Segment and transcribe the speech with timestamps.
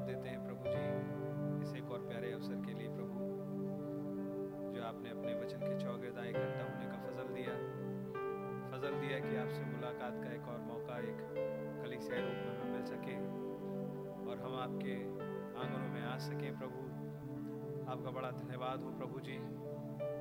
[0.00, 3.20] धन्यवाद देते हैं प्रभु जी, इस एक और प्यारे अवसर के लिए प्रभु,
[4.72, 7.54] जो आपने अपने वचन के चौगेदा इकट्ठा होने का फजल दिया।
[8.70, 11.20] फजल दिया कि आपसे मुलाकात का एक और मौका, एक
[11.84, 13.16] कलीसिया रूप में मिल सके
[14.30, 14.94] और हम आपके
[15.60, 16.80] आंगनों में आ सकें प्रभु।
[17.90, 19.36] आपका बड़ा धन्यवाद हो प्रभु जी।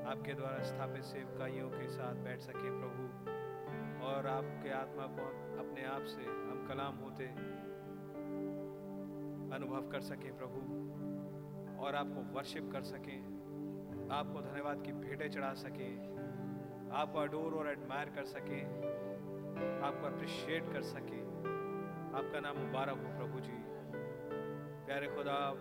[0.04, 3.04] आपके द्वारा स्थापित सेवकाइयों के साथ बैठ सके प्रभु।
[4.06, 5.26] और आपके आत्मा को
[5.60, 7.24] अपने आप से हम कलाम होते
[9.54, 10.62] अनुभव कर सके प्रभु,
[11.84, 13.18] और आपको वर्शिप कर सके,
[14.14, 15.90] आपको धन्यवाद की भेंटें चढ़ा सके,
[16.92, 18.62] आपको अडोर और एडमायर कर सके,
[19.88, 21.20] आपको अप्रिशिएट कर सके।
[22.10, 23.58] आपका नाम मुबारक हो प्रभु जी।
[24.86, 25.54] प्यारे खुदा,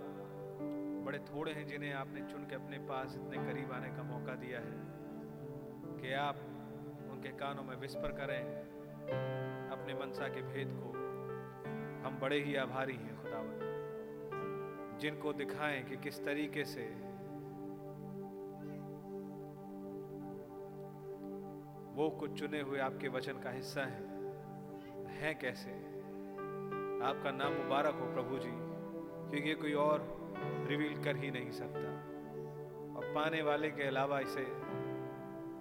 [1.07, 4.61] बड़े थोड़े हैं जिन्हें आपने चुन के अपने पास इतने करीब आने का मौका दिया
[4.61, 4.77] है,
[6.01, 6.37] कि आप
[7.11, 8.42] उनके कानों में विस्पर करें,
[9.70, 10.92] अपने मनसा के भेद को।
[12.09, 13.17] हम बड़े ही आभारी हैं।
[14.98, 17.08] जिनको दिखाएँ कि किस तरीके से
[21.94, 24.08] वो कुछ चुने हुए आपके वचन का हिस्सा है।
[25.06, 25.70] हैं कैसे?
[27.02, 28.50] आपका नाम मुबारक हो प्रभु जी,
[29.30, 30.18] क्योंकि कोई और
[30.66, 31.94] रिवील कर ही नहीं सकता।
[32.96, 34.46] और पाने वाले के अलावा इसे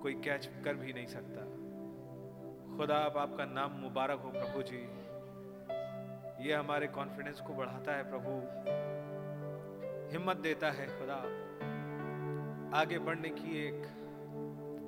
[0.01, 1.41] कोई कैच कर भी नहीं सकता।
[2.77, 4.87] खुदा, अब आपका नाम मुबारक हो प्रभु जी।
[6.47, 8.41] ये हमारे कॉन्फिडेंस को बढ़ाता है प्रभु।
[10.11, 11.15] हिम्मत देता है खुदा।
[12.79, 13.81] आगे बढ़ने की एक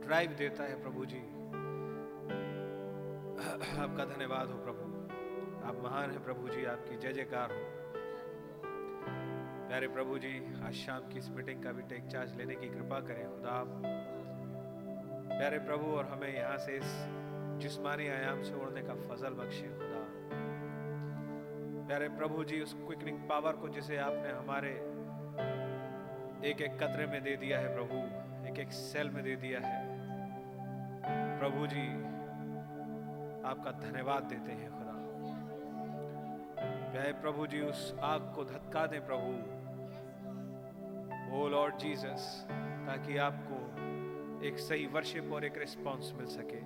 [0.05, 1.19] ड्राइव देता है प्रभु जी।
[3.81, 4.83] आपका धन्यवाद हो प्रभु।
[5.67, 7.59] आप महान हैं प्रभु जी, आपकी जय जयकार हो।
[9.67, 12.99] प्यारे प्रभु जी, आज शाम की इस मीटिंग का भी टेक चार्ज लेने की कृपा
[12.99, 13.81] करें खुदा। आप
[15.29, 16.95] प्यारे प्रभु, और हमें यहाँ से इस
[17.59, 20.05] जिस्मानी आयाम से उड़ने का फजल बख्शे खुदा।
[21.87, 24.98] प्यारे प्रभु जी, उस क्विकनिंग पावर को जिसे आपने हमारे
[26.45, 27.95] एक एक कतरे में दे दिया है प्रभु,
[28.47, 29.99] एक एक सेल में दे दिया है।
[31.39, 31.87] प्रभु जी,
[33.49, 34.93] आपका धन्यवाद देते हैं खुदा।
[36.91, 39.59] प्यारे प्रभु जी, उस आग को धक्का दें प्रभु।
[41.35, 42.47] ओ लॉर्ड जीसस,
[42.87, 43.59] ताकि आपको
[44.47, 46.61] एक सही वर्शिप और एक रिस्पॉन्स मिल सके।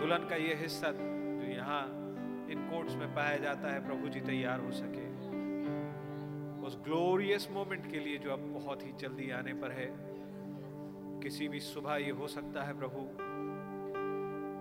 [0.00, 1.82] दुल्हन का ये हिस्सा जो यहाँ
[2.50, 5.15] इन कोर्ट्स में पाया जाता है, प्रभु जी तैयार हो सके।
[6.66, 9.86] उस ग्लोरियस मोमेंट के लिए जो अब बहुत ही जल्दी आने पर है,
[11.22, 13.02] किसी भी सुबह ये हो सकता है प्रभु।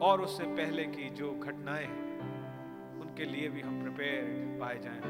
[0.05, 4.23] और उससे पहले की जो घटनाएँ हैं, उनके लिए भी हम प्रिपेयर
[4.61, 5.01] पाए जाएँ।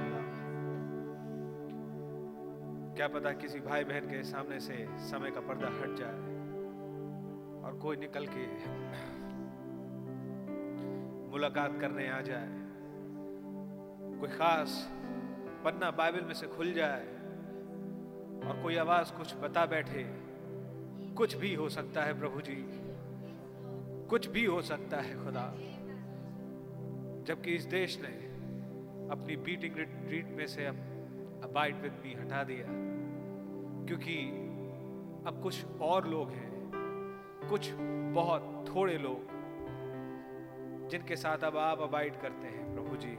[2.95, 6.19] क्या पता किसी भाई बहन के सामने से समय का पर्दा हट जाए
[7.62, 8.45] और कोई निकल के
[11.31, 12.47] मुलाकात करने आ जाए।
[14.19, 14.91] कोई खास
[15.65, 17.06] पन्ना बाइबल में से खुल जाए
[18.45, 20.04] और कोई आवाज़ कुछ बता बैठे,
[21.17, 22.58] कुछ भी हो सकता है प्रभु जी,
[24.10, 25.47] कुछ भी हो सकता है खुदा।
[27.28, 28.13] जबकि इस देश ने
[29.12, 30.75] अपनी बीटिंग रिट्रीट में से अब
[31.43, 32.65] अबाइड विद मी हटा दिया,
[33.88, 34.17] क्योंकि
[35.28, 36.51] अब कुछ और लोग हैं,
[37.49, 37.71] कुछ
[38.15, 39.34] बहुत थोड़े लोग,
[40.89, 43.17] जिनके साथ अब आप अबाइड करते हैं प्रभु जी।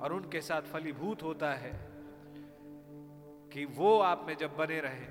[0.00, 1.72] और उनके साथ फलीभूत होता है
[3.52, 5.06] कि वो आप में जब बने रहे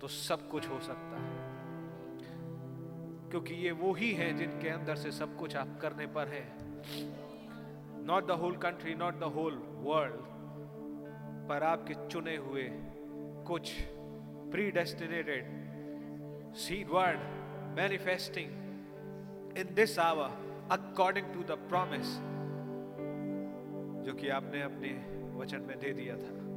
[0.00, 1.50] तो सब कुछ हो सकता है।
[3.30, 6.44] क्योंकि ये वो ही है जिनके अंदर से सब कुछ आप करने पर है।
[8.06, 10.20] Not the whole country not the whole world
[11.48, 12.68] पर आपके चुने हुए
[13.46, 13.72] कुछ
[14.70, 15.44] predestinated
[16.54, 17.18] seed word
[17.76, 18.50] manifesting
[19.58, 20.30] in this hour
[20.70, 22.18] according to the promise
[24.02, 24.88] जो कि आपने अपने
[25.38, 26.52] वचन में दे दिया था।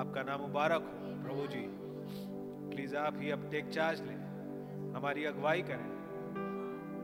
[0.00, 1.88] आपका नाम मुबारक हो, प्रभु जी।
[2.70, 4.16] प्लीज़ आप ही अब टेक चार्ज लें,
[4.94, 5.98] हमारी अगुवाई करें।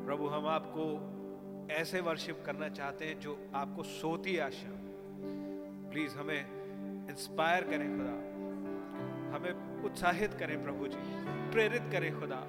[0.06, 1.10] प्रभु, हम आपको
[1.70, 4.70] ऐसे वर्शिप करना चाहते हैं जो आपको सोती आशा
[5.90, 6.46] प्लीज़ हमें
[7.10, 8.34] इंस्पायर करें खुदा।
[9.36, 10.98] हमें उत्साहित करें प्रभु जी,
[11.52, 12.46] प्रेरित करें खुदा।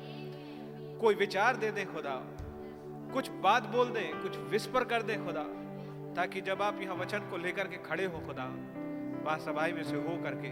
[1.01, 2.23] कोई विचार दे दें खुदा।
[3.13, 5.64] कुछ बात बोल दें, कुछ विस्पर कर दें खुदा।
[6.15, 8.45] ताकि जब आप यहाँ वचन को लेकर के खड़े हो खुदा
[9.25, 10.49] वहाँ सभाई में से हो करके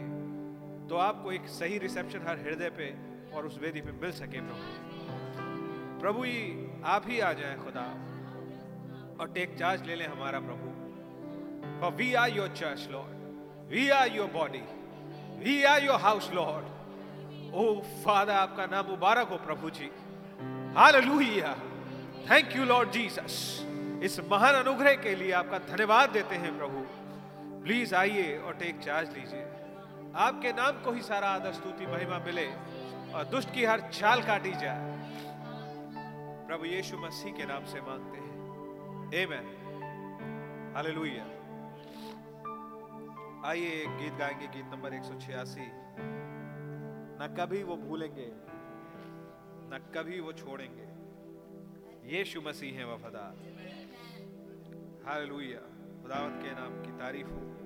[0.88, 2.94] तो आपको एक सही रिसेप्शन हर हृदय पे
[3.36, 6.40] और उस वेदी पे मिल सके प्रभु प्रभु ही
[6.96, 7.88] आप ही आ जाए खुदा
[9.20, 10.74] और टेक चार्ज ले लें हमारा प्रभु
[11.92, 13.10] we are your church, Lord.
[13.70, 14.64] We are your body.
[15.44, 16.64] We are your house, Lord.
[17.54, 19.90] Oh, Father, आपका नाम मुबारक हो प्रभु जी
[20.76, 21.56] Hallelujah.
[22.26, 22.92] Thank you, Lord
[24.04, 26.80] इस महान अनुग्रह के लिए आपका धन्यवाद देते हैं प्रभु।
[27.64, 29.44] प्लीज़ आइए और टेक चार्ज लीजिए।
[30.16, 32.48] आपके नाम को ही सारा आदर, स्तुति, महिमा मिले
[33.14, 34.92] और दुष्ट की हर चाल काटी जाए।
[36.48, 38.34] प्रभु यीशु मसीह के नाम से मांगते हैं।
[39.24, 39.48] आमेन
[40.76, 41.24] हालेलुया
[43.50, 45.68] आइए गीत गाएँगे, गीत नंबर 186
[47.20, 48.30] ना कभी वो भूलेंगे,
[49.72, 50.88] ना कभी वो छोड़ेंगे।
[52.18, 53.63] यीशु मसीह है वफादार।
[55.06, 55.60] हालेलुया।
[56.02, 57.63] खुदावंत के नाम की तारीफ़ हो।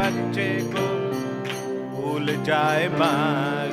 [0.00, 0.84] बच्चे को
[1.94, 3.69] भूल जाए माँ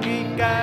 [0.00, 0.59] Africa.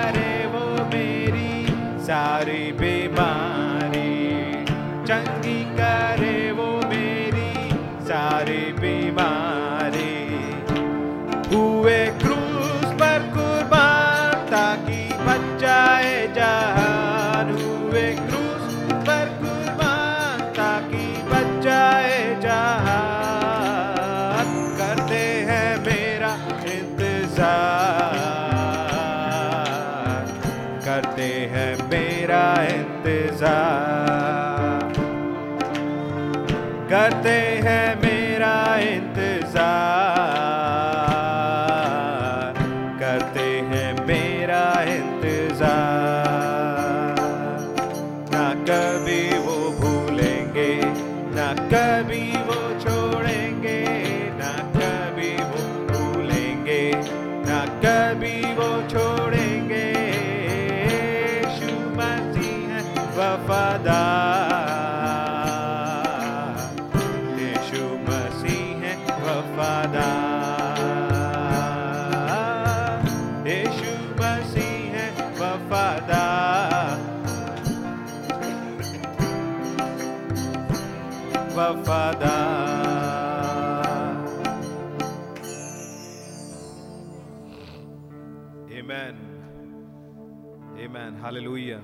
[91.27, 91.77] हालेलुया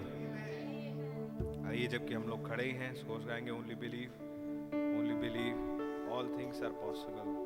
[1.70, 4.12] आइए जबकि हम लोग खड़े हैं सोच गाएँगे only believe
[5.00, 7.43] only believe all things are possible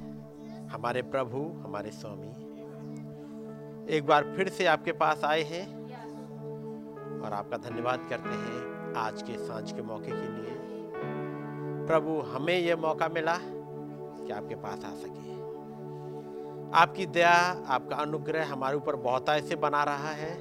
[0.73, 2.29] हमारे प्रभु, हमारे स्वामी,
[3.97, 5.67] एक बार फिर से आपके पास आए हैं
[7.21, 10.57] और आपका धन्यवाद करते हैं आज के साँझ के मौके के लिए
[11.87, 15.27] प्रभु, हमें यह मौका मिला कि आपके पास आ सके
[16.75, 20.37] आपकी दया, आपका अनुग्रह हमारे ऊपर बहुत ऐसे बना रहा है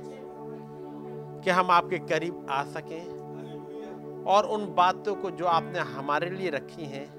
[1.42, 3.16] कि हम आपके करीब आ सकें
[4.24, 7.15] और उन बातों को जो आपने हमारे लिए रखी हैं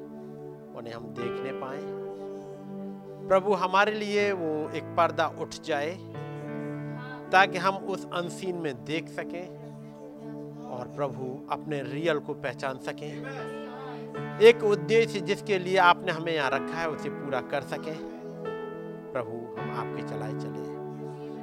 [0.76, 1.80] उन्हें हम देखने पाए।
[3.28, 5.90] प्रभु हमारे लिए वो एक पर्दा उठ जाए,
[7.32, 9.46] ताकि हम उस अनसीन में देख सकें
[10.68, 13.12] और प्रभु अपने रियल को पहचान सकें।
[14.40, 17.96] एक उद्देश्य जिसके लिए आपने हमें यहाँ रखा है, उसे पूरा कर सकें।
[19.12, 20.64] प्रभु, हम आपके चलाए चले।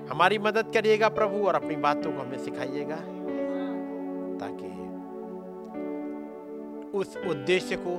[0.07, 2.95] हमारी मदद करिएगा प्रभु और अपनी बातों को हमें सिखाइएगा,
[4.39, 4.71] ताकि
[6.97, 7.93] उस उद्देश्य को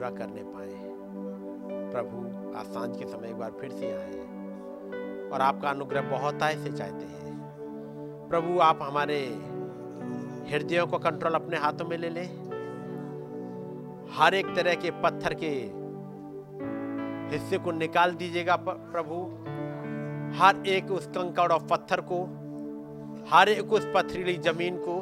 [0.00, 0.68] पूरा करने पाए।
[1.92, 2.18] प्रभु
[2.58, 6.70] आज साँझ के समय एक बार फिर से आए और आपका अनुग्रह बहुत आय से
[6.72, 9.18] चाहते हैं। प्रभु, आप हमारे
[10.50, 12.26] हृदयों को कंट्रोल अपने हाथों में ले लें।
[14.12, 15.50] हर एक तरह के पत्थर के
[17.34, 19.18] हिस्से को निकाल दीजिएगा प्रभु।
[20.38, 22.22] हर एक उस कंकड़ और पत्थर को,
[23.30, 24.96] हर एक उस पथरीली ज़मीन को,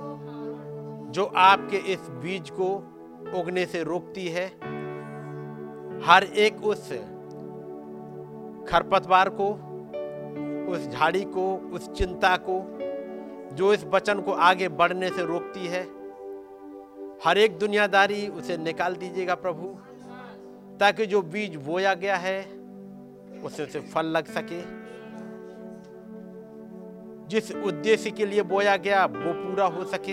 [1.13, 2.75] जो आपके इस बीज को
[3.41, 4.78] उगने से रोकती है
[6.05, 6.93] हर एक उस
[8.69, 9.49] खरपतवार को,
[10.73, 12.79] उस झाड़ी को, उस चिंता को,
[13.55, 15.83] जो इस वचन को आगे बढ़ने से रोकती है,
[17.25, 19.77] हर एक दुनियादारी उसे निकाल दीजिएगा प्रभु,
[20.81, 22.43] ताकि जो बीज बोया गया है,
[23.45, 24.79] उसे उसे फल लग सके।
[27.29, 30.13] जिस उद्देश्य के लिए बोया गया, वो पूरा हो सके।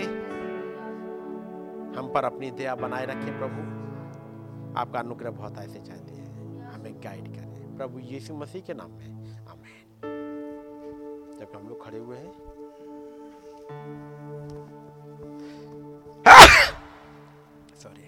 [1.98, 3.85] हम पर अपनी दया बनाए रखें प्रभु।
[4.76, 6.26] आपका अनुग्रह बहुत ऐसे चाहते हैं।
[6.62, 9.06] हमें गाइड करें। प्रभु यीशु मसीह के नाम में।
[9.46, 9.86] आमेन
[11.40, 12.32] जब हम लोग खड़े हुए हैं।
[17.76, 18.02] सॉरी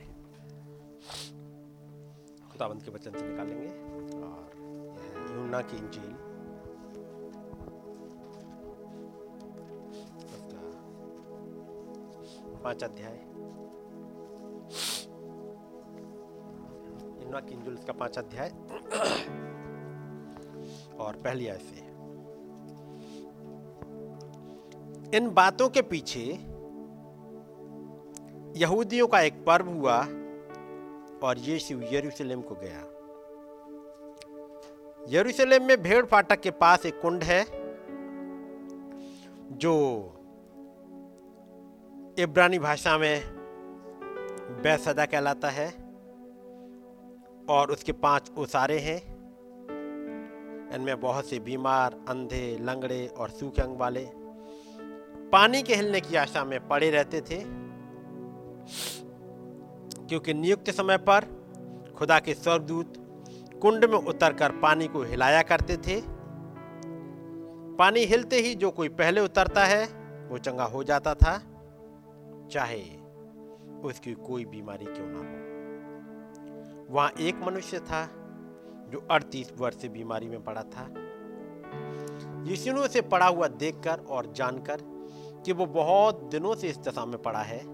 [2.53, 3.69] खुदाबंद के वचन से निकालेंगे।
[4.23, 4.51] और
[5.37, 6.29] यूना की इंजील।
[12.63, 13.28] पाँच अध्याय।
[17.29, 18.49] यमुना किंजुल इसका पाँच अध्याय।
[20.99, 21.87] और पहली ऐसे
[25.17, 26.21] इन बातों के पीछे
[28.57, 29.97] यहूदियों का एक पर्व हुआ
[31.23, 32.85] और यीशु यरूशलेम को गया।
[35.09, 37.45] यरूशलेम में भेड़ फाटक के पास एक कुंड है,
[39.53, 39.75] जो
[42.19, 43.23] इब्रानी भाषा में
[44.63, 45.88] बैसदा कहलाता है।
[47.49, 49.19] और उसके पाँच उसारे हैं।
[50.75, 54.09] इनमें बहुत से बीमार, अंधे, लंगड़े और सूखे अंग वाले
[55.33, 57.45] पानी के हिलने की आशा में पड़े रहते थे।
[60.07, 61.25] क्योंकि नियुक्त समय पर
[61.99, 62.95] खुदा के स्वर्गदूत
[63.63, 66.03] कुंड में उतरकर पानी को हिलाया करते थे।
[67.77, 69.85] पानी हिलते ही जो कोई पहले उतरता है,
[70.29, 71.39] वो चंगा हो जाता था,
[72.53, 72.83] चाहे
[73.85, 75.48] उसकी कोई बीमारी क्यों ना हो।
[76.91, 78.07] वहाँ एक मनुष्य था,
[78.89, 80.87] जो अड़तीस वर्ष से बीमारी में पड़ा था।
[82.43, 84.79] यीशु ने उसे पड़ा हुआ देखकर और जानकर
[85.45, 87.67] कि वो बहुत दिनों से इस दशा में पड़ा है,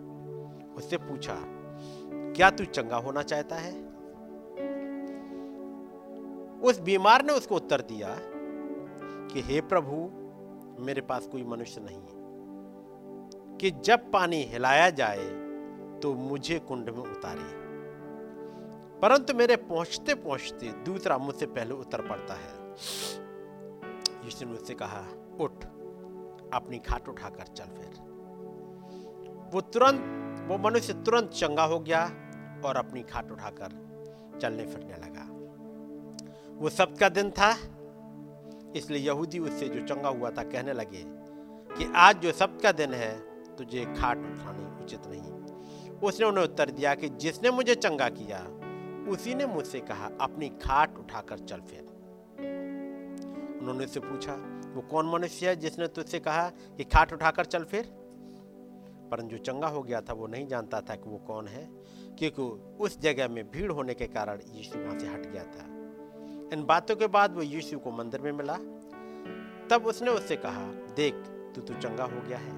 [0.74, 1.36] उससे पूछा,
[2.32, 3.72] क्या तू चंगा होना चाहता है?
[6.60, 8.16] उस बीमार ने उसको उत्तर दिया
[9.28, 10.10] कि, हे प्रभु,
[10.84, 12.24] मेरे पास कोई मनुष्य नहीं है।
[13.56, 15.28] कि जब पानी हिलाया जाए
[16.00, 17.63] तो मुझे कुंड में उतारे।
[19.04, 22.70] परंतु मेरे पहुँचते पहुँचते दूसरा मुझसे पहले उतर पड़ता है।
[24.24, 25.00] यीशु ने मुझसे कहा,
[25.40, 25.64] उठ,
[26.54, 28.00] अपनी खाट उठाकर चल फिर।
[29.54, 30.00] वो तुरंत,
[30.48, 32.04] वो मनुष्य तुरंत चंगा हो गया
[32.64, 33.68] और अपनी खाट उठाकर
[34.42, 35.28] चलने फिरने लगा।
[36.54, 37.56] वो सब्त का दिन था,
[38.76, 41.04] इसलिए यहूदी उससे जो चंगा हुआ था कहने लगे
[41.76, 43.20] कि, आज जो सब्त का दिन है,
[43.56, 45.32] तुझे खाट उठानी उचित नहीं।
[45.98, 48.60] उसने उन्हें उत्तर दिया कि, जिसने मुझे चंगा किया
[49.08, 51.80] उसी ने मुझसे कहा, अपनी खाट उठाकर चल फिर।
[53.60, 54.32] उन्होंने उससे पूछा,
[54.74, 57.84] वो कौन मनुष्य है जिसने तुझसे कहा कि खाट उठाकर चल फिर?
[59.10, 61.68] परंतु जो चंगा हो गया था, वो नहीं जानता था कि वो कौन है,
[62.18, 62.42] क्योंकि
[62.84, 65.64] उस जगह में भीड़ होने के कारण यीशु वहाँ से हट गया था।
[66.52, 68.56] इन बातों के बाद वो यीशु को मंदिर में मिला।
[69.70, 71.14] तब उसने उससे कहा, देख,
[71.54, 72.52] तू तो चंगा हो गया है,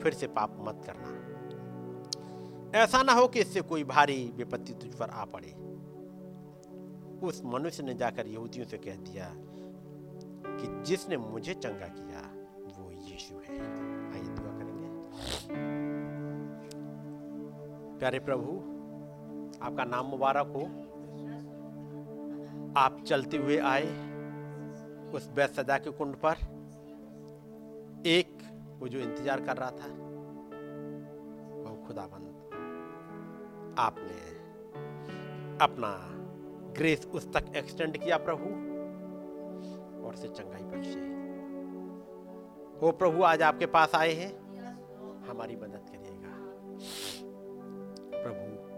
[0.00, 1.16] फिर से पाप मत करना।
[2.78, 5.69] ऐसा ना हो कि इससे कोई भारी विपत्ति तुझ पर आ पड़े।
[7.22, 9.32] उस मनुष्य ने जाकर यहूदियों से कह दिया
[10.46, 12.20] कि जिसने मुझे चंगा किया,
[12.78, 13.58] वो यीशु है।
[14.12, 14.88] आइए दुआ करेंगे।
[17.98, 18.56] प्यारे प्रभु,
[19.66, 20.64] आपका नाम मुबारक हो।
[22.80, 23.86] आप चलते हुए आए
[25.14, 26.36] उस बैत सदा के कुंड पर।
[28.06, 28.38] एक,
[28.80, 29.88] वो जो इंतज़ार कर रहा था,
[31.62, 32.28] वो खुदाबंद
[33.78, 34.20] आपने
[35.64, 36.19] अपना
[36.76, 38.70] ग्रेस उस तक एक्सटेंड किया प्रभु।
[40.06, 41.20] और से चंगाई बख्शे।
[42.80, 44.50] हो प्रभु, आज आपके पास आए हैं।
[45.26, 46.30] हमारी मदद करिएगा।
[48.24, 48.70] प्रभु,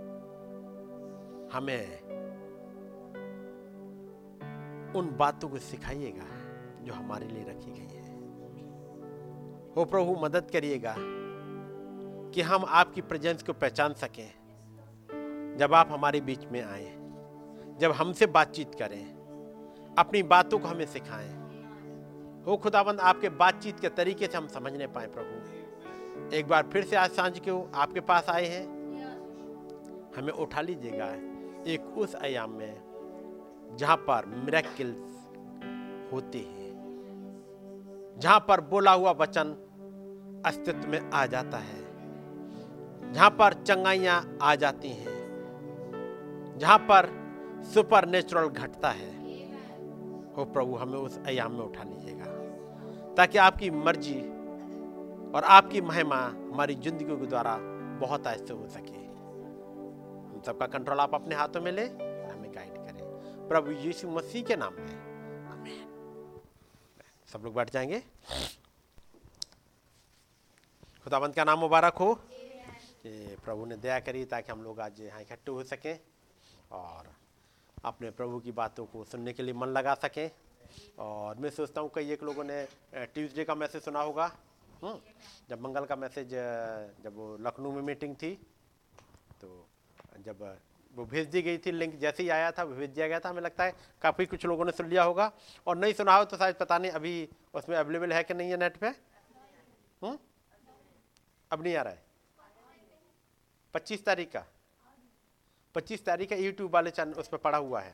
[1.56, 2.02] हमें
[4.92, 6.26] उन बातों को सिखाइएगा
[6.84, 8.16] जो हमारे लिए रखी गई है।
[9.76, 10.94] हो प्रभु, मदद करिएगा
[12.30, 14.42] कि हम आपकी प्रेजेंस को पहचान सकें।
[15.56, 17.01] जब आप हमारे बीच में आए।
[17.82, 19.04] जब हमसे बातचीत करें,
[19.98, 21.30] अपनी बातों को हमें सिखाएँ।
[22.46, 26.96] हो खुदाबंद आपके बातचीत के तरीके से हम समझने पाए प्रभु। एक बार फिर से
[26.96, 28.64] आज साँझ के आपके पास आए हैं?
[30.16, 31.06] हमें उठा लीजिएगा
[31.72, 36.70] एक उस आयाम में जहाँ पर मिरेकल्स होते हैं,
[38.18, 39.50] जहाँ पर बोला हुआ वचन
[40.46, 41.80] अस्तित्व में आ जाता है,
[43.12, 45.16] जहाँ पर चंगाइयाँ आ जाती हैं,
[46.58, 47.21] जहाँ पर
[47.64, 49.10] सुपर नेचुरल घटता है।
[50.36, 52.26] हो प्रभु हमें उस आयाम में उठा लीजिएगा
[53.14, 54.20] ताकि आपकी मर्ज़ी
[55.32, 57.56] और आपकी महिमा हमारी ज़िंदगी के द्वारा
[58.00, 62.76] बहुत ऐसे हो सके। हम सबका कंट्रोल आप अपने हाथों में ले और हमें गाइड
[62.76, 64.96] करें। प्रभु यीशु मसीह के नाम में।
[65.52, 65.86] आमीन
[67.32, 68.02] सब लोग बैठ जाएँगे।
[71.04, 72.14] खुदाबंद का नाम मुबारक हो।
[73.04, 75.98] प्रभु ने दया करी ताकि हम लोग आज यहाँ इकट्ठे हो सकें
[76.72, 77.10] और
[77.84, 80.30] अपने प्रभु की बातों को सुनने के लिए मन लगा सकें।
[80.98, 82.64] और मैं सोचता हूँ कई एक लोगों ने
[82.94, 84.30] ट्यूसडे का मैसेज सुना होगा।
[84.82, 84.98] हम्म,
[85.50, 86.30] जब मंगल का मैसेज
[87.04, 88.34] जब वो लखनऊ में मीटिंग थी
[89.40, 89.48] तो
[90.18, 90.42] जब
[90.94, 93.28] वो भेज दी गई थी लिंक जैसे ही आया था वो भेज दिया गया था
[93.28, 95.30] हमें लगता है काफ़ी कुछ लोगों ने सुन लिया होगा।
[95.66, 98.56] और नहीं सुना हो तो शायद पता नहीं अभी उसमें अवेलेबल है कि नहीं है
[98.56, 98.88] नेट पे?
[100.02, 100.18] हुँ?
[101.50, 102.02] अब नहीं आ रहा है।
[103.74, 104.44] पच्चीस तारीख का।
[105.74, 107.92] पच्चीस तारीख का यूट्यूब वाले चैनल उस पर पड़ा हुआ है।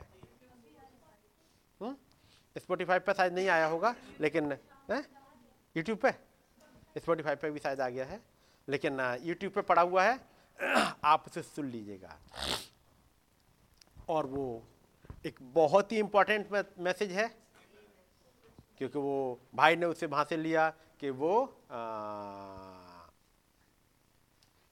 [2.55, 4.51] स्पोटीफाई पर शायद नहीं आया होगा लेकिन
[5.75, 6.11] यूट्यूब पे?
[6.97, 8.19] स्पोटीफाई पे भी शायद आ गया है
[8.67, 10.19] लेकिन यूट्यूब पे पड़ा हुआ है।
[11.03, 12.17] आप उसे सुन लीजिएगा।
[14.09, 14.63] और वो
[15.25, 17.27] एक बहुत ही इंपॉर्टेंट मैसेज है
[18.77, 20.69] क्योंकि वो भाई ने उसे वहाँ से लिया
[20.99, 21.31] कि वो
[21.71, 21.75] आ,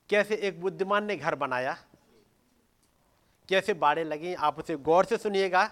[0.10, 1.78] कैसे एक बुद्धिमान ने घर बनाया।
[3.50, 5.70] कैसे बाड़े लगी, आप उसे गौर से सुनिएगा।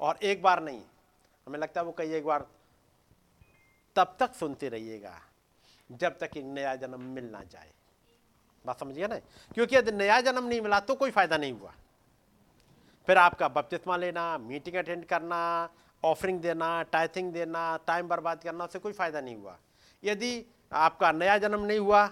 [0.00, 0.82] और एक बार नहीं,
[1.46, 2.46] हमें लगता है वो कई एक बार
[3.96, 5.18] तब तक सुनते रहिएगा,
[5.90, 7.70] जब तक एक नया जन्म मिल ना जाए।
[8.64, 9.16] बात समझिए ना?
[9.54, 11.72] क्योंकि यदि नया जन्म नहीं मिला तो कोई फ़ायदा नहीं हुआ।
[13.08, 15.68] फिर आपका बपतिस्मा लेना, मीटिंग अटेंड करना,
[16.02, 19.56] ऑफरिंग देना, टाइथिंग देना, टाइम बर्बाद करना, उससे कोई फ़ायदा नहीं हुआ।
[20.02, 22.08] यदि आपका नया जन्म नहीं हुआ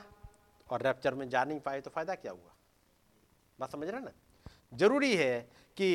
[0.70, 2.54] और रैप्चर में जा नहीं पाए तो फ़ायदा क्या हुआ?
[3.58, 4.10] बात समझ रहे ना?
[4.76, 5.40] ज़रूरी है
[5.76, 5.90] कि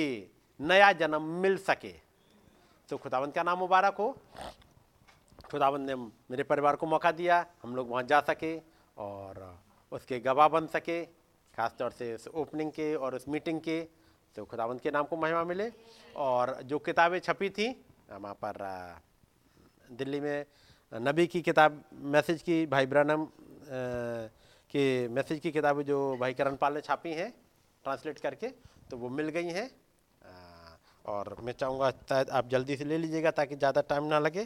[0.59, 1.93] नया जन्म मिल सके।
[2.89, 4.09] तो खुदावंत का नाम मुबारक हो।
[5.51, 8.57] खुदावंत ने मेरे परिवार को मौका दिया, हम लोग वहाँ जा सके
[8.97, 9.59] और
[9.91, 11.03] उसके गवाह बन सके,
[11.53, 13.81] खासतौर से उस ओपनिंग के और उस मीटिंग के।
[14.35, 15.71] तो खुदावंत के नाम को महिमा मिले।
[16.17, 17.69] और जो किताबें छपी थी
[18.11, 18.57] वहाँ पर
[19.91, 20.45] दिल्ली में
[20.91, 23.25] नबी की किताब, मैसेज की, भाई ब्रानम
[24.71, 27.33] के मैसेज की किताबें जो भाई करण पाल ने छापी हैं
[27.85, 28.47] ट्रांसलेट करके
[28.89, 29.69] तो वो मिल गई हैं।
[31.05, 34.43] और मैं चाहूँगा शायद आप जल्दी से ले लीजिएगा ताकि ज़्यादा टाइम ना लगे,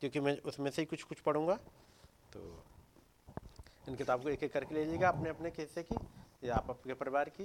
[0.00, 1.54] क्योंकि मैं उसमें से ही कुछ कुछ पढ़ूँगा।
[2.32, 2.40] तो
[3.88, 5.96] इन किताब को एक एक करके ले लीजिएगा अपने अपने हिस्से की,
[6.44, 7.44] या आप अपने परिवार की,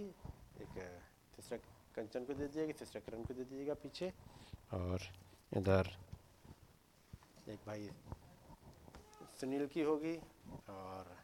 [0.61, 0.77] एक
[1.35, 1.57] तीसरा
[1.95, 4.11] कंचन को दे दीजिएगा, तीसरा करण को दे दीजिएगा पीछे।
[4.73, 5.07] और
[5.57, 5.89] इधर
[7.49, 7.89] एक भाई
[9.39, 10.15] सुनील की होगी,
[10.69, 11.15] और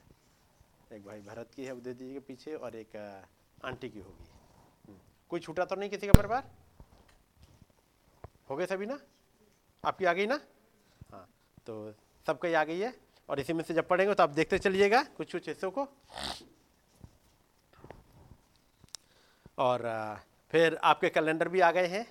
[0.93, 2.95] एक भाई भरत की है, वो दे दीजिएगा पीछे, और एक
[3.61, 4.97] आंटी की होगी।
[5.31, 6.49] कोई छूटा तो नहीं किसी का परिवार?
[8.49, 8.99] हो गए सभी ना?
[9.83, 10.39] आपकी आ गई ना?
[11.11, 11.27] हाँ
[11.67, 11.93] तो
[12.27, 12.93] सबका ही आ गई है।
[13.29, 15.87] और इसी में से जब पढ़ेंगे तो आप देखते चलिएगा कुछ कुछ हिस्सों को।
[19.57, 19.83] और
[20.53, 22.05] फिर आपके कैलेंडर भी आ गए हैं।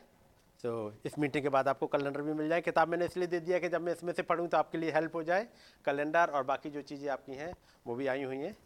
[0.64, 0.72] तो
[1.07, 3.68] इस मीटिंग के बाद आपको कैलेंडर भी मिल जाए। किताब मैंने इसलिए दे दिया कि
[3.68, 5.45] जब मैं इसमें से पढ़ूँ तो आपके लिए हेल्प हो जाए।
[5.84, 7.53] कैलेंडर और बाकी जो चीज़ें आपकी हैं,
[7.86, 8.57] वो भी आई हुई हैं।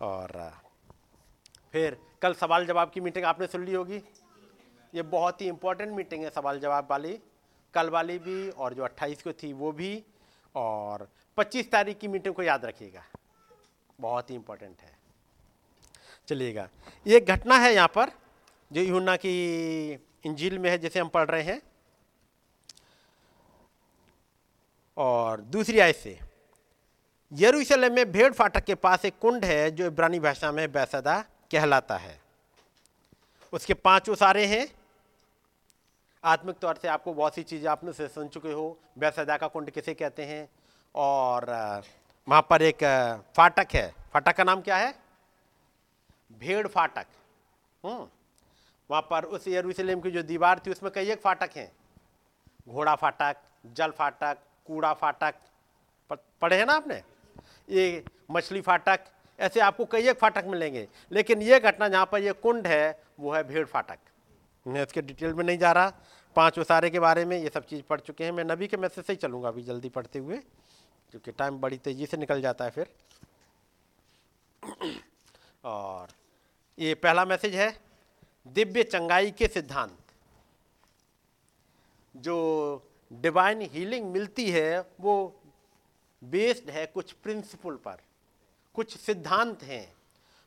[0.00, 0.30] और
[1.72, 4.02] फिर कल सवाल जवाब की मीटिंग आपने सुन ली होगी।
[4.94, 7.20] ये बहुत ही इंपॉर्टेंट मीटिंग है सवाल जवाब वाली।
[7.74, 10.04] कल वाली भी और जो 28 को थी वो भी।
[10.54, 13.04] और 25 तारीख की मीटिंग को याद रखिएगा।
[14.00, 14.98] बहुत ही इंपॉर्टेंट है।
[16.28, 16.68] चलिएगा।
[17.06, 18.10] ये घटना है यहाँ पर
[18.72, 19.92] जो यूना की
[20.24, 21.62] इंजील में है, जिसे हम पढ़ रहे हैं।
[24.96, 26.18] और दूसरी आय से,
[27.32, 31.96] यरूशलेम में भेड़ फाटक के पास एक कुंड है जो इब्रानी भाषा में बैसदा कहलाता
[31.96, 32.20] है।
[33.52, 34.68] उसके पाँच उसारे हैं।
[36.24, 39.70] आत्मिक तौर से आपको बहुत सी चीज़ें आपने से सुन चुके हो। बैसदा का कुंड
[39.70, 40.48] किसे कहते हैं?
[40.94, 41.44] और
[42.28, 42.78] वहाँ पर एक
[43.36, 44.94] फाटक है। फाटक का नाम क्या है?
[46.32, 47.06] भेड़ फाटक।
[47.84, 48.08] हम्म।
[48.90, 51.72] वहाँ पर उस यरूशलेम की जो दीवार थी, उसमें कई एक फाटक हैं।
[52.68, 53.36] घोड़ा फाटक,
[53.66, 55.34] जल फाटक, कूड़ा फाटक।
[56.12, 57.02] पढ़े हैं ना आपने?
[57.70, 59.00] ये मछली फाटक
[59.40, 63.32] ऐसे आपको कई एक फाटक मिलेंगे। लेकिन ये घटना जहाँ पर ये कुंड है, वो
[63.32, 63.98] है भीड़ फाटक।
[64.66, 65.92] मैं इसके डिटेल में नहीं जा रहा।
[66.36, 69.04] पाँच उसारे के बारे में ये सब चीज़ पढ़ चुके हैं। मैं नबी के मैसेज
[69.04, 70.36] से ही चलूँगा अभी जल्दी पढ़ते हुए,
[71.10, 72.86] क्योंकि टाइम बड़ी तेज़ी से निकल जाता है फिर।
[75.64, 76.08] और
[76.78, 77.74] ये पहला मैसेज है,
[78.46, 79.96] दिव्य चंगाई के सिद्धांत।
[82.14, 82.36] जो
[83.12, 85.42] डिवाइन हीलिंग मिलती है, वो
[86.22, 87.96] बेस्ड है कुछ प्रिंसिपल पर।
[88.80, 89.86] कुछ सिद्धांत हैं।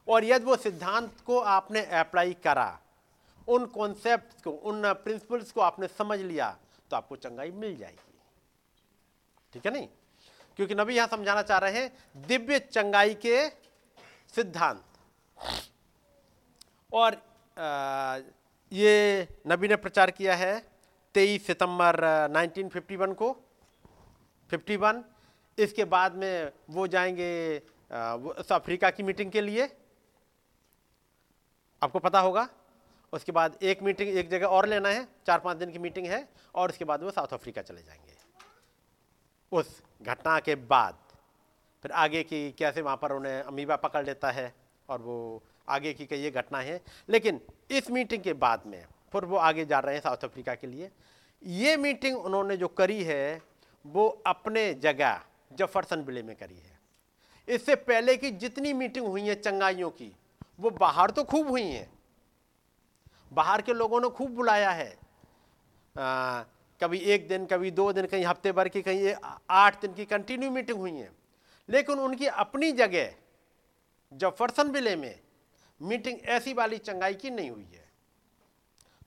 [0.07, 2.79] और यदि वो सिद्धांत को आपने अप्लाई करा
[3.47, 6.49] उन कॉन्सेप्ट को उन प्रिंसिपल्स को आपने समझ लिया
[6.91, 8.11] तो आपको चंगाई मिल जाएगी।
[9.53, 9.87] ठीक है नहीं?
[10.57, 13.47] क्योंकि नबी यहाँ समझाना चाह रहे हैं दिव्य चंगाई के
[14.33, 14.83] सिद्धांत।
[16.93, 17.21] और
[17.57, 18.19] आ,
[18.71, 20.53] ये नबी ने प्रचार किया है
[21.15, 23.35] 23 सितंबर 1951 को।
[24.49, 25.03] 51
[25.57, 27.61] इसके बाद में वो जाएँगे
[27.93, 29.69] अफ्रीका की मीटिंग के लिए?
[31.83, 32.49] आपको पता होगा,
[33.13, 36.29] उसके बाद एक मीटिंग, एक जगह और लेना है, चार पाँच दिन की मीटिंग है,
[36.55, 38.13] और उसके बाद वो साउथ अफ्रीका चले जाएँगे।
[39.51, 40.97] उस घटना के बाद,
[41.81, 44.55] फिर आगे की कैसे वहाँ पर उन्हें अमीबा पकड़ लेता है,
[44.89, 47.41] और वो आगे की कई घटना है। लेकिन
[47.71, 50.91] इस मीटिंग के बाद में, फिर वो आगे जा रहे हैं साउथ अफ्रीका के लिए।
[51.43, 53.41] ये मीटिंग उन्होंने जो करी है,
[53.85, 55.21] वो अपने जगह
[55.53, 56.72] जफरसन बिले में करी है।
[57.47, 60.11] इससे पहले की जितनी मीटिंग हुई है चंगाइयों की
[60.59, 61.89] वो बाहर तो खूब हुई हैं।
[63.31, 64.89] बाहर के लोगों ने खूब बुलाया है।
[65.95, 66.43] आ,
[66.81, 69.13] कभी एक दिन कभी दो दिन कहीं हफ़्ते भर की कहीं
[69.49, 71.11] आठ दिन की कंटिन्यू मीटिंग हुई है।
[71.69, 73.13] लेकिन उनकी अपनी जगह
[74.11, 75.19] जफरसन विले में
[75.81, 77.83] मीटिंग ऐसी वाली चंगाई की नहीं हुई है।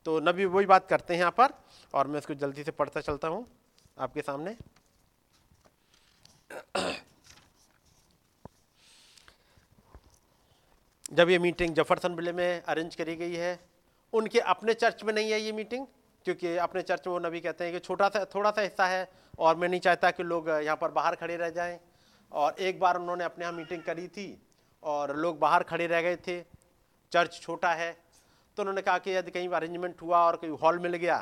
[0.06, 1.52] तो नबी वही बात करते हैं यहाँ पर
[1.94, 3.46] और मैं इसको जल्दी से पढ़ता चलता हूँ।
[3.98, 4.56] आपके सामने।
[11.08, 13.58] जब ये मीटिंग जफरसन बिले में अरेंज करी गई है,
[14.12, 15.86] उनके अपने चर्च में नहीं है ये मीटिंग
[16.26, 19.08] क्योंकि अपने चर्च में वो नबी कहते हैं कि छोटा सा, थोड़ा सा हिस्सा है,
[19.38, 21.78] और मैं नहीं चाहता कि लोग यहाँ पर बाहर खड़े रह जाएँ।
[22.32, 24.26] और एक बार उन्होंने अपने यहाँ मीटिंग करी थी,
[24.82, 26.40] और लोग बाहर खड़े रह गए थे
[27.12, 27.92] चर्च छोटा है
[28.56, 31.18] तो उन्होंने कहा कि यदि कहीं अरेंजमेंट हुआ और कहीं हॉल मिल गया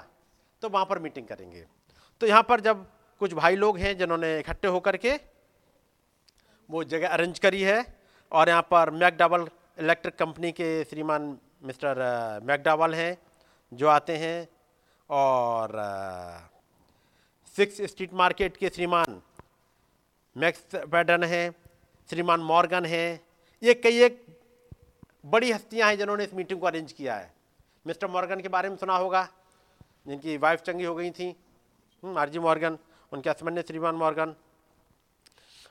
[0.62, 1.64] तो वहाँ पर मीटिंग करेंगे।
[2.20, 2.87] तो यहाँ पर जब
[3.20, 5.12] कुछ भाई लोग हैं जिन्होंने इकट्ठे होकर के
[6.70, 7.85] वो जगह अरेंज करी है,
[8.32, 9.47] और यहाँ पर मैकडबल
[9.79, 11.22] इलेक्ट्रिक कंपनी के श्रीमान
[11.62, 11.99] मिस्टर
[12.45, 13.16] मैकडावल हैं
[13.72, 14.49] जो आते हैं
[15.11, 15.72] और
[17.57, 19.20] सिक्स स्ट्रीट मार्केट के श्रीमान
[20.37, 21.51] मैक्स पैडन हैं
[22.11, 23.20] श्रीमान मॉर्गन हैं
[23.62, 24.25] ये कई एक
[25.27, 27.33] बड़ी हस्तियाँ हैं जिन्होंने इस मीटिंग को अरेंज किया है।
[27.87, 29.29] मिस्टर मॉर्गन के बारे में सुना होगा
[30.07, 31.29] जिनकी वाइफ चंगी हो गई थी।
[32.05, 32.79] आरजी हम्म, मॉर्गन
[33.12, 34.35] उनके ने श्रीमान मॉर्गन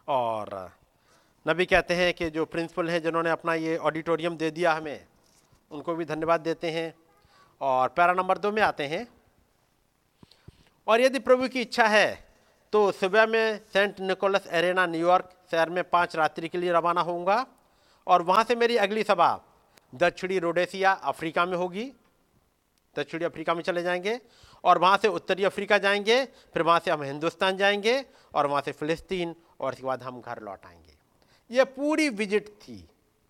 [0.07, 0.71] और
[1.45, 5.05] नबी कहते हैं कि जो प्रिंसिपल हैं जिन्होंने अपना ये ऑडिटोरियम दे दिया हमें,
[5.71, 6.93] उनको भी धन्यवाद देते हैं
[7.61, 9.07] और पैरा नंबर दो में आते हैं।
[10.87, 12.07] और यदि प्रभु की इच्छा है
[12.73, 17.45] तो सुबह में सेंट निकोलस एरेना न्यूयॉर्क शहर में पाँच रात्रि के लिए रवाना होऊँगा
[18.07, 19.29] और वहाँ से मेरी अगली सभा
[19.95, 21.85] दक्षिणी रोडेसिया, अफ्रीका में होगी।
[22.95, 24.19] दक्षिणी अफ्रीका में चले जाएँगे
[24.63, 28.03] और वहाँ से उत्तरी अफ्रीका जाएँगे, फिर वहाँ से हम हिंदुस्तान जाएँगे
[28.35, 30.92] और वहाँ से फिलिस्तीन और इसके बाद हम घर लौट आएँगे।
[31.53, 32.77] ये पूरी विज़िट थी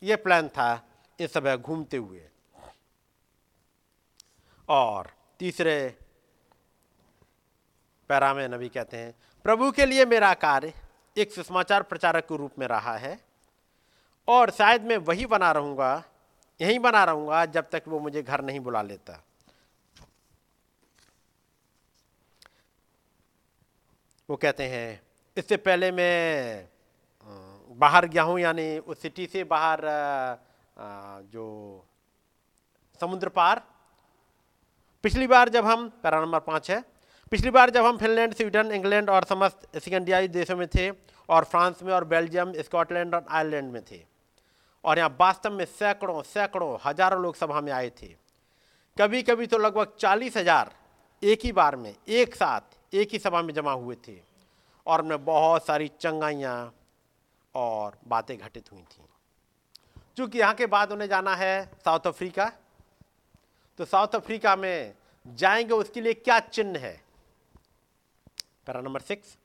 [0.02, 0.70] ये प्लान था
[1.20, 2.22] इस समय घूमते हुए।
[4.70, 5.10] और
[5.40, 5.76] तीसरे
[8.10, 9.14] पैरा में नबी कहते हैं,
[9.46, 10.74] प्रभु के लिए मेरा कार्य
[11.16, 13.20] एक सुषमाचार प्रचारक के रूप में रहा है
[14.28, 16.04] और शायद मैं वही बना रहूँगा,
[16.60, 19.24] यहीं बना रहूँगा जब तक वो मुझे घर नहीं बुला लेता।
[24.30, 25.02] वो कहते हैं,
[25.38, 26.70] इससे पहले मैं
[27.76, 29.82] बाहर गया हूँ, यानी उस सिटी से बाहर
[31.32, 31.46] जो
[33.00, 33.62] समुद्र पार।
[35.04, 36.84] पिछली बार जब हम, पैरा नंबर पाँच है,
[37.32, 40.90] पिछली बार जब हम फिनलैंड, स्वीडन, इंग्लैंड और समस्त सिकंडियाई देशों में थे
[41.30, 44.02] और फ्रांस में और बेल्जियम, स्कॉटलैंड और आयरलैंड में थे
[44.84, 48.08] और यहाँ वास्तव में सैकड़ों सैकड़ों, हज़ारों लोग सभा में आए थे।
[48.98, 50.72] कभी कभी तो लगभग चालीस हज़ार
[51.24, 52.62] एक ही बार में, एक साथ,
[52.94, 54.18] एक ही सभा में जमा हुए थे
[54.88, 56.74] और उनमें बहुत सारी चंगाइयाँ
[57.56, 59.04] और बातें घटित हुई थी।
[60.18, 62.52] चूँकि यहाँ के बाद उन्हें जाना है साउथ अफ्रीका
[63.80, 64.94] तो साउथ अफ्रीका में
[65.26, 66.94] जाएँगे, उसके लिए क्या चिन्ह है?
[68.68, 69.38] Para number six.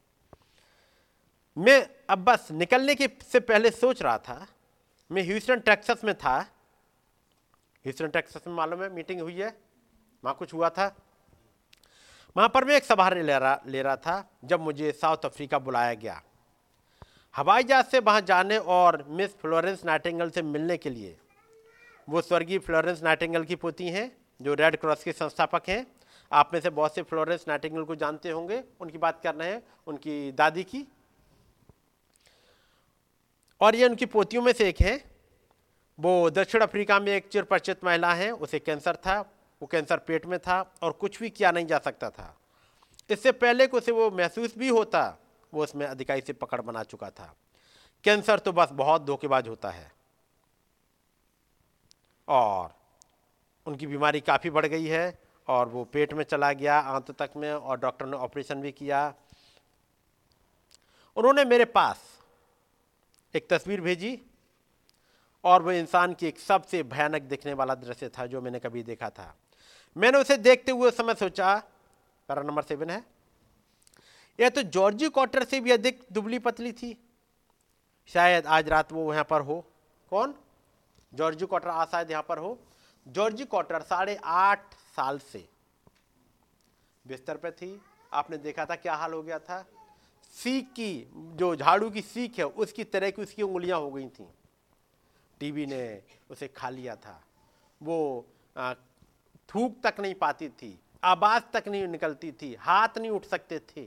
[1.57, 4.47] मैं अब बस निकलने के से पहले सोच रहा था,
[5.11, 6.39] मैं ह्यूस्टन, टेक्सास में था।
[7.85, 9.49] ह्यूस्टन, टेक्सास में मालूम है, मीटिंग हुई है,
[10.23, 10.95] वहाँ कुछ हुआ था।
[12.37, 15.95] वहाँ पर मैं एक सभा ले रहा ले रहा था, जब मुझे साउथ अफ्रीका बुलाया
[15.95, 16.23] गया।
[17.39, 21.17] हवाई जहाज़ से वहाँ जाने और मिस फ्लोरेंस नाइटिंगल से मिलने के लिए,
[22.09, 25.87] वो स्वर्गीय फ्लोरेंस नाइटिंगल की पोती हैं, जो रेड क्रॉस के संस्थापक हैं।
[26.33, 29.63] आप में से बहुत से फ्लोरेंस नाइटिंगल को जानते होंगे। उनकी बात कर रहे हैं,
[29.87, 30.85] उनकी दादी की।
[33.61, 35.05] और ये उनकी पोतियों में से एक है।
[36.01, 39.21] वो दक्षिण अफ्रीका में एक चिरपरिचित महिला हैं, उसे कैंसर था,
[39.63, 42.37] वो कैंसर पेट में था और कुछ भी किया नहीं जा सकता था।
[43.11, 45.19] इससे पहले कि उसे वो महसूस भी होता
[45.55, 47.35] वो उसमें अधिकारी से पकड़ बना चुका था।
[48.05, 49.93] कैंसर तो बस बहुत धोखेबाज होता है।
[52.29, 52.75] और
[53.67, 55.19] उनकी बीमारी काफ़ी बढ़ गई है
[55.49, 59.15] और वो पेट में चला गया, आंत तक में और डॉक्टर ने ऑपरेशन भी किया।
[61.17, 62.03] उन्होंने मेरे पास
[63.35, 64.19] एक तस्वीर भेजी
[65.45, 69.11] और वो इंसान की एक सबसे भयानक दिखने वाला दृश्य था जो मैंने कभी देखा
[69.11, 69.35] था।
[69.97, 71.57] मैंने उसे देखते हुए समय सोचा
[72.29, 73.18] पैरा नंबर सेवन है।
[74.39, 76.97] यह तो जॉर्जी क्वार्टर से भी अधिक दुबली पतली थी।
[78.11, 79.61] शायद आज रात वो यहाँ पर हो।
[80.13, 80.35] कौन?
[81.13, 82.59] जॉर्जी क्वार्टर आज शायद यहाँ पर हो।
[83.07, 85.49] जॉर्जी क्वार्टर साढ़े आठ साल से
[87.05, 87.81] बिस्तर पर थी।
[88.13, 89.65] आपने देखा था क्या हाल हो गया था?
[90.35, 94.29] सीख की, जो झाड़ू की सीख है, उसकी तरह की उसकी उंगलियाँ हो गई थी।
[95.41, 97.23] टीबी ने उसे खा लिया था।
[97.81, 98.27] वो
[99.49, 103.87] थूक तक नहीं पाती थी आवाज़ तक नहीं निकलती थी, हाथ नहीं उठ सकते थे।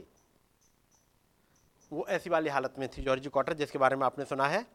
[1.92, 4.66] वो ऐसी वाली हालत में थी जॉर्जी क्वार्टर जिसके बारे में आपने सुना है।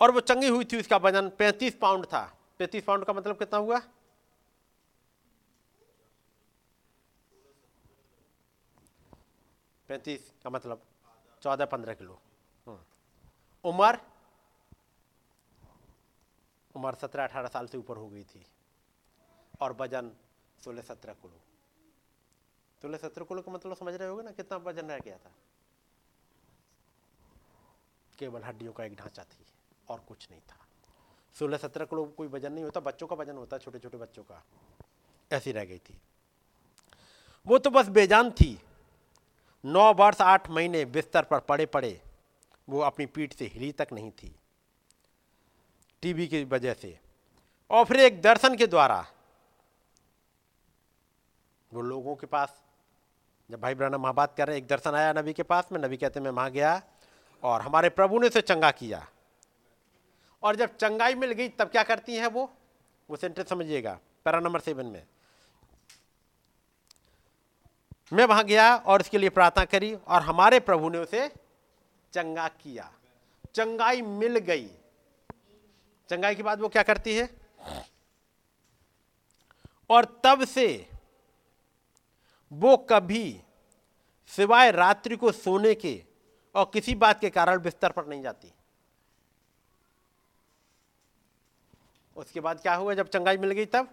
[0.00, 3.58] और वो चंगी हुई थी, उसका वज़न 35 पाउंड था। 35 पाउंड का मतलब कितना
[3.58, 3.80] हुआ?
[9.88, 10.82] पैंतीस का मतलब
[11.42, 12.20] चौदह पंद्रह किलो।
[12.66, 12.78] हम्म।
[13.64, 13.98] उम्र?
[16.76, 18.46] उम्र सत्रह अठारह साल से ऊपर हो गई थी।
[19.60, 20.12] और वज़न
[20.64, 21.45] सोलह सत्रह किलो।
[22.86, 25.30] सोलह सत्रह किलो का मतलब समझ रहे होगे ना कितना वज़न रह गया था?
[28.18, 29.44] केवल हड्डियों का एक ढांचा थी,
[29.88, 30.58] और कुछ नहीं था।
[31.36, 34.42] सोलह सत्रह किलो कोई वज़न नहीं होता, बच्चों का वज़न होता छोटे छोटे बच्चों का।
[35.30, 35.98] ऐसी रह गई थी।
[37.46, 38.58] वो तो बस बेजान थी।
[39.64, 42.00] नौ वर्ष, आठ महीने बिस्तर पर पड़े पड़े
[42.68, 44.34] वो अपनी पीठ से हिली तक नहीं थी।
[46.02, 46.98] टीबी की वजह से,
[47.70, 49.04] और फिर एक दर्शन के द्वारा,
[51.72, 52.62] वो लोगों के पास
[53.50, 55.80] जब भाई ब्रहण वहाँ बात कर रहे हैं, एक दर्शन आया नबी के पास में,
[55.80, 56.82] नबी कहते मैं वहाँ गया
[57.42, 59.06] और हमारे प्रभु ने उसे चंगा किया।
[60.42, 62.50] और जब चंगाई मिल गई, तब क्या करती हैं वो?
[63.08, 65.02] वो सेंटेंस समझिएगा, पैरा नंबर सेवन में।
[68.12, 71.28] मैं वहाँ गया और इसके लिए प्रार्थना करी और हमारे प्रभु ने उसे
[72.12, 72.90] चंगा किया।
[73.54, 74.66] चंगाई मिल गई।
[76.10, 77.28] चंगाई के बाद वो क्या करती है?
[79.90, 80.66] और तब से
[82.52, 83.42] वो कभी
[84.26, 86.04] सिवाय रात्रि को सोने के
[86.54, 88.52] और किसी बात के कारण बिस्तर पर नहीं जाती।
[92.16, 93.88] उसके बाद क्या हुआ जब चंगाई मिल गई तब?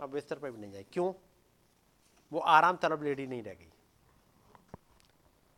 [0.00, 1.12] अब बिस्तर पर भी नहीं जाए। क्यों?
[2.32, 3.70] वो आराम तरफ़ लेडी नहीं रह गई।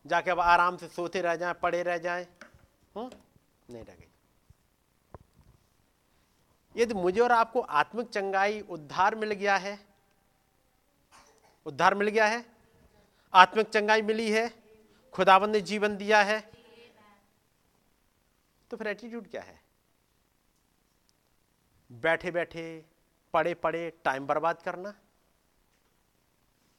[0.06, 2.28] जाके अब आराम से सोते रह जाए, पड़े रह जाए
[2.96, 3.10] हम्म?
[3.70, 4.05] नहीं रह गई।
[6.76, 9.78] यदि मुझे और आपको आत्मिक चंगाई उद्धार मिल गया है,
[11.66, 12.44] उद्धार मिल गया है,
[13.32, 14.50] आत्मिक चंगाई मिली है
[15.14, 16.40] खुदाबंद ने जीवन दिया है
[18.70, 19.60] तो फिर एटीट्यूड क्या है?
[21.90, 22.84] बैठे बैठे
[23.34, 24.94] पड़े पड़े टाइम बर्बाद करना,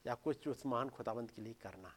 [0.05, 1.93] या कुछ उस महान खुदाबंद के लिए करना?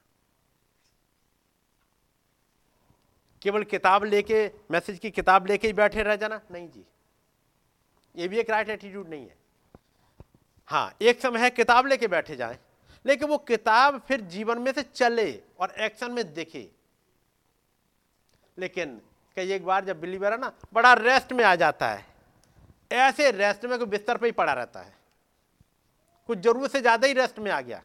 [3.42, 6.40] केवल किताब लेके मैसेज की किताब लेके ही बैठे रह जाना?
[6.50, 6.84] नहीं जी।
[8.14, 9.36] ये भी एक राइट एटीट्यूड नहीं है।
[10.68, 12.58] हाँ एक समय है किताब लेके बैठे जाए,
[13.04, 16.68] लेकिन वो किताब फिर जीवन में से चले और एक्शन में देखे।
[18.56, 19.00] लेकिन
[19.36, 22.04] कई एक बार जब बिलीवर है ना, बड़ा रेस्ट में आ जाता है।
[22.92, 24.94] ऐसे रेस्ट में कोई बिस्तर पे ही पड़ा रहता है।
[26.28, 27.82] कुछ ज़रूरत से ज़्यादा ही रेस्ट में आ गया।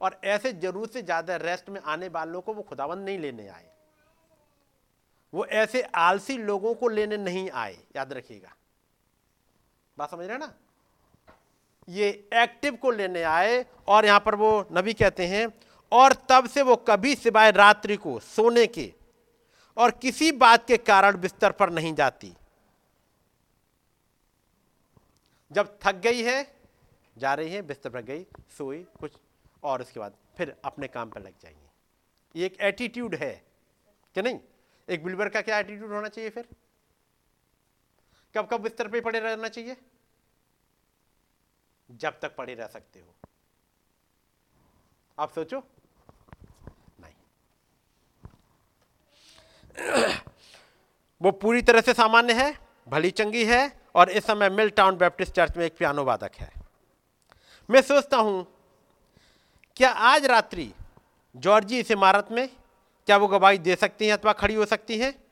[0.00, 3.66] और ऐसे ज़रूरत से ज़्यादा रेस्ट में आने वालों को वो खुदावंद नहीं लेने आए।
[5.32, 8.54] वो ऐसे आलसी लोगों को लेने नहीं आए, याद रखिएगा।
[9.98, 10.54] बात समझ रहे हैं ना?
[11.88, 15.46] ये एक्टिव को लेने आए और यहाँ पर वो नबी कहते हैं,
[15.92, 18.92] और तब से वो कभी सिवाय रात्रि को सोने के
[19.76, 22.32] और किसी बात के कारण बिस्तर पर नहीं जाती।
[25.52, 26.54] जब थक गई है,
[27.18, 28.26] जा रही है, बिस्तर पर गई,
[28.58, 29.12] सोई, कुछ
[29.62, 31.68] और उसके बाद फिर अपने काम पर लग जाएँगे।
[32.40, 33.42] ये एक एटीट्यूड है,
[34.14, 34.38] कि नहीं?
[34.88, 36.48] एक बिल्वर का क्या एटीट्यूड होना चाहिए फिर?
[38.34, 39.76] कब कब बिस्तर पे पड़े रहना चाहिए?
[41.90, 43.14] जब तक पड़े रह सकते हो।
[45.18, 45.62] आप सोचो।
[47.00, 47.14] नहीं।
[51.20, 52.58] वो पूरी तरह से सामान्य है,
[52.88, 56.52] भली चंगी है, और इस समय मिल टाउन बैप्टिस्ट चर्च में एक पियानो वादक है।
[57.70, 58.46] मैं सोचता हूँ,
[59.76, 60.72] क्या आज रात्रि
[61.36, 62.48] जॉर्जी इस इमारत में,
[63.06, 65.27] क्या वो गवाही दे सकती हैं अथवा खड़ी हो सकती हैं?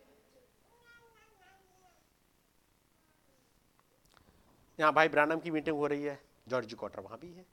[4.81, 7.47] यहाँ भाई ब्रानम की मीटिंग हो रही है, जॉर्ज क्वार्टर वहाँ भी है।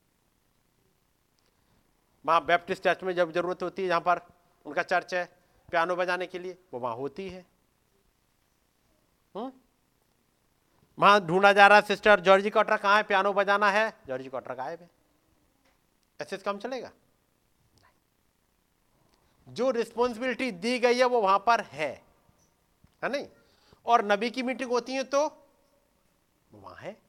[2.25, 4.21] वहाँ बैप्टिस्ट चर्च में जब ज़रूरत होती है, जहाँ पर
[4.65, 5.25] उनका चर्च है,
[5.71, 7.45] पियानो बजाने के लिए, वो वहाँ होती है।
[9.35, 9.51] हम्म?
[10.99, 14.53] वहाँ ढूंढा जा रहा है, सिस्टर जॉर्जी क्वार्टर कहाँ है, पियानो बजाना है, जॉर्जी क्वार्टर
[14.53, 14.89] गायब है।
[16.21, 16.91] ऐसे काम चलेगा?
[19.49, 22.03] जो रिस्पॉन्सिबिलिटी दी गई है, वो वहाँ पर है।
[23.03, 23.27] है नहीं?
[23.85, 25.47] और नबी की मीटिंग होती है तो
[26.53, 27.02] वहाँ है।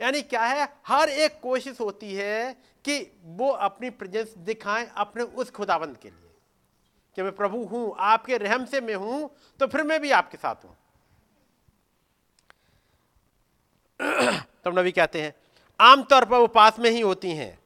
[0.00, 0.76] यानी क्या है?
[0.86, 6.20] हर एक कोशिश होती है कि वो अपनी प्रेजेंस दिखाएँ अपने उस खुदाबंद के लिए।
[7.16, 9.30] कि मैं प्रभु हूँ, आपके रहम से मैं हूँ
[9.60, 10.76] तो फिर मैं भी आपके साथ हूँ।
[14.64, 15.34] तब नबी कहते हैं,
[15.80, 17.58] आमतौर पर वो पास में ही होती हैं।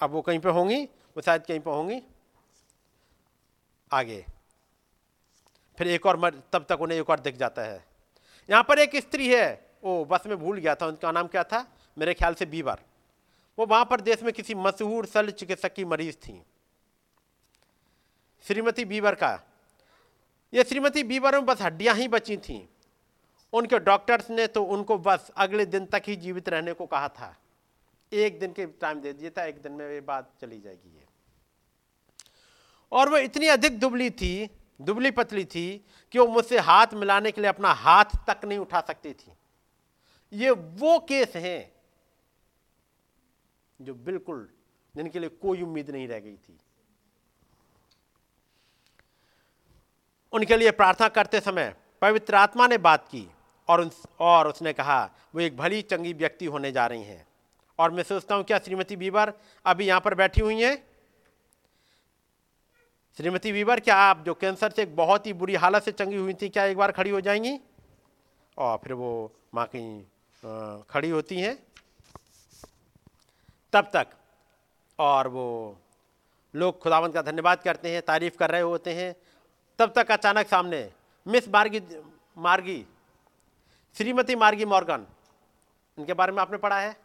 [0.00, 0.84] अब वो कहीं पे होंगी?
[0.84, 2.02] वो शायद कहीं पे होंगी?
[3.92, 4.26] आगे।
[5.78, 7.84] फिर एक और मर, तब तक उन्हें एक और दिख जाता है।
[8.50, 11.72] यहाँ पर एक स्त्री है वो बस में भूल गया था, उनका नाम क्या था?
[11.98, 12.80] मेरे ख्याल से बीवर।
[13.58, 16.42] वो वहाँ पर देश में किसी मशहूर शल्य चिकित्सक की मरीज़ थी।
[18.42, 19.40] श्रीमती बीवर का।
[20.54, 22.66] ये श्रीमती बीवर में बस हड्डियाँ ही बची थीं।
[23.52, 27.36] उनके डॉक्टर्स ने तो उनको बस अगले दिन तक ही जीवित रहने को कहा था।
[28.12, 31.04] एक दिन के टाइम दे दिया था, एक दिन में ये बात चली जाएगी ये।
[32.92, 37.40] और वो इतनी अधिक दुबली थी, दुबली पतली थी कि वो मुझसे हाथ मिलाने के
[37.40, 39.32] लिए अपना हाथ तक नहीं उठा सकती थी।
[40.34, 41.72] ये वो केस हैं
[43.80, 44.48] जो बिल्कुल
[44.94, 46.58] जिनके लिए कोई उम्मीद नहीं रह गई थी।
[50.32, 53.26] उनके लिए प्रार्थना करते समय पवित्र आत्मा ने बात की
[53.68, 55.04] और उन, और उसने कहा,
[55.34, 57.26] वो एक भली चंगी व्यक्ति होने जा रही हैं।
[57.78, 59.32] और मैं सोचता हूँ, क्या श्रीमती बीबर
[59.66, 60.76] अभी यहाँ पर बैठी हुई हैं?
[63.18, 66.34] श्रीमती बीबर, क्या आप जो कैंसर से एक बहुत ही बुरी हालत से चंगी हुई
[66.34, 67.58] थी, क्या एक बार खड़ी हो जाएँगी?
[68.58, 70.04] और फिर वो माँ कहीं
[70.90, 71.58] खड़ी होती हैं।
[73.72, 74.06] तब तक।
[74.98, 75.76] और वो
[76.54, 79.14] लोग खुदावंत का धन्यवाद करते हैं, तारीफ़ कर रहे होते हैं।
[79.78, 80.92] तब तक अचानक सामने
[81.26, 81.80] मिस मार्गी
[82.38, 82.86] मार्गी,
[83.94, 85.06] श्रीमती मार्गी मॉर्गन।
[85.98, 86.96] इनके बारे में आपने पढ़ा है?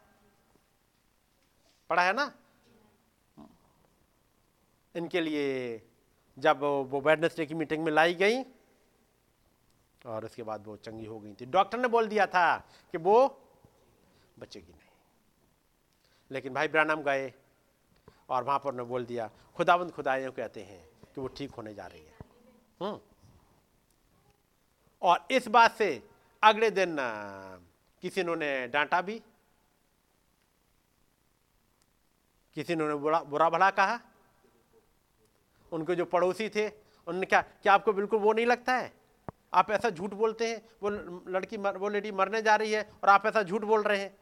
[1.90, 2.32] पढ़ा है ना?
[4.96, 5.82] इनके लिए
[6.40, 8.44] जब वो वेडनेसडे की मीटिंग में लाई गई
[10.06, 12.58] और उसके बाद वो चंगी हो गई थी। डॉक्टर ने बोल दिया था
[12.92, 13.28] कि वो
[14.40, 14.90] बचेगी नहीं।
[16.32, 17.34] लेकिन भाई ब्रानम गए
[18.30, 20.84] और वहाँ पर उन्होंने बोल दिया खुदाबंद खुदाइयों कहते हैं
[21.16, 22.18] कि वो ठीक होने जा रही है।
[22.82, 23.00] हम्म।
[25.02, 26.10] और इस बात से
[26.44, 26.96] अगले दिन
[28.04, 29.22] किसी ने डांटा भी।
[32.56, 34.00] किसी ने बुरा बुरा भला कहा।
[35.72, 38.99] उनके जो पड़ोसी थे उन्होंने क्या क्या आपको बिल्कुल वो नहीं लगता है?
[39.54, 40.90] आप ऐसा झूठ बोलते हैं वो
[41.32, 44.16] लड़की मर, वो लेडी मरने जा रही है और आप ऐसा झूठ बोल रहे हैं।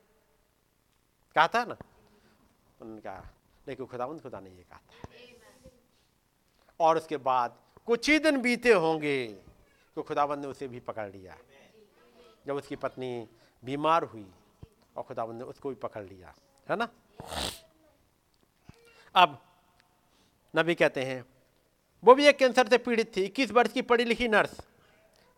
[1.35, 1.77] कहा था ना?
[2.79, 3.29] उन्होंने कहा
[3.67, 5.69] लेकिन खुदावंद खुदा ने ये कहा था।
[6.79, 7.57] और उसके बाद
[7.87, 9.25] कुछ ही दिन बीते होंगे
[9.97, 11.37] तो खुदाबंद ने उसे भी पकड़ लिया।
[12.45, 13.27] जब उसकी पत्नी
[13.63, 14.25] बीमार हुई
[14.97, 16.33] और खुदाबंद ने उसको भी पकड़ लिया
[16.67, 16.87] है ना?
[19.15, 19.37] अब
[20.53, 21.23] नबी कहते हैं
[22.03, 24.59] वो भी एक कैंसर से पीड़ित थी इक्कीस वर्ष की पढ़ी लिखी नर्स।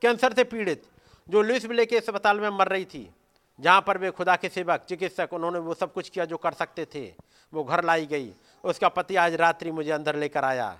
[0.01, 0.83] कैंसर से पीड़ित,
[1.27, 3.09] जो लुइस विले के अस्पताल में मर रही थी,
[3.59, 6.85] जहाँ पर वे खुदा के सेवक, चिकित्सक, उन्होंने वो सब कुछ किया जो कर सकते
[6.85, 7.13] थे,
[7.53, 8.33] वो घर लाई गई।
[8.63, 10.79] उसका पति आज रात्रि मुझे अंदर लेकर आया।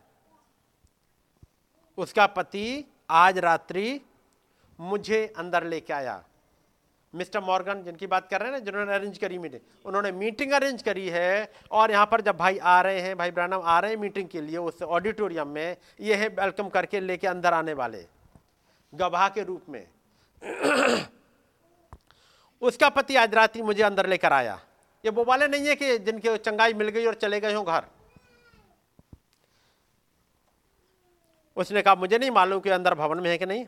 [1.97, 4.01] उसका पति आज रात्रि
[4.79, 6.23] मुझे अंदर लेके आया।
[7.13, 10.81] मिस्टर मॉर्गन, जिनकी बात कर रहे हैं ना, जिन्होंने अरेंज करी मीटिंग उन्होंने मीटिंग अरेंज
[10.81, 13.97] करी है, और यहाँ पर जब भाई आ रहे हैं, भाई ब्रानम आ रहे हैं
[13.97, 18.05] मीटिंग के लिए, उस ऑडिटोरियम में, ये है वेलकम करके लेके अंदर आने वाले।
[18.95, 19.87] गवाह के रूप में।
[22.61, 24.59] उसका पति आज रात ही मुझे अंदर लेकर आया।
[25.05, 27.85] ये वो वाले नहीं है कि जिनके चंगाई मिल गई और चले गए हो घर।
[31.55, 33.65] उसने कहा, मुझे नहीं मालूम कि अंदर भवन में है कि नहीं।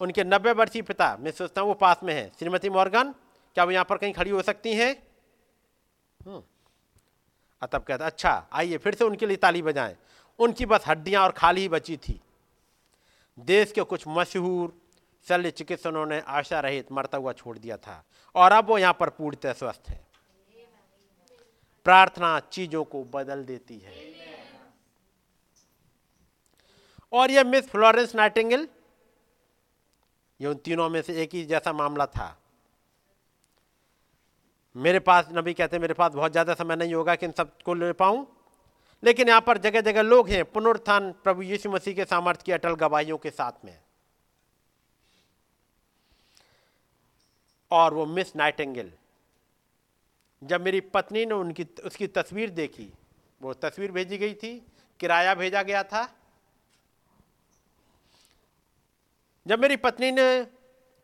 [0.00, 3.14] उनके नब्बे वर्षीय पिता, मैं सोचता हूँ वो पास में है। श्रीमती मॉर्गन,
[3.54, 5.02] क्या वो यहाँ पर कहीं खड़ी हो सकती हैं?
[6.26, 6.42] हम्म।
[7.72, 9.96] तब कहता अच्छा आइए, फिर से उनके लिए ताली बजाएँ।
[10.38, 12.20] उनकी बस हड्डियाँ और खाली बची थी।
[13.38, 14.72] देश के कुछ मशहूर
[15.26, 18.02] शल्य चिकित्सकों ने आशा रहित मरता हुआ छोड़ दिया था
[18.34, 20.00] और अब वो यहाँ पर पूर्णतः स्वस्थ है।
[21.86, 23.92] प्रार्थना चीज़ों को बदल देती है।
[27.12, 28.66] और यह मिस फ्लोरेंस नाइटिंगल,
[30.40, 32.36] ये उन तीनों में से एक ही जैसा मामला था।
[34.76, 37.74] मेरे पास, नबी कहते हैं, मेरे पास बहुत ज़्यादा समय नहीं होगा कि इन सबको
[37.74, 38.26] ले पाऊँ।
[39.02, 42.74] लेकिन यहाँ पर जगह जगह लोग हैं, पुनरुत्थान प्रभु यीशु मसीह के सामर्थ्य की अटल
[42.74, 43.78] गवाहियों के साथ में।
[47.70, 48.92] और वो मिस नाइटेंगल,
[50.42, 52.92] जब मेरी पत्नी ने उनकी, उसकी तस्वीर देखी,
[53.42, 54.66] वो तस्वीर भेजी गई थी,
[55.00, 56.14] किराया भेजा गया था।
[59.46, 60.46] जब मेरी पत्नी ने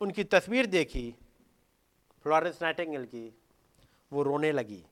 [0.01, 1.15] उनकी तस्वीर देखी,
[2.23, 3.39] फ्लोरेंस नाइटेंगल की,
[4.13, 4.85] वो रोने लगी।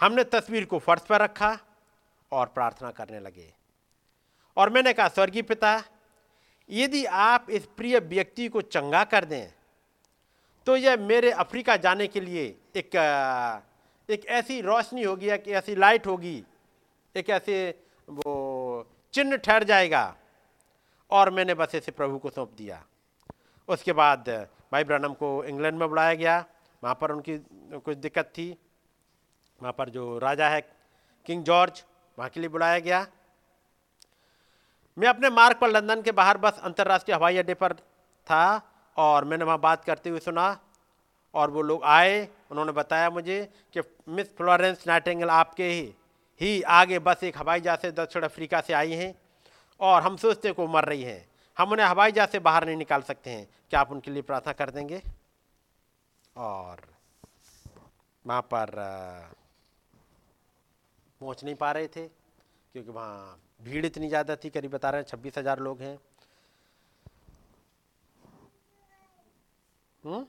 [0.00, 1.58] हमने तस्वीर को फर्श पर रखा
[2.32, 3.52] और प्रार्थना करने लगे।
[4.56, 5.82] और मैंने कहा, स्वर्गीय पिता,
[6.70, 9.52] यदि आप इस प्रिय व्यक्ति को चंगा कर दें
[10.66, 12.44] तो यह मेरे अफ्रीका जाने के लिए
[12.76, 12.96] एक
[14.08, 16.42] एक ऐसी रोशनी होगी, एक ऐसी लाइट होगी,
[17.14, 17.68] एक ऐसे
[18.08, 20.16] वो चिन्ह ठहर जाएगा।
[21.10, 22.82] और मैंने बस इसे प्रभु को सौंप दिया।
[23.68, 24.28] उसके बाद
[24.72, 26.44] भाई ब्रनम को इंग्लैंड में बुलाया गया।
[26.82, 27.38] वहाँ पर उनकी
[27.74, 28.50] कुछ दिक्कत थी।
[29.60, 30.60] वहाँ पर जो राजा है,
[31.26, 31.84] किंग जॉर्ज
[32.20, 33.06] वहाँ के लिए बुलाया गया।
[34.96, 37.72] मैं अपने मार्ग पर लंदन के बाहर बस अंतर्राष्ट्रीय हवाई अड्डे पर
[38.26, 38.40] था
[38.96, 40.44] और मैंने वहाँ बात करते हुए सुना
[41.34, 43.38] और वो लोग आए। उन्होंने बताया मुझे
[43.72, 45.94] कि मिस फ्लोरेंस नाइटेंगल आपके ही
[46.40, 49.14] ही आगे बस एक हवाई जहाज़ से दक्षिण अफ्रीका से आई हैं
[49.80, 52.76] और हम सोचते हैं को मर रही हैं। हम उन्हें हवाई जहाज़ से बाहर नहीं
[52.76, 55.02] निकाल सकते हैं। क्या आप उनके लिए प्रार्थना कर देंगे?
[56.36, 56.80] और
[58.24, 58.78] वहाँ पर
[61.20, 65.08] पहुँच नहीं पा रहे थे, क्योंकि वहाँ भीड़ इतनी ज़्यादा थी, करीब बता रहे हैं
[65.08, 65.98] छब्बीस हज़ार लोग हैं।
[70.04, 70.24] हम्म?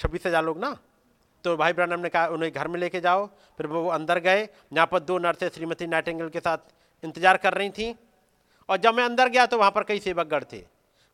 [0.00, 0.76] छब्बीस हज़ार लोग ना?
[1.44, 3.26] तो भाई ब्रानम ने कहा, उन्हें घर में लेके जाओ।
[3.58, 6.58] फिर वो अंदर गए, यहाँ पर दो नर्सें श्रीमती नाइटेंगल के साथ
[7.02, 7.94] इंतज़ार कर रही थी।
[8.68, 10.62] और जब मैं अंदर गया तो वहाँ पर कई सेवकगढ़ थे।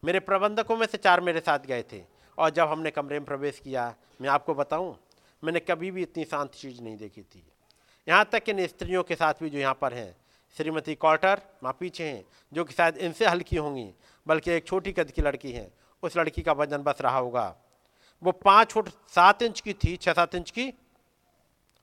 [0.02, 2.02] मेरे प्रबंधकों में से चार मेरे साथ गए थे।
[2.38, 4.96] और जब हमने कमरे में प्रवेश किया, मैं आपको बताऊँ,
[5.42, 7.42] मैंने कभी भी इतनी शांत चीज़ नहीं देखी थी।
[8.08, 10.14] यहाँ तक इन स्त्रियों के साथ भी जो यहाँ पर हैं,
[10.56, 13.92] श्रीमती कॉटर, माँ पीछे हैं, जो कि शायद इनसे हल्की होंगी,
[14.26, 15.70] बल्कि एक छोटी कद की लड़की है,
[16.02, 17.54] उस लड़की का वज़न बस रहा होगा।
[18.22, 20.72] वो पाँच फुट सात इंच की थी छः सात इंच की,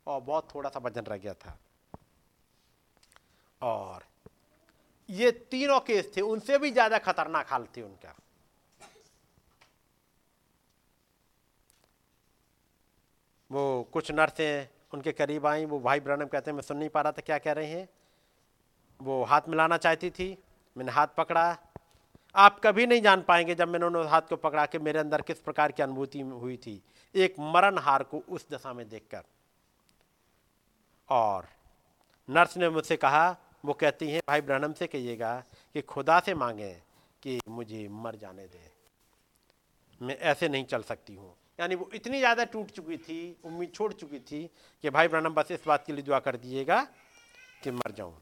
[0.08, 1.58] और बहुत थोड़ा सा वज़न रह गया था।
[3.62, 4.04] और
[5.10, 8.16] ये तीनों केस थे, उनसे भी ज़्यादा खतरनाक हाल थे उनका।
[13.52, 17.02] वो कुछ नर्सें उनके करीब आई, वो भाई ब्रनम कहते हैं, मैं सुन नहीं पा
[17.02, 17.90] रहा था, क्या कह रहे हैं?
[19.02, 20.38] वो हाथ मिलाना चाहती थी,
[20.78, 21.58] मैंने हाथ पकड़ा।
[22.36, 25.40] आप कभी नहीं जान पाएँगे जब मैंने उन्होंने हाथ को पकड़ा के मेरे अंदर किस
[25.40, 26.82] प्रकार की अनुभूति हुई थी,
[27.16, 29.24] एक मरण हार को उस दशा में देखकर।
[31.10, 31.48] और
[32.30, 33.36] नर्स ने मुझसे कहा,
[33.66, 35.44] वो कहती हैं, भाई ब्रहणम से कहिएगा
[35.74, 36.74] कि खुदा से मांगे
[37.24, 38.70] कि मुझे मर जाने दें।
[40.02, 43.92] मैं ऐसे नहीं चल सकती हूँ। यानी वो इतनी ज़्यादा टूट चुकी थी, उम्मीद छोड़
[43.94, 44.50] चुकी थी
[44.84, 46.82] कि भाई ब्रहणम बस इस बात के लिए दुआ कर दीजिएगा
[47.64, 48.14] कि मर जाऊँ।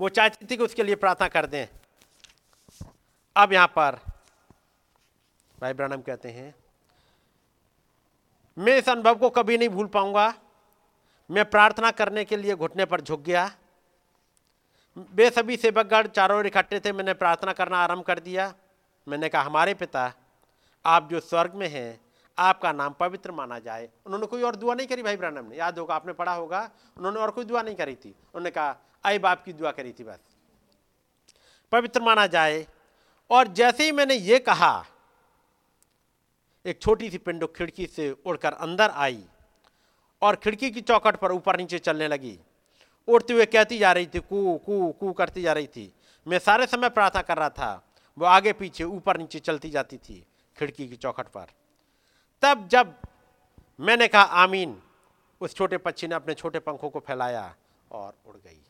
[0.00, 1.66] वो चाहती थी कि उसके लिए प्रार्थना कर दें।
[3.36, 3.98] अब यहाँ पर
[5.58, 6.54] भाई ब्रहणम कहते हैं,
[8.56, 10.32] मैं इस अनुभव को कभी नहीं भूल पाऊँगा।
[11.30, 13.50] मैं प्रार्थना करने के लिए घुटने पर झुक गया।
[15.14, 18.52] वे सभी सेवकगढ़ चारों ओर इकट्ठे थे, मैंने प्रार्थना करना आरंभ कर दिया।
[19.06, 20.12] मैंने कहा, हमारे पिता,
[20.84, 22.00] आप जो स्वर्ग में हैं
[22.38, 25.56] आपका नाम पवित्र माना जाए। उन्होंने कोई और दुआ नहीं करी भाई ब्रानम ने?
[25.56, 29.18] याद होगा, आपने पढ़ा होगा, उन्होंने और कोई दुआ नहीं करी थी। उन्होंने कहा, आई
[29.18, 30.18] बाप की दुआ करी थी बस।
[31.72, 32.66] पवित्र माना जाए।
[33.30, 34.86] और जैसे ही मैंने ये कहा,
[36.66, 39.24] एक छोटी सी पिंडो खिड़की से उड़कर अंदर आई
[40.22, 42.38] और खिड़की की चौकट पर ऊपर नीचे चलने लगी।
[43.08, 45.92] उड़ते हुए कहती जा रही थी, कू कू कू करती जा रही थी।
[46.26, 50.26] मैं सारे समय प्रार्थना कर रहा था, वो आगे पीछे ऊपर नीचे चलती जाती थी
[50.56, 51.46] खिड़की की चौखट पर।
[52.42, 52.94] तब जब
[53.80, 54.82] मैंने कहा आमीन
[55.40, 57.54] उस छोटे पक्षी ने अपने छोटे पंखों को फैलाया
[57.92, 58.62] और उड़ गई।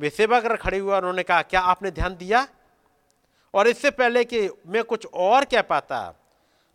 [0.00, 2.48] वे सेवक खड़े हुए उन्होंने कहा क्या आपने ध्यान दिया?
[3.54, 6.14] और इससे पहले कि मैं कुछ और कह पाता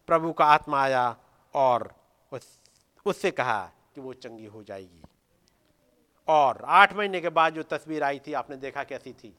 [0.07, 1.17] प्रभु का आत्मा आया
[1.53, 1.93] और
[2.31, 2.59] उस
[3.05, 5.01] उससे कहा कि वो चंगी हो जाएगी।
[6.27, 9.37] और आठ महीने के बाद जो तस्वीर आई थी आपने देखा कैसी थी?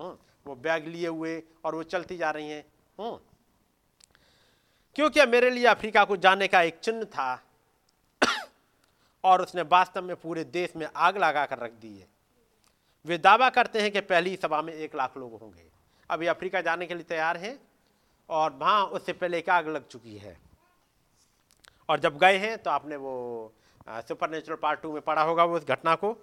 [0.00, 2.64] हम्म, वो बैग लिए हुए और वो चलती जा रही हैं।
[3.00, 3.18] हम्म।
[4.96, 7.42] क्योंकि मेरे लिए अफ्रीका को जाने का एक चिन्ह था।
[9.24, 12.06] और उसने वास्तव में पूरे देश में आग लगा कर रख दी है।
[13.04, 15.66] वे दावा करते हैं कि पहली सभा में एक लाख लोग होंगे।
[16.10, 17.58] अभी अफ्रीका जाने के लिए तैयार हैं
[18.28, 20.36] और वहाँ उससे पहले एक आग लग चुकी है।
[21.88, 23.52] और जब गए हैं तो आपने वो
[23.88, 26.16] सुपर नेचुरल पार्ट टू में पढ़ा होगा वो उस घटना को।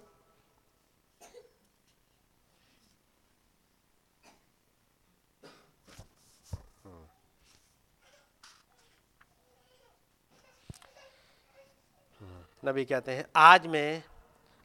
[12.65, 14.03] नबी कहते हैं, आज मैं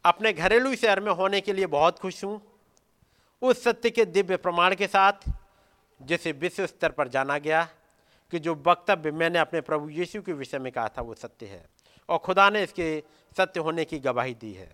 [0.04, 2.40] अपने घरेलू शहर में होने के लिए बहुत खुश हूँ।
[3.42, 5.28] उस सत्य के दिव्य प्रमाण के साथ
[6.00, 7.62] जिसे विश्व स्तर पर जाना गया
[8.32, 11.64] कि जो वक्तव्य मैंने अपने प्रभु यीशु के विषय में कहा था, वो सत्य है
[12.08, 13.02] और खुदा ने इसके
[13.36, 14.70] सत्य होने की गवाही दी है।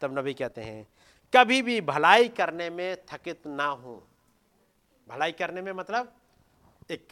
[0.00, 0.86] तब नबी कहते हैं,
[1.32, 4.02] कभी भी भलाई करने में थकित ना हो।
[5.06, 6.12] भलाई करने में मतलब
[6.90, 7.08] एक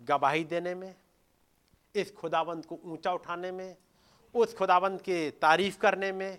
[0.00, 0.94] गवाही देने में,
[1.94, 3.76] इस खुदाबंद को ऊँचा उठाने में
[4.34, 6.38] उस खुदावंत के तारीफ़ करने में,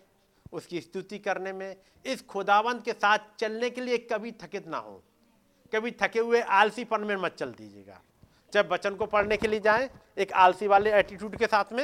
[0.51, 1.75] उसकी स्तुति करने में,
[2.05, 5.03] इस खुदावंत के साथ चलने के लिए कभी थकित ना हो।
[5.73, 8.01] कभी थके हुए आलसीपन में मत चल दीजिएगा।
[8.53, 11.83] जब बचन को पढ़ने के लिए जाएँ, एक आलसी वाले एटीट्यूड के साथ में,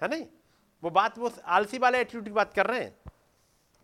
[0.00, 0.24] है नहीं?
[0.82, 2.94] वो बात, वो आलसी वाले एटीट्यूड की बात कर रहे हैं।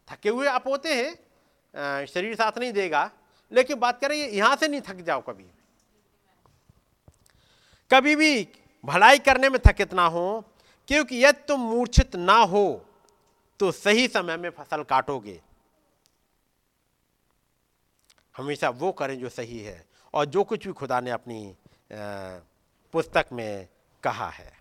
[0.09, 3.11] थके हुए आप होते हैं शरीर साथ नहीं देगा,
[3.53, 5.47] लेकिन बात करें यहाँ से नहीं थक जाओ कभी।
[7.91, 8.49] कभी भी
[8.85, 10.45] भलाई करने में थकित ना हो
[10.89, 12.67] क्योंकि यदि तुम मूर्छित ना हो
[13.61, 15.41] तो सही समय में फ़सल काटोगे।
[18.35, 19.85] हमेशा वो करें जो सही है
[20.15, 21.55] और जो कुछ भी खुदा ने अपनी
[22.95, 23.69] पुस्तक में
[24.03, 24.53] कहा है।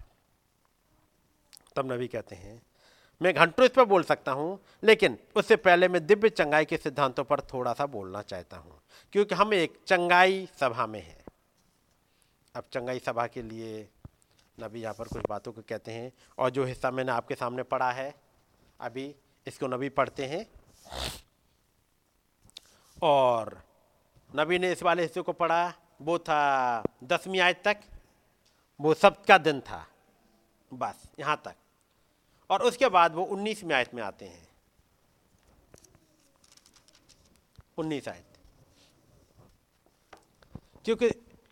[1.75, 2.61] तब नबी कहते हैं,
[3.21, 7.23] मैं घंटों इस पर बोल सकता हूँ, लेकिन उससे पहले मैं दिव्य चंगाई के सिद्धांतों
[7.23, 8.79] पर थोड़ा सा बोलना चाहता हूँ,
[9.13, 11.23] क्योंकि हम एक चंगाई सभा में हैं।
[12.55, 13.87] अब चंगाई सभा के लिए
[14.59, 17.91] नबी यहाँ पर कुछ बातों को कहते हैं। और जो हिस्सा मैंने आपके सामने पढ़ा
[17.91, 18.15] है,
[18.79, 19.15] अभी
[19.47, 20.51] इसको नबी पढ़ते हैं।
[23.03, 23.63] और
[24.35, 27.77] नबी ने इस वाले हिस्से को पढ़ा, वो था दसवीं आयत तक,
[28.81, 29.87] वो सब का दिन था,
[30.73, 31.55] बस यहाँ तक।
[32.49, 34.47] और उसके बाद वो उन्नीसवीं आयत में आते हैं।
[37.77, 38.25] उन्नीस आयत।
[40.85, 41.05] क्योंकि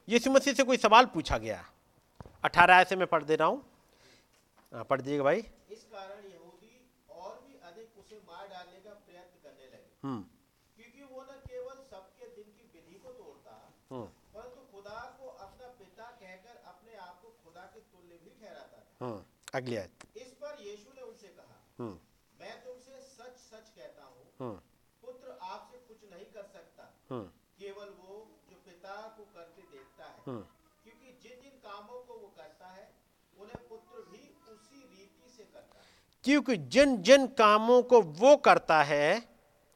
[0.10, 1.71] यीशु मसीह से कोई सवाल पूछा गया।
[2.44, 3.60] अठारह आय से मैं पढ़ दे रहा हूँ।
[4.72, 6.76] हाँ, पढ़ दीजिएगा भाई। इस कारण यहूदी
[7.10, 10.22] और भी अधिक उसे मार डालने का प्रयत्न करने लगे। हम्म।
[10.78, 13.58] क्योंकि वो न केवल सबके दिन की विधि को तोड़ता
[13.92, 18.80] हम्म। परंतु खुदा को अपना पिता कहकर अपने आप को खुदा के तुल्य भी ठहराता
[18.80, 19.24] था। हम्म।
[19.54, 21.58] अगली आयत। इस पर यीशु ने उनसे कहा
[22.40, 24.56] मैं तुमसे सच सच कहता हूँ
[25.04, 26.90] पुत्र आपसे कुछ नहीं कर सकता
[27.60, 28.16] केवल वो
[28.50, 30.61] जो पिता को करते देखता है।
[36.24, 39.30] क्योंकि जिन जिन कामों को वो करता है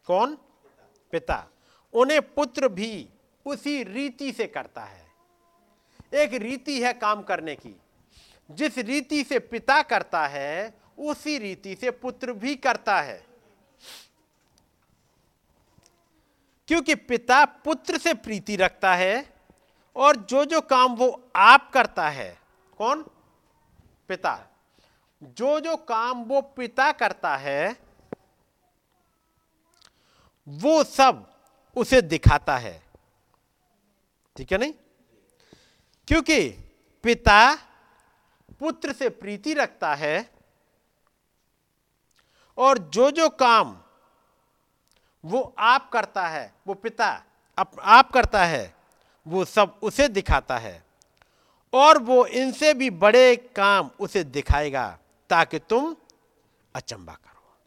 [0.05, 0.35] कौन?
[0.35, 1.47] पिता, पिता।
[1.93, 3.09] उन्हें पुत्र भी
[3.45, 5.11] उसी रीति से करता है।
[6.13, 7.81] एक रीति है काम करने की।
[8.51, 13.25] जिस रीति से पिता करता है उसी रीति से पुत्र भी करता है।
[16.67, 19.34] क्योंकि पिता पुत्र से प्रीति रखता है
[19.95, 22.39] और जो जो काम वो आप करता है
[22.77, 23.03] कौन?
[24.07, 24.47] पिता।
[25.23, 27.77] जो जो काम वो पिता करता है
[30.47, 31.33] वो सब
[31.75, 32.83] उसे दिखाता है।
[34.35, 34.73] ठीक है नहीं?
[36.07, 36.49] क्योंकि
[37.03, 37.55] पिता
[38.59, 40.29] पुत्र से प्रीति रखता है
[42.57, 43.77] और जो जो काम
[45.25, 47.23] वो आप करता है वो पिता
[47.79, 48.75] आप, करता है
[49.27, 50.83] वो सब उसे दिखाता है।
[51.73, 54.99] और वो इनसे भी बड़े काम उसे दिखाएगा,
[55.29, 55.95] ताकि तुम
[56.75, 57.57] अचंबा करो।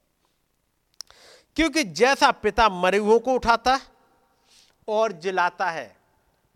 [1.56, 3.80] क्योंकि जैसा पिता मरे हुओं को उठाता
[4.88, 5.96] और जिलाता है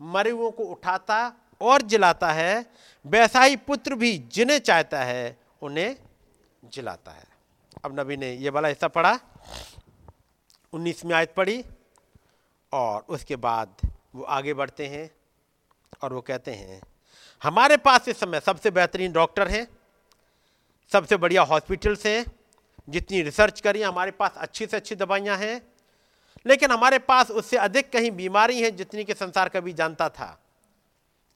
[0.01, 2.65] मरे हुओं को उठाता और जिलाता है,
[3.05, 5.97] वैसा ही पुत्र भी जिन्हें चाहता है, उन्हें
[6.65, 7.25] जिलाता है।
[7.85, 9.19] अब नबी ने ये वाला हिस्सा पढ़ा,
[10.73, 11.65] उन्नीसवीं आयत पढ़ी,
[12.73, 15.09] और उसके बाद वो आगे बढ़ते हैं
[16.01, 16.81] और वो कहते हैं,
[17.41, 19.67] हमारे पास इस समय सबसे बेहतरीन डॉक्टर हैं,
[20.91, 22.25] सबसे बढ़िया हॉस्पिटल्स हैं,
[22.89, 25.61] जितनी रिसर्च करी, हमारे पास अच्छी से अच्छी दवाइयाँ हैं,
[26.45, 30.39] लेकिन हमारे पास उससे अधिक कहीं बीमारी है जितनी कि संसार कभी जानता था।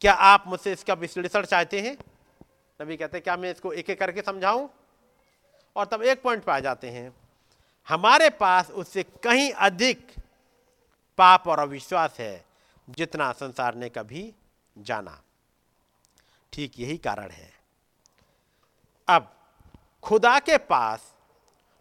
[0.02, 1.98] क्या आप मुझसे इसका विश्लेषण चाहते हैं?
[2.80, 4.68] नबी कहते हैं, क्या मैं इसको एक एक करके समझाऊं?
[5.76, 7.14] और तब एक पॉइंट पर आ जाते हैं,
[7.88, 10.12] हमारे पास उससे कहीं अधिक
[11.18, 12.47] पाप और अविश्वास है
[12.90, 14.36] जितना संसार ने कभी
[14.78, 15.22] जाना।
[16.54, 17.54] ठीक यही कारण है।
[19.08, 19.36] अब,
[20.04, 21.14] खुदा के पास,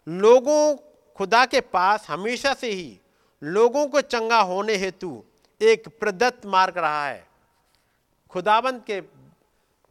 [0.08, 0.76] लोगों,
[1.16, 3.00] खुदा के पास हमेशा से ही
[3.42, 5.24] लोगों को चंगा होने हेतु
[5.62, 7.28] एक प्रदत्त मार्ग रहा है।
[8.30, 9.00] खुदाबंद के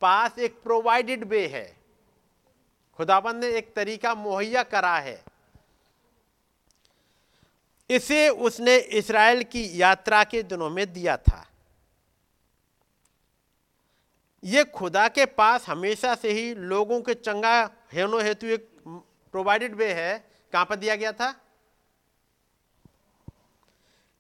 [0.02, 1.78] पास एक प्रोवाइडेड वे है।
[2.98, 5.24] खुदाबंद ने एक तरीका मुहैया करा है।
[7.90, 11.45] इसे उसने इसराइल की यात्रा के दिनों में दिया था।
[14.44, 17.64] यह खुदा के पास हमेशा से ही लोगों के चंगा
[17.94, 18.70] हेनो हेतु एक
[19.34, 20.18] प्रोवाइडेड वे है।
[20.53, 21.34] कहाँ पर दिया गया था?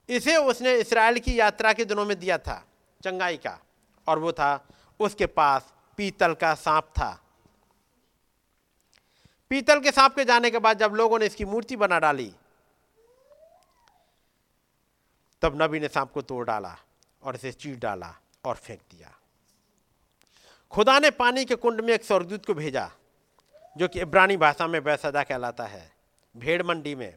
[0.09, 2.63] इसे उसने इसराइल की यात्रा के दिनों में दिया था,
[3.01, 3.59] चंगाई का।
[4.07, 4.67] और वो था,
[4.99, 7.11] उसके पास पीतल का सांप था।
[9.49, 12.31] पीतल के सांप के जाने के बाद जब लोगों ने इसकी मूर्ति बना डाली
[15.45, 16.75] तब नबी ने सांप को तोड़ डाला
[17.23, 18.13] और इसे चीर डाला
[18.45, 19.11] और फेंक दिया।
[20.73, 22.89] खुदा ने पानी के कुंड में एक स्वर्गदूत को भेजा,
[23.77, 25.91] जो कि इब्रानी भाषा में बैसदा कहलाता है,
[26.35, 27.13] भेड़ मंडी में,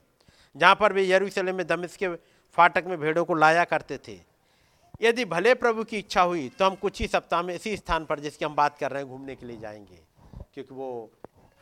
[0.56, 2.08] जहाँ पर वे यरूशलेम में दमिश के
[2.56, 4.20] फाटक में भेड़ों को लाया करते थे।
[5.02, 8.20] यदि भले प्रभु की इच्छा हुई तो हम कुछ ही सप्ताह में इसी स्थान पर
[8.20, 10.00] जिसकी हम बात कर रहे हैं, घूमने के लिए जाएँगे।
[10.54, 11.10] क्योंकि वो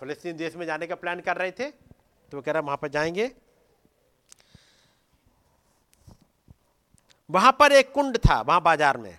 [0.01, 2.89] फलस्तीन देश में जाने का प्लान कर रहे थे तो वो कह रहा वहाँ पर
[2.89, 3.31] जाएँगे
[7.31, 9.19] वहाँ पर एक कुंड था, वहाँ बाज़ार में।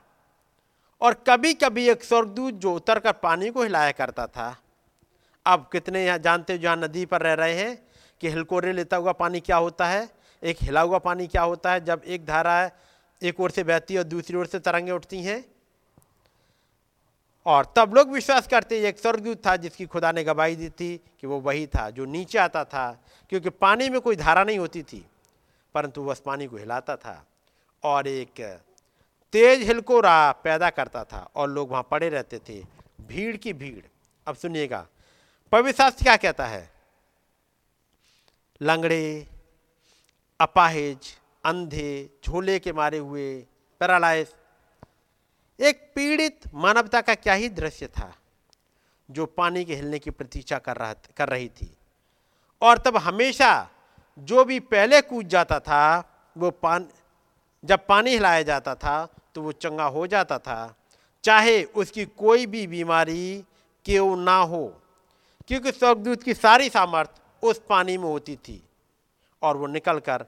[1.02, 4.56] और कभी कभी एक स्वर्गदूत जो उतर कर पानी को हिलाया करता था।
[5.46, 7.78] अब कितने यहाँ जानते हो, जहाँ नदी पर रह रहे हैं,
[8.22, 10.10] कि हिलकोरे लेता हुआ पानी क्या होता है?
[10.44, 12.72] एक हिला हुआ पानी क्या होता है, जब एक धारा
[13.22, 15.44] एक ओर से बहती है और दूसरी ओर से तरंगें उठती हैं?
[17.46, 21.28] और तब लोग विश्वास करते एक स्वर्गदूत था जिसकी खुदा ने गवाही दी थी कि
[21.28, 22.92] वो वही था, जो नीचे आता था,
[23.30, 25.06] क्योंकि पानी में कोई धारा नहीं होती थी,
[25.76, 27.24] परंतु वह पानी को हिलाता था।
[27.88, 28.42] और एक
[29.32, 32.62] तेज हिलकोरा पैदा करता था और लोग वहाँ पड़े रहते थे।
[33.02, 33.86] भीड़ की भीड़।
[34.28, 34.88] अब सुनिएगा।
[35.52, 36.70] पवित्र शास्त्र क्या कहता है?
[38.62, 39.28] लंगड़े,
[40.40, 43.46] अपाहिज, अंधे, झोले के मारे हुए,
[43.80, 44.36] पैरालाइज।
[45.60, 48.14] एक पीड़ित मानवता का क्या ही दृश्य था
[49.12, 51.78] जो पानी के हिलने की प्रतीक्षा कर रहा कर रही थी।
[52.62, 53.70] और तब हमेशा
[54.20, 55.84] जो भी पहले कूद जाता था,
[56.38, 56.88] वो पान
[57.64, 59.06] जब पानी हिलाया जाता था
[59.36, 60.76] तो वो चंगा हो जाता था।
[61.24, 63.44] चाहे उसकी कोई भी बीमारी
[63.86, 64.68] क्यों ना हो,
[65.48, 68.62] क्योंकि स्वर्गदूत की सारी सामर्थ उस पानी में होती थी
[69.42, 70.26] और वो निकल कर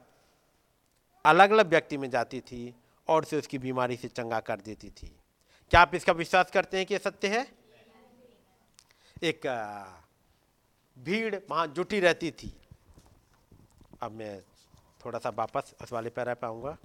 [1.26, 2.74] अलग अलग व्यक्ति में जाती थी
[3.08, 5.12] और उसे उसकी बीमारी से चंगा कर देती थी।
[5.72, 7.46] क्या आप इसका विश्वास करते हैं कि यह सत्य है?
[9.24, 9.48] एक
[10.98, 12.54] भीड़ वहाँ जुटी रहती थी।
[14.02, 14.40] अब मैं
[15.06, 16.78] थोड़ा सा वापस उस वाले पैरा पे आऊँगा।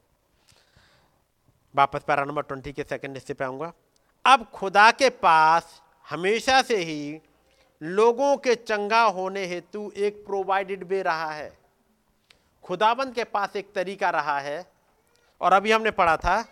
[1.75, 3.73] वापस पैरा नंबर ट्वेंटी के सेकंड हिस्से पे आऊँगा।
[4.25, 7.21] अब खुदा के पास हमेशा से ही
[7.81, 11.51] लोगों के चंगा होने हेतु एक प्रोवाइडेड वे रहा है।
[12.65, 14.65] खुदाबंद के पास एक तरीका रहा है।
[15.41, 16.43] और अभी हमने पढ़ा था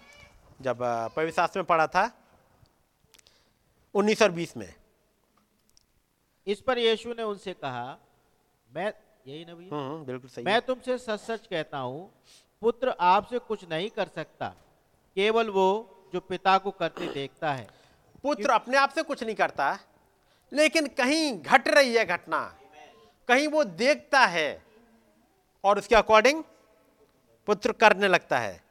[0.61, 0.79] जब
[1.17, 2.11] पवित्र में पढ़ा था
[3.95, 4.75] उन्नीस और बीस में।
[6.47, 7.99] इस पर यीशु ने उनसे कहा
[8.71, 8.93] मैं
[9.27, 9.77] यही ना भैया?
[9.77, 12.11] हम्म, बिल्कुल सही मैं तुमसे सच सच कहता हूँ
[12.63, 14.55] पुत्र आपसे कुछ नहीं कर सकता।
[15.17, 15.67] केवल वो
[16.13, 17.69] जो पिता को करते देखता है।
[18.23, 19.79] पुत्र अपने आप से कुछ नहीं करता,
[20.53, 22.59] लेकिन कहीं घट रही है घटना,
[23.29, 24.63] कहीं वो देखता है
[25.65, 26.43] और उसके अकॉर्डिंग
[27.47, 28.63] पुत्र करने लगता है।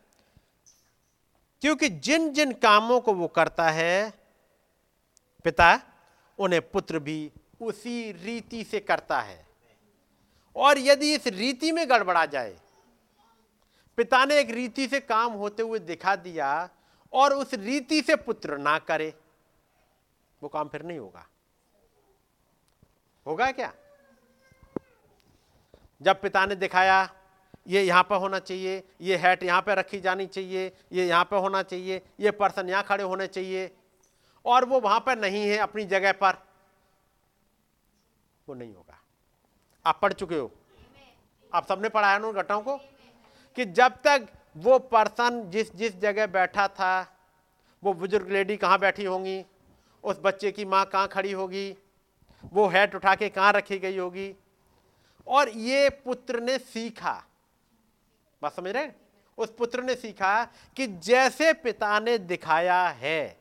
[1.61, 4.13] क्योंकि जिन जिन कामों को वो करता है,
[5.43, 5.79] पिता,
[6.39, 7.31] उन्हें पुत्र भी
[7.61, 9.45] उसी रीति से करता है।
[10.55, 12.55] और यदि इस रीति में गड़बड़ा जाए
[14.01, 16.69] पिता ने एक रीति से काम होते हुए दिखा दिया
[17.13, 19.13] और उस रीति से पुत्र ना करे।
[20.43, 21.27] वो काम फिर नहीं होगा।
[23.27, 23.73] होगा क्या?
[26.01, 27.09] जब पिता ने दिखाया,
[27.67, 31.37] ये यहाँ पर होना चाहिए, ये हैट यहाँ पर रखी जानी चाहिए, ये यहाँ पर
[31.37, 33.75] होना चाहिए, ये पर्सन यहाँ खड़े होने चाहिए,
[34.45, 36.33] और वो वहाँ पर नहीं है अपनी जगह पर,
[38.49, 39.01] वो नहीं होगा।
[39.85, 40.51] आप पढ़ चुके हो?
[41.53, 42.90] आप सबने पढ़ाया ना घटनाओं को?
[43.57, 47.07] कि जब तक वो पर्सन जिस जिस जगह बैठा था,
[47.83, 49.43] वो बुज़ुर्ग लेडी कहाँ बैठी होंगी,
[50.03, 51.75] उस बच्चे की माँ कहाँ खड़ी होगी,
[52.43, 54.33] वो हैट उठा के कहाँ रखी गई होगी,
[55.27, 57.21] और ये पुत्र ने सीखा,
[58.41, 58.89] बात समझ रहे
[59.37, 60.43] उस पुत्र ने सीखा
[60.77, 63.37] कि जैसे पिता ने दिखाया है,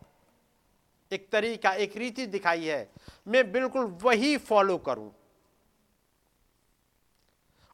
[1.10, 2.88] एक तरीका, एक रीति दिखाई है,
[3.28, 5.10] मैं बिल्कुल वही फॉलो करूँ।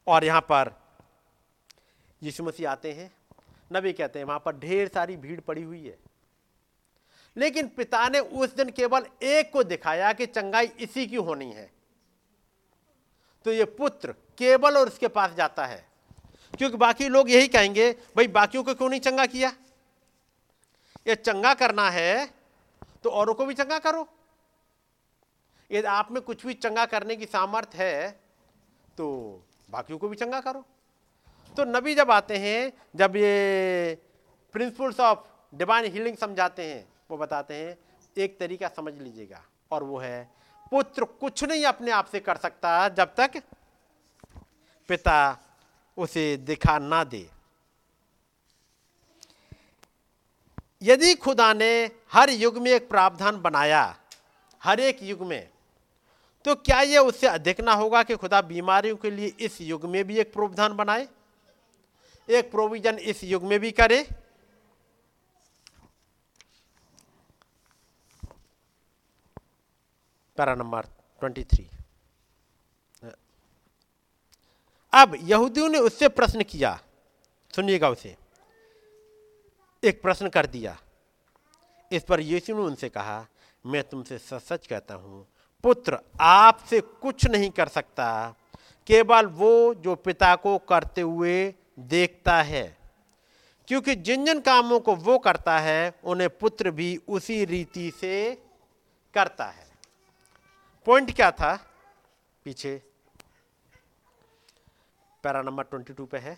[0.07, 0.71] और यहाँ पर
[2.23, 3.15] यीशु मसीह आते हैं,
[3.73, 5.97] नबी कहते हैं, वहाँ पर ढेर सारी भीड़ पड़ी हुई है।
[7.37, 11.71] लेकिन पिता ने उस दिन केवल एक को दिखाया कि चंगाई इसी की होनी है।
[13.45, 15.85] तो ये पुत्र केवल और उसके पास जाता है।
[16.57, 19.53] क्योंकि बाकी लोग यही कहेंगे, भाई, बाकियों को क्यों नहीं चंगा किया?
[21.07, 22.33] ये चंगा करना है
[23.03, 24.07] तो औरों को भी चंगा करो।
[25.71, 28.11] यदि आप में कुछ भी चंगा करने की सामर्थ्य है
[28.97, 29.07] तो
[29.69, 30.65] बाकियों को भी चंगा करो।
[31.57, 33.97] तो नबी जब आते हैं, जब ये
[34.53, 35.19] प्रिंसिपल्स ऑफ़
[35.53, 37.77] डिवाइन हीलिंग समझाते हैं, वो बताते हैं,
[38.17, 40.29] एक तरीका समझ लीजिएगा, और वो है,
[40.71, 43.41] पुत्र कुछ नहीं अपने आप से कर सकता जब तक
[44.89, 45.17] पिता
[45.97, 47.25] उसे दिखा ना दे।
[50.81, 51.73] यदि खुदा ने
[52.11, 53.83] हर युग में एक प्रावधान बनाया,
[54.61, 55.49] हर एक युग में
[56.45, 60.03] तो क्या यह उससे अधिक ना होगा कि खुदा बीमारियों के लिए इस युग में
[60.03, 61.07] भी एक प्रावधान बनाए?
[62.29, 64.01] एक प्रोविज़न इस युग में भी करे।
[70.37, 70.85] पैरा नंबर
[71.19, 71.69] ट्वेंटी थ्री
[74.93, 76.79] अब यहूदियों ने उससे प्रश्न किया,
[77.53, 78.15] सुनिएगा उसे।
[79.83, 80.77] एक प्रश्न कर दिया।
[81.91, 83.25] इस पर यीशु ने उनसे कहा,
[83.65, 85.25] मैं तुमसे सच सच कहता हूँ,
[85.63, 88.35] पुत्र, आपसे कुछ नहीं कर सकता।
[88.87, 92.77] केवल वो जो पिता को करते हुए देखता है।
[93.67, 98.43] क्योंकि जिन जिन कामों को वो करता है, उन्हें पुत्र भी उसी रीति से
[99.13, 99.67] करता है।
[100.85, 101.55] पॉइंट क्या था?
[102.45, 102.81] पीछे।
[105.23, 106.37] पैरा नंबर ट्वेंटी टू पे है।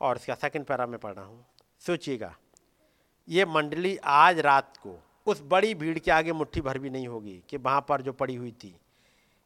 [0.00, 1.46] और इसका सेकंड पैरा में पढ़ रहा हूँ।
[1.80, 2.36] सोचिएगा,
[3.28, 7.42] ये मंडली आज रात को, उस बड़ी भीड़ के आगे मुट्ठी भर भी नहीं होगी
[7.48, 8.74] कि वहाँ पर जो पड़ी हुई थी।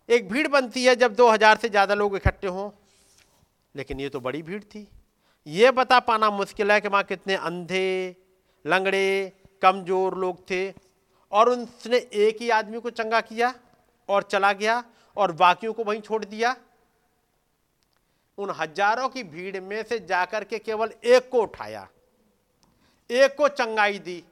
[0.09, 2.71] एक भीड़ बनती है जब 2000 से ज़्यादा लोग इकट्ठे हों।
[3.75, 4.87] लेकिन ये तो बड़ी भीड़ थी।
[5.47, 8.17] ये बता पाना मुश्किल है कि वहाँ कितने अंधे,
[8.65, 9.33] लंगड़े,
[9.63, 10.69] कमज़ोर लोग थे
[11.33, 13.55] और उसने एक ही आदमी को चंगा किया
[14.09, 14.83] और चला गया
[15.17, 16.55] और बाकियों को वहीं छोड़ दिया।
[18.39, 21.89] उन हज़ारों की भीड़ में से जाकर के केवल एक को उठाया,
[23.11, 24.23] एक को चंगाई दी।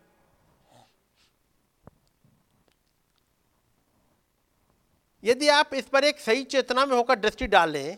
[5.22, 7.96] यदि आप इस पर एक सही चेतना में होकर दृष्टि डालें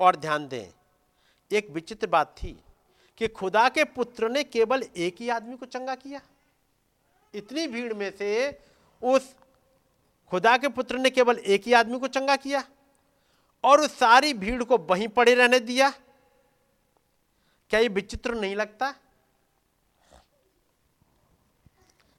[0.00, 0.70] और ध्यान दें
[1.52, 2.64] एक विचित्र बात थी
[3.18, 6.20] कि खुदा के पुत्र ने केवल एक ही आदमी को चंगा किया।
[7.34, 8.60] इतनी भीड़ में से
[9.02, 9.34] उस
[10.30, 12.64] खुदा के पुत्र ने केवल एक ही आदमी को चंगा किया
[13.64, 15.90] और उस सारी भीड़ को वहीं पड़े रहने दिया।
[17.70, 18.94] क्या ये विचित्र नहीं लगता?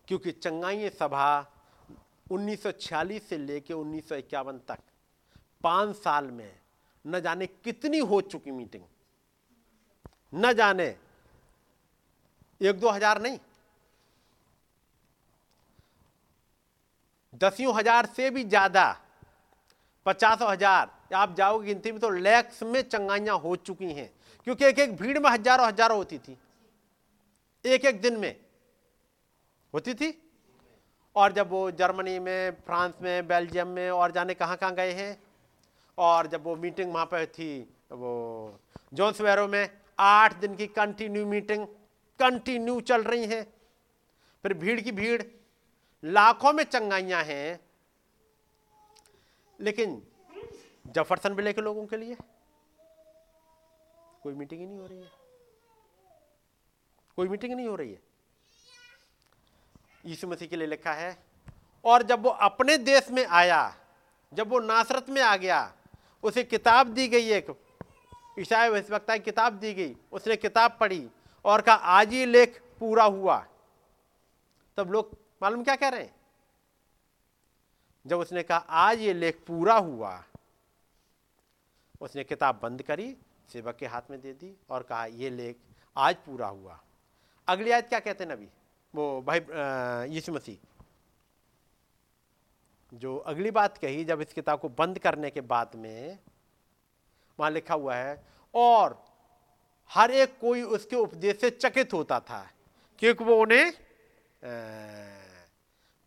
[0.07, 1.51] क्योंकि चंगाई सभा
[2.31, 4.79] 1946 से लेकर उन्नीस सौ इक्यावन तक
[5.63, 6.59] पाँच साल में
[7.07, 8.83] न जाने कितनी हो चुकी मीटिंग।
[10.33, 10.95] न जाने।
[12.61, 13.37] एक दो हज़ार नहीं।
[17.33, 18.85] दसियों हज़ार से भी ज़्यादा,
[20.05, 24.09] पचासों हज़ार, आप जाओगे गिनती में तो लैक्स में चंगाइयाँ हो चुकी हैं,
[24.47, 26.37] क्योंकि एक एक भीड़ में हज़ारों हज़ारों होती थी।
[27.65, 28.35] एक एक दिन में
[29.73, 30.13] होती थी।
[31.15, 35.17] और जब वो जर्मनी में, फ्रांस में, बेल्जियम में और जाने कहाँ कहाँ गए हैं,
[35.97, 37.59] और जब वो मीटिंग वहाँ पर थी,
[37.91, 38.59] वो
[38.93, 39.69] जोन्सवेरो में
[40.01, 41.67] आठ दिन की कंटिन्यू मीटिंग
[42.19, 43.53] कंटिन्यू चल रही हैं।
[44.43, 45.23] फिर भीड़ की भीड़,
[46.03, 47.59] लाखों में चंगाइयाँ हैं।
[49.59, 50.07] लेकिन
[50.87, 52.17] जफरसन बिले के लोगों के लिए।
[54.23, 55.11] कोई मीटिंग ही नहीं हो रही है।
[57.15, 58.01] कोई मीटिंग नहीं हो रही है।
[60.05, 61.23] यीशु मसीह के लिए लिखा है,
[61.85, 63.75] और जब वो अपने देश में आया,
[64.33, 65.73] जब वो नासरत में आ गया,
[66.23, 67.49] उसे किताब दी गई एक
[68.41, 71.07] ईसाई वक्ता की किताब दी गई, उसने किताब पढ़ी
[71.45, 73.37] और कहा, आज ये लेख पूरा हुआ।
[74.77, 76.13] तब लोग मालूम क्या कह रहे हैं?
[78.05, 80.23] जब उसने कहा, आज ये लेख पूरा हुआ,
[82.01, 83.15] उसने किताब बंद करी,
[83.49, 85.57] सेवक के हाथ में दे दी और कहा, ये लेख
[85.95, 86.79] आज पूरा हुआ।
[87.47, 88.47] अगली आयत क्या कहते हैं नबी?
[88.93, 89.39] वो भाई
[90.09, 90.57] यीशु मसीह।
[92.93, 96.17] जो अगली बात कही, जब इस किताब को बंद करने के बाद में
[97.39, 99.03] वहाँ लिखा हुआ है, और
[99.91, 102.47] हर एक कोई उसके उपदेश से चकित होता था,
[103.01, 103.71] क्योंकि वो उन्हें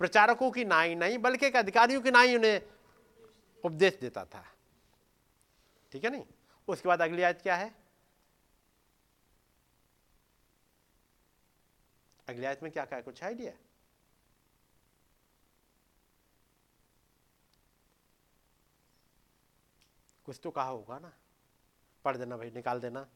[0.00, 2.60] प्रचारकों की नाई नहीं, बल्कि एक अधिकारियों की नाई उन्हें
[3.64, 4.44] उपदेश देता था।
[5.92, 6.24] ठीक है नहीं?
[6.68, 7.72] उसके बाद अगली आयत क्या है?
[12.28, 13.52] अगली आयत में क्या कहा कुछ आइडिया
[20.26, 21.12] कुछ तो कहा होगा ना।
[22.04, 23.06] पढ़ देना भाई, निकाल देना।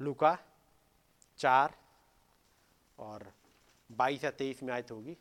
[0.00, 0.36] लुका
[1.38, 1.74] चार
[2.98, 3.32] और
[3.90, 5.16] बाईस या तेईस में आयत होगी।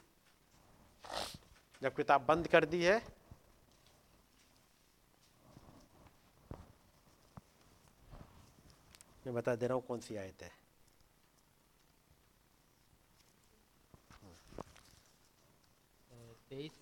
[1.81, 3.01] जब किताब बंद कर दी है,
[9.25, 10.51] मैं बता दे रहा हूँ कौन सी आयत है।
[16.51, 16.79] बाईस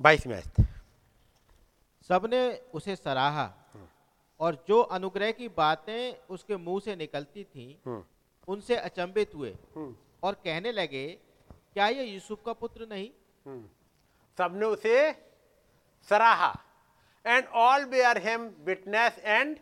[0.00, 0.66] में आयत
[2.10, 2.40] सबने
[2.74, 3.52] उसे सराहा
[4.40, 8.02] और जो अनुग्रह की बातें उसके मुँह से निकलती थीं हम्म।
[8.48, 11.06] उनसे अचंभित हुए हम्म। और कहने लगे
[11.72, 13.10] क्या ये यूसुफ का पुत्र नहीं
[13.46, 13.64] हम्म।
[14.38, 15.12] सबने उसे
[16.08, 16.52] सराहा
[17.24, 19.58] and all bare him witness and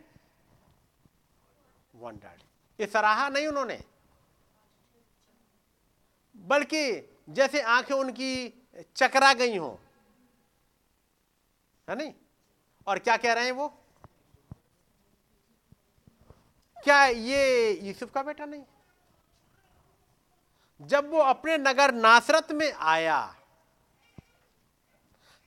[1.93, 2.43] wondered
[2.79, 3.79] ये सराहा नहीं उन्होंने
[6.35, 6.85] बल्कि
[7.29, 8.31] जैसे आँखें उनकी
[8.95, 9.79] चकरा गई हो
[11.87, 12.13] है नहीं?
[12.87, 13.67] और क्या कह रहे हैं वो?
[16.77, 18.63] क्या ये यूसुफ का बेटा नहीं?
[20.79, 23.35] जब वो अपने नगर नासरत में आया,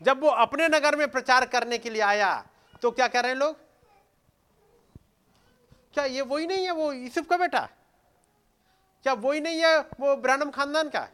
[0.01, 2.31] जब वो अपने नगर में प्रचार करने के लिए आया
[2.82, 3.56] तो क्या कह रहे हैं लोग?
[5.94, 7.69] क्या ये वही नहीं है वो यूसुफ का बेटा?
[9.05, 11.09] क्या वही नहीं है वो ब्रानम खानदान का?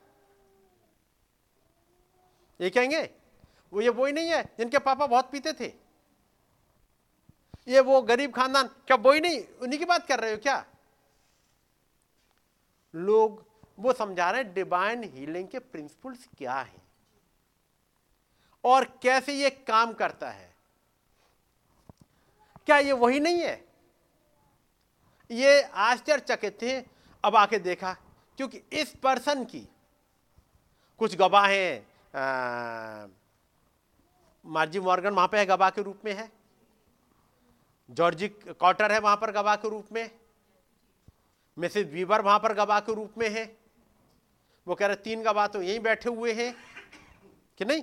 [2.61, 3.03] ये कहेंगे
[3.75, 5.73] वो ये वही नहीं है जिनके पापा बहुत पीते थे।
[7.69, 9.41] ये वो गरीब खानदान, क्या वही नहीं?
[9.63, 10.65] उन्हीं की बात कर रहे हो क्या?
[12.95, 13.45] लोग
[13.79, 16.83] वो समझा रहे हैं डिवाइन हीलिंग के प्रिंसिपल्स क्या हैं?
[18.65, 20.55] और कैसे ये काम करता है?
[22.67, 23.65] क्या ये वही नहीं है?
[25.31, 26.81] ये आश्चर्यचकित थे,
[27.25, 27.93] अब आके देखा,
[28.37, 29.69] क्योंकि इस पर्सन की
[30.99, 31.87] कुछ गवाहें
[34.47, 36.33] मार्जी मॉर्गन वहाँ पे है, गवाह के रूप में है।
[37.91, 40.11] जॉर्जी कॉटर है वहाँ पर, गवाह के रूप में।
[41.59, 43.57] मिसेज वीवर वहाँ पर, गवाह के रूप में है।
[44.67, 46.55] वो कह रहे, तीन गवाह तो यहीं बैठे हुए हैं।
[47.59, 47.83] कि नहीं?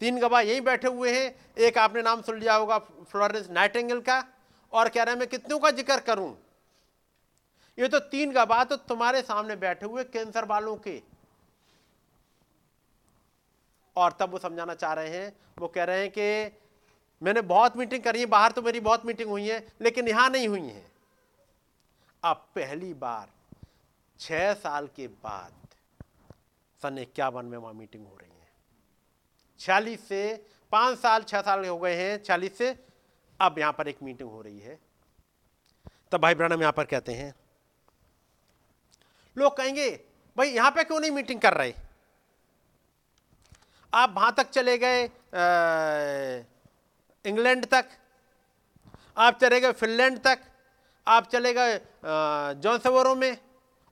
[0.00, 4.24] तीन गवाह यहीं बैठे हुए हैं। एक आपने नाम सुन लिया होगा, फ्लोरेंस नाइटेंगल का।
[4.72, 6.38] और कह रहे हैं, मैं कितनों का ज़िक्र करूँ?
[7.78, 11.02] ये तो तीन गवाह तो तुम्हारे सामने बैठे हुए कैंसर वालों के।
[13.96, 16.58] और तब वो समझाना चाह रहे हैं। वो कह रहे हैं कि
[17.22, 20.48] मैंने बहुत मीटिंग करी है, बाहर तो मेरी बहुत मीटिंग हुई है, लेकिन यहाँ नहीं
[20.48, 20.84] हुई है।
[22.22, 23.28] अब पहली बार
[24.20, 25.52] छह साल के बाद
[26.82, 28.48] सन इक्यावन में वहाँ मीटिंग हो रही है।
[29.60, 32.74] छियालीस से पाँच साल, छह साल हो गए हैं, छियालीस से
[33.40, 34.78] अब यहाँ पर एक मीटिंग हो रही है।
[36.12, 37.34] तब भाई ब्रहणम यहाँ पर कहते हैं,
[39.36, 39.90] लोग कहेंगे,
[40.36, 41.74] भाई यहाँ पे क्यों नहीं मीटिंग कर रहे?
[43.96, 45.04] आप वहाँ तक चले गए
[47.24, 47.88] इंग्लैंड तक
[49.16, 50.40] आप चले गए फिनलैंड तक
[51.06, 51.78] आप चले गए
[52.56, 53.36] जॉनसवरों में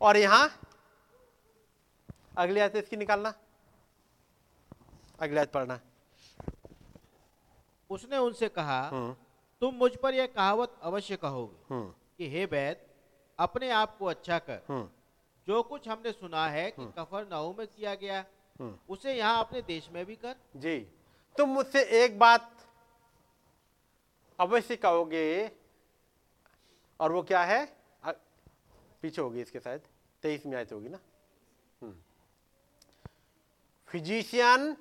[0.00, 0.50] और यहाँ
[2.38, 3.32] अगले आयत इसकी निकालना
[5.20, 5.78] अगले आयत पढ़ना
[7.90, 9.14] उसने उनसे कहा हम्म।
[9.62, 12.80] तुम मुझ पर यह कहावत अवश्य कहोगे हम्म। कि हे बैद
[13.38, 14.88] अपने आप को अच्छा कर हम्म।
[15.46, 18.24] जो कुछ हमने सुना है कि कफर नहू में किया गया
[18.56, 20.78] उसे यहाँ अपने देश में भी कर। जी।
[21.36, 22.50] तुम मुझसे एक बात
[24.38, 25.50] अवश्य कहोगे
[27.00, 27.64] और वो क्या है?
[28.04, 29.82] पीछे होगी इसके शायद
[30.22, 30.98] तेईस में आयत होगी ना?
[33.88, 34.72] फिजिशियन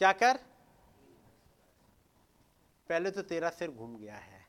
[0.00, 0.38] क्या कर?
[2.90, 4.44] पहले तो तेरा सिर घूम गया है।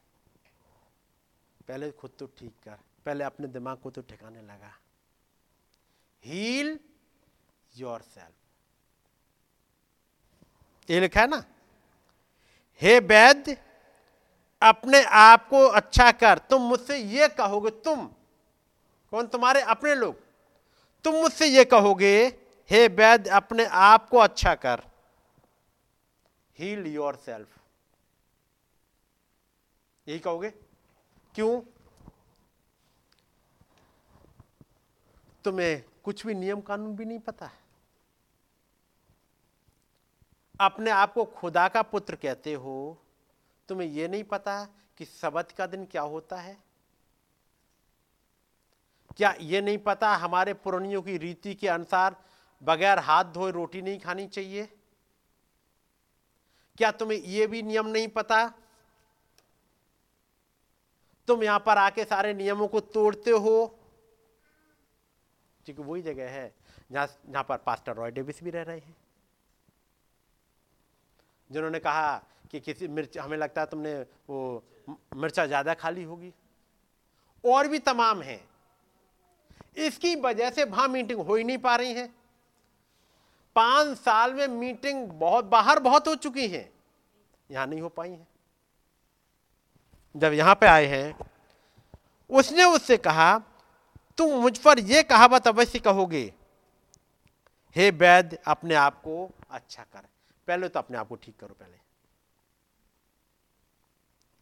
[1.67, 4.77] पहले खुद तो ठीक कर पहले अपने दिमाग को तो ठिकाने लगा।
[6.25, 6.79] हील
[7.77, 8.33] योर सेल्फ
[10.89, 11.43] ये लिखा है ना?
[12.81, 13.57] हे वैद्य
[14.61, 18.07] अपने आप को अच्छा कर। तुम मुझसे ये कहोगे, तुम,
[19.11, 20.15] कौन तुम्हारे अपने लोग?
[21.03, 22.27] तुम मुझसे ये कहोगे,
[22.69, 24.81] हे वैद्य अपने आप को अच्छा कर।
[26.59, 27.57] हील योर सेल्फ
[30.07, 30.49] यही कहोगे?
[31.35, 31.61] क्यों?
[35.43, 37.59] तुम्हें कुछ भी नियम कानून भी नहीं पता है।
[40.59, 42.97] अपने आप को खुदा का पुत्र कहते हो,
[43.67, 44.65] तुम्हें यह नहीं पता
[44.97, 46.57] कि सबत का दिन क्या होता है?
[49.17, 52.15] क्या यह नहीं पता हमारे पुरानियों की रीति के अनुसार
[52.63, 54.65] बगैर हाथ धोए रोटी नहीं खानी चाहिए?
[56.77, 58.53] क्या तुम्हें यह भी नियम नहीं पता?
[61.27, 63.79] तुम यहाँ पर आके सारे नियमों को तोड़ते हो
[65.65, 66.51] क्योंकि वही जगह है
[66.91, 68.95] जहाँ जहाँ पर पास्टर रॉय डेविस भी रह रहे हैं।
[71.49, 72.21] जिन्होंने कहा
[72.51, 73.93] कि किसी मिर्च, हमें लगता है तुमने
[74.29, 74.63] वो
[75.15, 76.33] मिर्चा ज़्यादा खाली होगी।
[77.43, 78.39] और भी तमाम हैं।
[79.77, 82.09] इसकी वजह से वहाँ मीटिंग हो ही नहीं पा रही है।
[83.55, 86.69] पाँच साल में मीटिंग बहुत, बाहर बहुत हो चुकी है।
[87.49, 88.27] यहाँ नहीं हो पाई है।
[90.15, 91.15] जब यहाँ पे आए हैं,
[92.29, 93.41] उसने उससे कहा
[94.17, 96.31] तुम मुझ पर यह कहावत अवश्य कहोगे,
[97.75, 100.07] हे वैद्य अपने आप को अच्छा कर।
[100.47, 101.77] पहले तो अपने आप को ठीक करो पहले।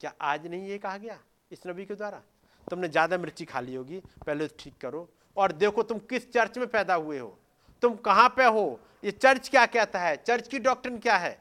[0.01, 1.17] क्या आज नहीं ये कहा गया
[1.51, 2.21] इस नबी के द्वारा?
[2.67, 6.57] तुमने ज़्यादा मिर्ची खा ली होगी, पहले तो ठीक करो। और देखो तुम किस चर्च
[6.57, 7.37] में पैदा हुए हो।
[7.83, 8.79] तुम कहाँ पे हो?
[9.03, 10.15] ये चर्च क्या कहता है?
[10.17, 11.31] चर्च की डॉक्टर क्या है?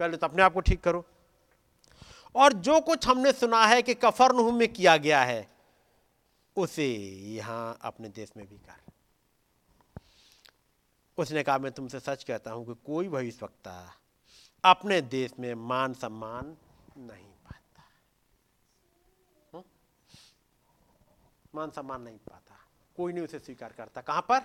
[0.00, 1.04] पहले तो अपने आप को ठीक करो।
[2.34, 5.46] और जो कुछ हमने सुना है कि कफर में किया गया है
[6.56, 6.86] उसे
[7.34, 8.92] यहाँ अपने देश में भी कर।
[11.18, 13.96] उसने कहा, मैं तुमसे सच कहता हूँ कि कोई भविष्यवक्ता
[14.64, 16.56] अपने देश में मान सम्मान
[16.96, 17.82] नहीं पाता।
[19.54, 19.64] हुँ?
[21.54, 22.66] मान सम्मान नहीं पाता।
[22.96, 24.40] कोई नहीं उसे स्वीकार करता। कहाँ पर?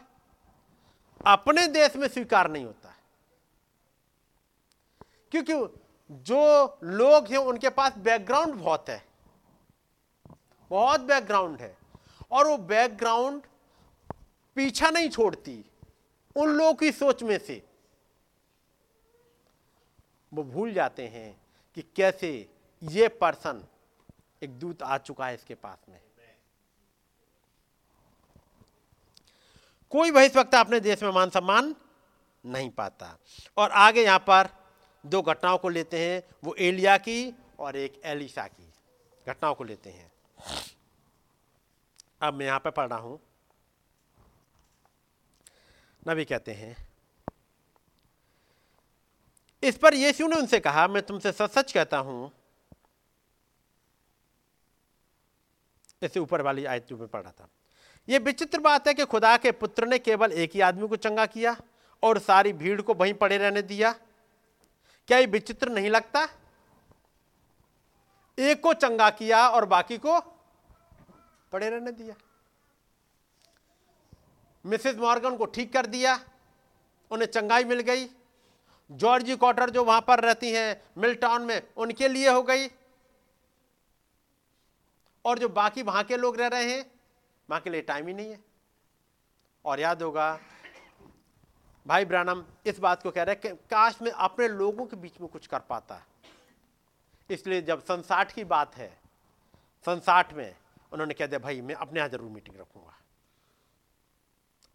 [1.27, 2.95] अपने देश में स्वीकार नहीं होता।
[5.31, 5.79] क्योंकि
[6.11, 9.05] जो लोग हैं उनके पास बैकग्राउंड बहुत है।
[10.69, 11.84] बहुत बैकग्राउंड है।
[12.31, 13.41] और वो बैकग्राउंड
[14.55, 15.65] पीछा नहीं छोड़ती,
[16.35, 17.63] उन लोगों की सोच में से।
[20.33, 21.41] वो भूल जाते हैं
[21.75, 22.49] कि कैसे
[22.83, 23.65] ये पर्सन
[24.43, 26.01] एक दूत आ चुका है इसके पास में।
[29.89, 31.75] कोई भविष्यवक्ता अपने देश में मान सम्मान
[32.45, 33.17] नहीं पाता।
[33.57, 34.49] और आगे यहाँ पर
[35.05, 38.73] दो घटनाओं को लेते हैं, वो एलिया की और एक एलिशा की।
[39.27, 40.11] घटनाओं को लेते हैं।
[42.21, 43.19] अब मैं यहाँ पर पढ़ रहा हूँ।
[46.03, 46.75] नबी कहते हैं,
[49.63, 52.31] इस पर यीशु ने उनसे कहा, मैं तुमसे सच सच कहता हूँ।
[56.01, 57.47] इससे ऊपर वाली आयत मैं पढ़ रहा था।
[58.07, 61.25] यह विचित्र बात है कि खुदा के पुत्र ने केवल एक ही आदमी को चंगा
[61.25, 61.55] किया
[62.03, 63.91] और सारी भीड़ को वहीं पड़े रहने दिया।
[65.09, 66.27] क्या ये विचित्र नहीं लगता?
[68.37, 70.19] एक को चंगा किया और बाकी को
[71.51, 72.15] पड़े रहने दिया।
[74.65, 76.19] मिसेस मॉर्गन को ठीक कर दिया,
[77.11, 78.07] उन्हें चंगाई मिल गई।
[78.89, 82.67] जॉर्जी क्वार्टर जो वहाँ पर रहती हैं मिल टाउन में, उनके लिए हो गई।
[85.25, 86.85] और जो बाकी वहाँ के लोग रह रहे हैं,
[87.49, 88.39] वहाँ के लिए टाइम ही नहीं है।
[89.65, 90.39] और याद होगा,
[91.85, 95.19] भाई ब्रानम, इस बात को कह रहे हैं कि काश में अपने लोगों के बीच
[95.21, 96.01] में कुछ कर पाता।
[97.29, 98.89] इसलिए जब संसाठ की बात है
[99.85, 100.55] संसाठ में
[100.95, 102.93] उन्होंने कह दिया, भाई, मैं अपने यहाँ ज़रूर मीटिंग रखूँगा।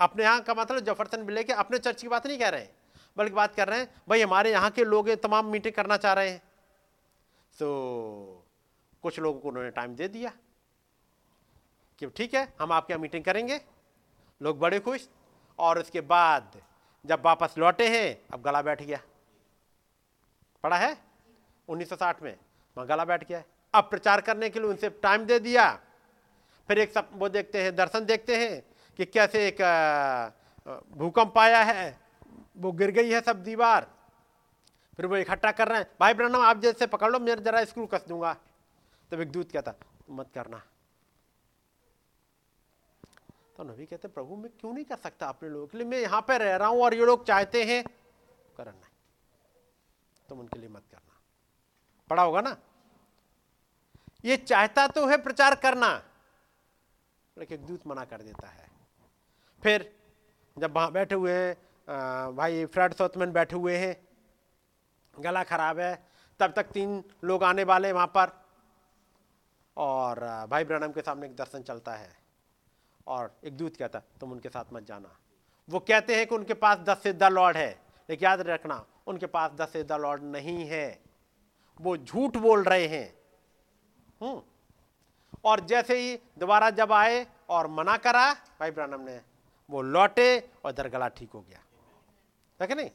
[0.01, 2.71] अपने यहाँ का मतलब जफरसन मिले के अपने चर्च की बात नहीं कह रहे हैं,
[3.17, 6.31] बल्कि बात कर रहे हैं, भाई, हमारे यहाँ के लोग तमाम मीटिंग करना चाह रहे
[6.31, 6.43] हैं।
[7.59, 8.47] तो
[9.05, 10.33] कुछ लोगों को उन्होंने टाइम दे दिया
[11.99, 13.61] कि ठीक है, हम आपके यहाँ मीटिंग करेंगे,
[14.41, 15.09] लोग बड़े खुश,
[15.59, 16.61] और उसके बाद
[17.05, 19.01] जब वापस लौटे हैं, अब गला बैठ गया।
[20.65, 20.97] पड़ा है?
[21.69, 22.37] 1960 में,
[22.77, 23.43] वहाँ गला बैठ गया।
[23.75, 25.69] अब प्रचार करने के लिए उनसे टाइम दे दिया।
[26.71, 28.63] फिर एक सब वो देखते हैं, दर्शन देखते हैं
[28.99, 29.61] कि कैसे एक
[30.93, 31.99] भूकंप आया है,
[32.57, 33.87] वो गिर गई है सब दीवार।
[34.97, 37.87] फिर वो इकट्ठा कर रहे हैं, भाई ब्रहणम आप जैसे पकड़ लो, मैं जरा स्क्रू
[37.87, 38.33] कस दूँगा।
[39.11, 39.75] तब एक दूत कहता
[40.11, 40.59] मत करना।
[43.57, 45.87] तो नबी कहते, प्रभु, मैं क्यों नहीं कर सकता अपने लोगों के लिए?
[45.87, 47.83] मैं यहाँ पे रह रहा हूँ और ये लोग चाहते हैं।
[48.57, 48.89] करना
[50.29, 51.19] तुम उनके लिए मत करना।
[52.11, 52.57] पड़ा होगा ना?
[54.25, 55.91] ये चाहता तो है प्रचार करना
[57.39, 58.69] लेकिन दूत मना कर देता है।
[59.63, 59.97] फिर
[60.59, 61.57] जब वहाँ बैठे हुए हैं
[62.37, 64.09] भाई फ्रेड सौथमैन बैठे हुए हैं,
[65.21, 66.07] गला खराब है,
[66.41, 68.45] तब तक तीन लोग आने वाले हैं वहाँ पर।
[69.77, 72.17] और भाई ब्रनम के सामने एक दर्शन चलता है।
[73.07, 75.19] और एक दूत कहता तुम उनके साथ मत जाना।
[75.71, 79.51] वो कहते हैं कि उनके पास दस सिद्धा लॉर्ड है। लेकिन याद रखना, उनके पास
[79.51, 81.03] दस सिद्धा लॉर्ड नहीं है।
[81.81, 83.19] वो झूठ बोल रहे हैं।
[84.23, 84.43] हम्म।
[85.45, 89.21] और जैसे ही दोबारा जब आए और मना करा भाई ब्रानम ने
[89.71, 91.61] वो लौटे और इधर गला ठीक हो गया।
[92.61, 92.91] है नहीं?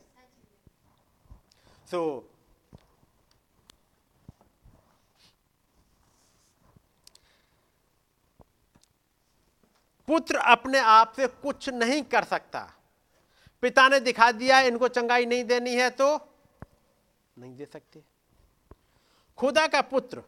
[1.91, 2.35] सो so,
[10.07, 12.71] पुत्र अपने आप से कुछ नहीं कर सकता।
[13.61, 16.07] पिता ने दिखा दिया इनको चंगाई नहीं देनी है तो
[17.37, 18.03] नहीं दे सकते।
[19.37, 20.23] खुदा का पुत्र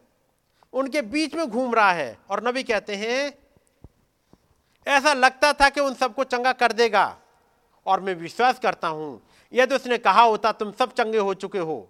[0.78, 3.32] उनके बीच में घूम रहा है। और नबी कहते हैं,
[4.86, 7.16] ऐसा लगता था कि उन सबको चंगा कर देगा।
[7.86, 9.20] और मैं विश्वास करता हूँ
[9.52, 11.88] यदि उसने कहा होता, तुम सब चंगे हो चुके हो।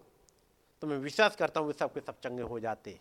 [0.83, 2.99] तो मैं विश्वास करता हूँ सबके सब चंगे हो जाते।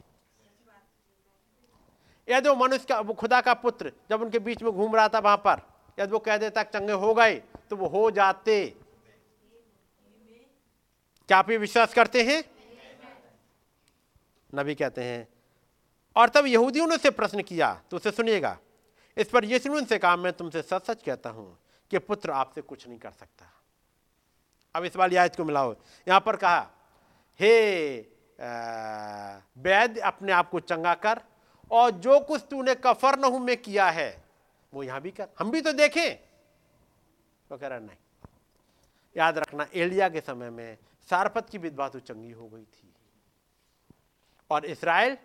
[2.27, 5.19] यदि वो मनुष्य का वो खुदा का पुत्र जब उनके बीच में घूम रहा था
[5.19, 5.61] वहाँ पर,
[5.97, 7.35] यदि वो कह देता, चंगे हो गए
[7.69, 8.65] तो वो हो जाते।
[11.30, 12.43] क्या आप ये विश्वास करते हैं?
[14.53, 15.27] नबी कहते हैं
[16.18, 18.57] और तब यहूदियों ने उसे प्रश्न किया तो उसे सुनिएगा
[19.18, 21.57] इस पर यीशु ने उनसे कहा, मैं तुमसे सच सच कहता हूँ
[21.91, 23.52] कि पुत्र आपसे कुछ नहीं कर सकता।
[24.76, 25.76] अब इस वाली आयत को मिलाओ।
[26.07, 26.60] यहाँ पर कहा,
[27.39, 27.98] हे
[29.60, 31.22] वैद्य अपने आप को चंगा कर
[31.72, 34.10] और जो कुछ तूने कफर नहू में किया है,
[34.73, 36.15] वो यहाँ भी कर। हम भी तो देखें।
[37.49, 37.98] तो कह रहा, नहीं।
[39.15, 40.77] याद रखना, एलिया के समय में
[41.10, 42.94] सारपत की विधवा तो चंगी हो गई थी
[44.49, 45.18] और इसराइल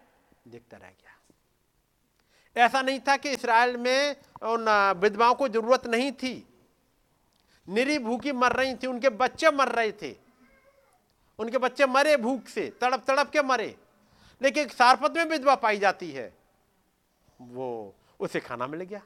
[0.49, 6.47] देखता रह गया। ऐसा नहीं था कि इसराइल में उन विधवाओं को ज़रूरत नहीं थी।
[7.69, 10.17] निरी भूखी मर रही थी, उनके बच्चे मर रहे थे।
[11.39, 13.77] उनके बच्चे मरे भूख से, तड़प तड़प के मरे।
[14.43, 16.35] लेकिन सारपत में विधवा पाई जाती है।
[17.41, 19.03] वो उसे खाना मिल गया।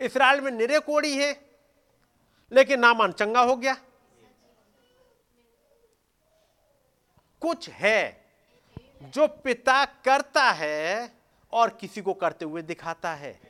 [0.00, 1.32] इसराइल में निरे कोड़ी है,
[2.52, 3.74] लेकिन नामान चंगा हो गया।
[7.42, 8.21] कुछ है
[9.02, 11.12] जो पिता करता है
[11.52, 13.40] और किसी को करते हुए दिखाता है।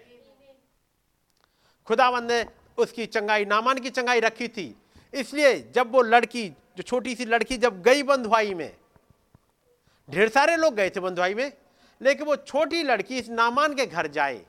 [1.87, 2.47] खुदावंद ने
[2.79, 4.77] उसकी चंगाई, नामान की चंगाई रखी थी।
[5.15, 8.77] इसलिए जब वो लड़की, जो छोटी सी लड़की जब गई बंधुआई में,
[10.11, 11.53] ढेर सारे लोग गए थे बंधुआई में,
[12.01, 14.47] लेकिन वो छोटी लड़की इस नामान के घर जाए।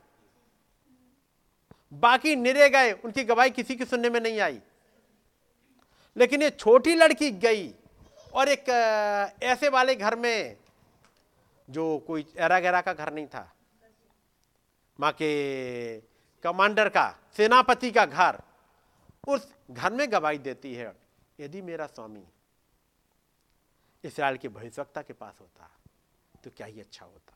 [1.94, 4.60] बाकी निरे गए, उनकी गवाही किसी की सुनने में नहीं आई।
[6.18, 7.74] लेकिन ये छोटी लड़की गई
[8.34, 8.70] और एक
[9.44, 10.56] ऐसे वाले घर में
[11.74, 13.52] जो कोई एरा गहरा का घर नहीं था।
[15.00, 16.00] माँ के
[16.44, 17.06] कमांडर का,
[17.38, 18.41] सेनापति का घर,
[19.28, 20.94] उस घर में गवाही देती है,
[21.40, 22.24] यदि मेरा स्वामी
[24.04, 25.70] इसराइल के भविष्यवक्ता के पास होता
[26.44, 27.34] तो क्या ही अच्छा होता,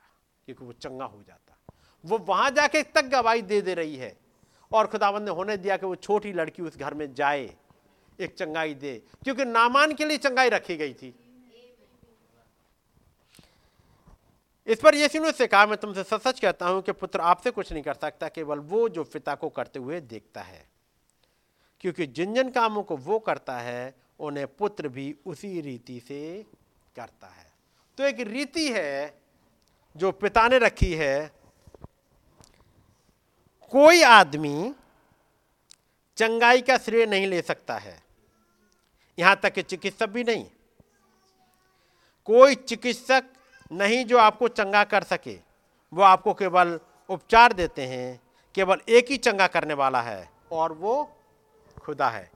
[0.47, 1.57] क्योंकि वो चंगा हो जाता।
[2.03, 4.15] वो वहाँ जाके तक गवाही दे दे रही है,
[4.71, 7.53] और खुदावन ने होने दिया कि वो छोटी लड़की उस घर में जाए,
[8.19, 11.13] एक चंगाई दे, क्योंकि नामान के लिए चंगाई रखी गई थी।
[14.67, 17.51] इस पर यीशु ने से कहा, मैं तुमसे सच सच कहता हूँ कि पुत्र आपसे
[17.51, 20.69] कुछ नहीं कर सकता, केवल वो जो पिता को करते हुए देखता है।
[21.81, 26.45] क्योंकि जिन जिन कामों को वो करता है, उन्हें पुत्र भी उसी रीति से
[26.95, 27.51] करता है।
[27.97, 29.21] तो एक रीति है
[29.97, 31.31] जो पिता ने रखी है।
[33.71, 34.75] कोई आदमी
[36.17, 38.03] चंगाई का श्रेय नहीं ले सकता है।
[39.19, 40.45] यहाँ तक कि चिकित्सक भी नहीं।
[42.25, 43.23] कोई चिकित्सक
[43.71, 45.35] नहीं जो आपको चंगा कर सके,
[45.93, 46.79] वो आपको केवल
[47.09, 48.19] उपचार देते हैं,
[48.55, 51.03] केवल एक ही चंगा करने वाला है और वो
[51.79, 52.29] खुदा है।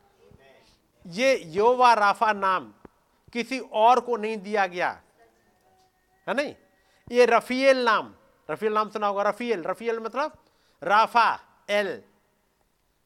[1.06, 2.72] ये योवा राफा नाम
[3.34, 4.90] किसी और को नहीं दिया गया,
[6.28, 6.54] है नहीं?
[7.12, 8.14] ये रफील नाम
[8.50, 10.38] रफील नाम सुना होगा रफील रफील मतलब
[10.82, 11.28] राफा
[11.70, 12.02] एल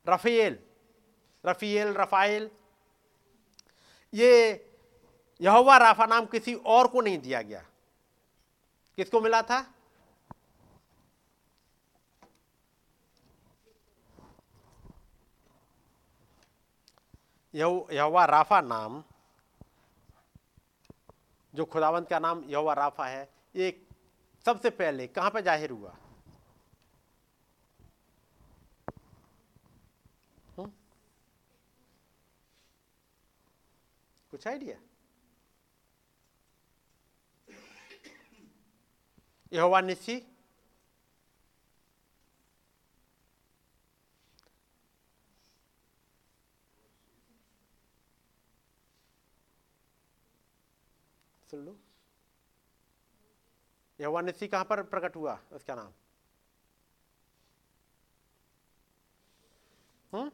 [0.07, 0.57] रफील
[1.43, 2.49] रफील रफाइल
[4.13, 4.33] ये
[5.41, 7.63] यहोवा राफा नाम किसी और को नहीं दिया गया।
[8.97, 9.59] किसको मिला था?
[17.53, 19.03] यहोवा राफा नाम,
[21.53, 23.69] जो खुदावंत का नाम यहोवा राफा है, ये
[24.45, 25.95] सबसे पहले कहाँ पर ज़ाहिर हुआ?
[34.31, 34.77] कुछ आइडिया?
[39.55, 40.15] यहोवा निसी
[51.51, 51.75] सुन लो।
[53.99, 55.91] यहोवा निसी कहाँ पर प्रकट हुआ उसका नाम?
[60.13, 60.31] हम्म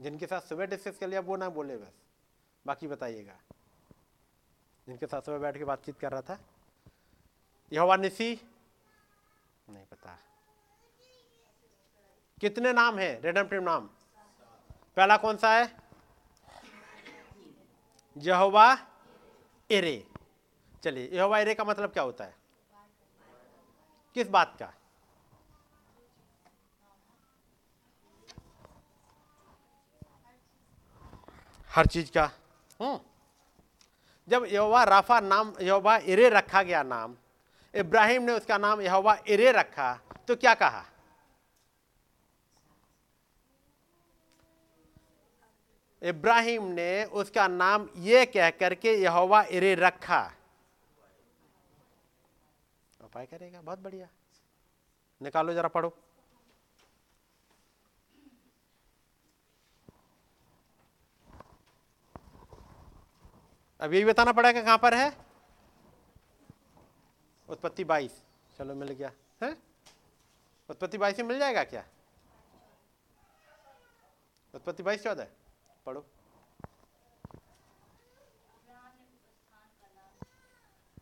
[0.00, 2.02] जिनके साथ सुबह डिस्कस कर लिया वो ना बोले बस।
[2.66, 3.38] बाकी बताइएगा।
[4.86, 6.38] जिनके साथ सुबह बैठ के बातचीत कर रहा था।
[7.72, 8.48] यहोवा निसी?
[9.68, 10.18] नहीं पता।
[12.40, 13.20] कितने नाम है?
[13.20, 13.86] रेडम्पटिव नाम।
[14.96, 15.76] पहला कौन सा है?
[18.16, 18.76] यहोवा
[19.70, 20.08] एरे
[20.84, 22.34] चलिए, यहोवा एरे का मतलब क्या होता है?
[24.14, 24.74] किस बात का?
[31.68, 32.24] हर चीज़ का।
[32.80, 33.13] हम्म।
[34.28, 37.16] जब यहोवा राफा नाम, यहोवा इरे रखा गया नाम,
[37.74, 39.94] इब्राहिम ने उसका नाम यहोवा इरे रखा
[40.28, 40.84] तो क्या कहा?
[46.02, 50.32] इब्राहिम ने उसका नाम ये कह करके यहोवा इरे रखा।
[53.04, 53.60] उपाय करेगा?
[53.62, 54.08] बहुत बढ़िया।
[55.22, 55.92] निकालो जरा, पढ़ो।
[63.84, 65.16] अब यही बताना पड़ेगा कहाँ पर है?
[67.48, 68.22] उत्पत्ति बाईस।
[68.58, 69.12] चलो मिल गया।
[69.42, 69.56] है?
[70.70, 71.84] उत्पत्ति बाईस में मिल जाएगा क्या?
[74.54, 75.26] उत्पत्ति बाईस चौदह
[75.86, 76.06] पढ़ो।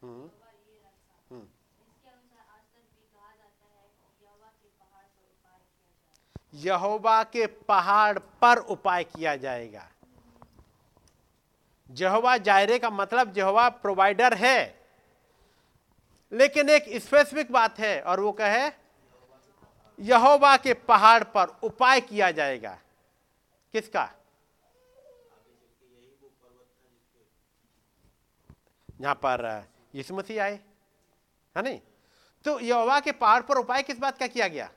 [0.03, 0.31] हम्म।
[1.31, 1.49] हम्म।
[6.55, 9.92] यहोवा के पहाड़ पर उपाय किया जाएगा।
[11.93, 14.81] जहोवा जायरे का मतलब जहवा प्रोवाइडर है।
[16.33, 18.71] लेकिन एक स्पेसिफिक बात है और वो कहे,
[20.01, 22.79] यहोवा के पहाड़ पर उपाय किया जाएगा।
[23.73, 24.13] किसका?
[29.01, 29.65] यहाँ पर,
[29.95, 30.61] यीशु मसीह आए,
[31.57, 31.81] है नहीं?
[32.45, 34.71] तो यहोवा के पहाड़ पर उपाय किस बात का किया गया?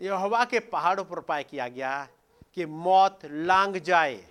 [0.00, 2.08] यहोवा के पहाड़ों पर उपाय किया गया
[2.54, 4.26] कि मौत लांग जाए।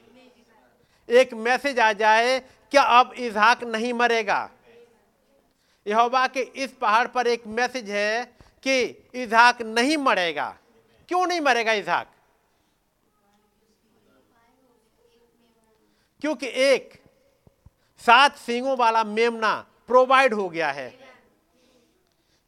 [1.10, 4.50] एक मैसेज आ जाए, क्या अब इजहाक नहीं मरेगा?
[5.88, 8.26] यहोवा के इस पहाड़ पर एक मैसेज है
[8.64, 10.58] कि इजहाक नहीं मरेगा।
[11.08, 12.12] क्यों नहीं मरेगा इजहाक?
[16.22, 17.04] क्योंकि एक,
[17.98, 20.90] सात सिंगों वाला मेमना प्रोवाइड हो गया है।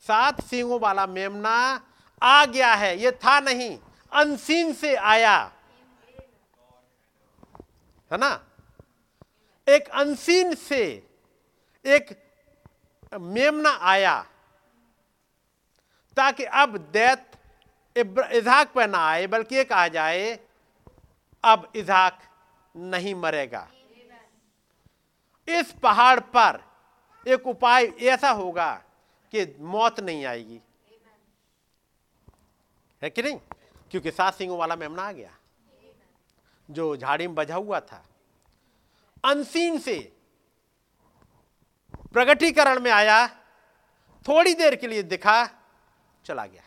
[0.01, 1.84] सात सिंगों वाला मेमना
[2.21, 3.77] आ गया है, ये था नहीं,
[4.11, 5.37] अनसीन से आया।
[8.11, 8.29] है ना?
[9.67, 10.83] एक अनसीन से
[11.85, 12.15] एक
[13.13, 14.21] मेमना आया,
[16.17, 17.31] ताकि अब दैत
[17.97, 20.39] इजहाक पर ना आए, बल्कि एक आ जाए,
[21.43, 22.19] अब इजहाक
[22.75, 23.67] नहीं मरेगा।
[25.47, 26.61] इस पहाड़ पर
[27.25, 28.73] एक उपाय ऐसा होगा
[29.33, 30.61] कि मौत नहीं आएगी।
[33.05, 33.37] है कि नहीं?
[33.91, 35.35] क्योंकि सात सिंहों वाला मेमना आ गया।
[36.69, 38.05] जो झाड़ी में बजा हुआ था।
[39.25, 40.17] अनसीन से
[42.13, 43.27] प्रगटीकरण में आया,
[44.27, 45.49] थोड़ी देर के लिए दिखा,
[46.25, 46.63] चला गया।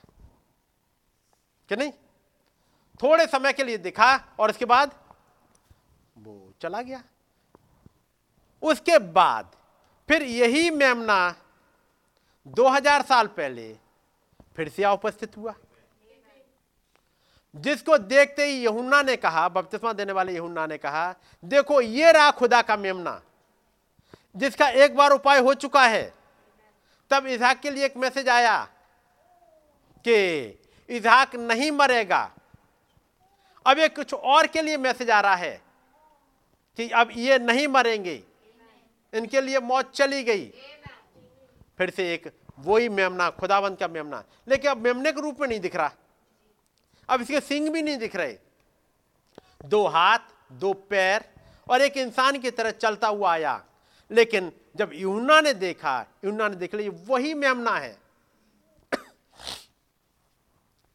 [1.68, 1.92] कि नहीं?
[3.02, 5.04] थोड़े समय के लिए दिखा और उसके बाद
[6.18, 7.04] वो चला गया।
[8.62, 9.56] उसके बाद
[10.08, 11.34] फिर यही मेमना
[12.46, 13.78] 2000 साल पहले
[14.56, 15.54] फिर से उपस्थित हुआ।
[17.58, 21.14] जिसको देखते ही यहुन्ना ने कहा, बपतिस्मा देने वाले यहुन्ना ने कहा,
[21.44, 23.22] देखो, ये रहा खुदा का मेमना,
[24.36, 26.14] जिसका एक बार उपाय हो चुका है।
[27.10, 28.68] तब इजहाक के लिए एक मैसेज आया
[29.98, 30.18] कि
[30.88, 32.32] इजहाक नहीं मरेगा।
[33.66, 35.62] अब एक कुछ और के लिए मैसेज आ रहा है
[36.76, 38.22] कि अब ये नहीं मरेंगे।
[39.14, 40.44] इनके लिए मौत चली गई।
[41.78, 45.60] फिर से एक वही मेमना, खुदावंत का मेमना। लेकिन अब मेमने के रूप में नहीं
[45.60, 45.92] दिख रहा।
[47.08, 48.36] अब इसके सिंग भी नहीं दिख रहे।
[49.64, 50.18] दो हाथ,
[50.52, 51.24] दो पैर
[51.70, 53.64] और एक इंसान की तरह चलता हुआ आया।
[54.10, 57.98] लेकिन जब यूना ने देखा यूना ने देख लिया, वही मेमना है।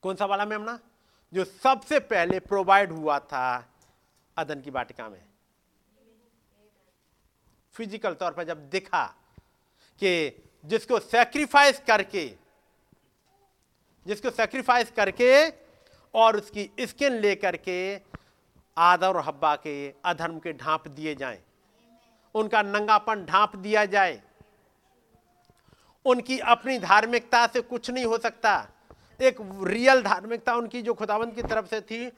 [0.04, 0.80] कौन सा वाला मेमना?
[1.34, 3.70] जो सबसे पहले प्रोवाइड हुआ था
[4.38, 5.22] अदन की वाटिका में।
[7.76, 9.06] फ़िज़िकल तौर पर जब दिखा
[10.02, 12.26] कि जिसको सेक्रीफाइस करके,
[14.06, 15.63] जिसको सेक्रीफाइस करके
[16.16, 18.02] और उसकी स्किन लेकर के
[18.78, 21.44] आदर और हब्बा के अधर्म के ढांप दिए जाएँ।
[22.36, 24.22] उनका नंगापन ढांप दिया जाए।
[26.06, 28.70] उनकी अपनी धार्मिकता से कुछ नहीं हो सकता।
[29.22, 32.12] एक रियल धार्मिकता उनकी जो खुदावंत की तरफ़ से थी,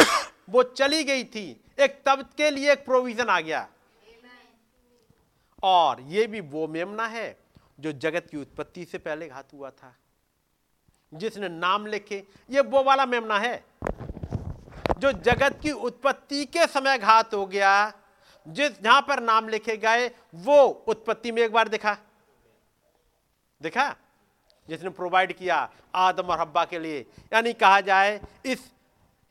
[0.50, 3.68] वो चली गई थी। एक तब के लिए एक प्रोविज़न आ गया।
[5.62, 7.38] और ये भी वो मेमना है
[7.80, 9.96] जो जगत की उत्पत्ति से पहले घात हुआ था।
[11.14, 13.64] जिसने नाम लिखे, ये वो वाला मेमना है,
[14.98, 17.92] जो जगत की उत्पत्ति के समय घात हो गया,
[18.48, 21.96] जिस जहाँ पर नाम लिखे गए, वो उत्पत्ति में एक बार दिखा।
[23.62, 23.96] देखा?
[24.68, 28.72] जिसने प्रोवाइड किया आदम और हब्बा के लिए, यानी कहा जाए, इस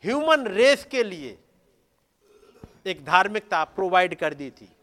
[0.03, 1.37] ह्यूमन रेस के लिए
[2.85, 4.75] एक धार्मिकता प्रोवाइड कर दी थी।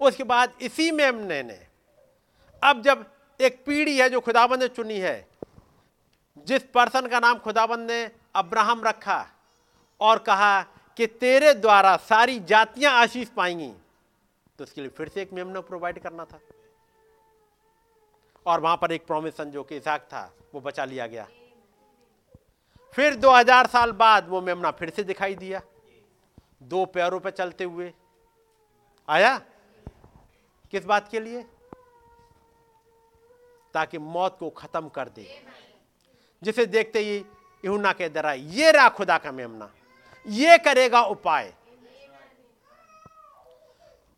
[0.00, 1.66] उसके बाद इसी मेमने ने,
[2.62, 5.28] अब जब एक पीढ़ी है जो खुदाबंद ने चुनी है,
[6.46, 9.26] जिस पर्सन का नाम खुदाबंद ने अब्राहम रखा
[10.00, 10.62] और कहा
[10.96, 13.72] कि तेरे द्वारा सारी जातियाँ आशीष पाएँगी
[14.58, 16.38] तो उसके लिए फिर से एक मेमना प्रोवाइड करना था।
[18.46, 21.26] और वहाँ पर एक प्रोमिसन जो कि इसाक था, वो बचा लिया गया।
[22.94, 25.60] फिर 2000 साल बाद वो मेमना फिर से दिखाई दिया।
[26.62, 27.92] दो पैरों पर चलते हुए
[29.08, 29.36] आया।
[30.72, 31.44] किस बात के लिए?
[33.76, 35.46] ताकि मौत को खत्म कर दे।
[36.42, 37.24] जिसे देखते ही
[37.64, 39.70] यूना के दरा ये रहा खुदा का मेमना।
[40.26, 41.54] ये करेगा उपाय।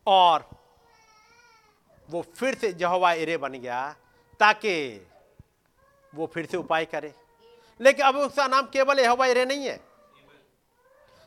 [0.07, 0.49] और
[2.09, 3.95] वो फिर से जहवा इरे बन गया
[4.39, 5.07] ताकि
[6.15, 7.13] वो फिर से उपाय करे।
[7.81, 9.79] लेकिन अब उसका नाम केवल यहोवा इरे नहीं है।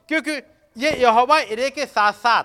[0.09, 0.33] क्योंकि
[0.77, 2.45] ये यहोवा इरे के साथ साथ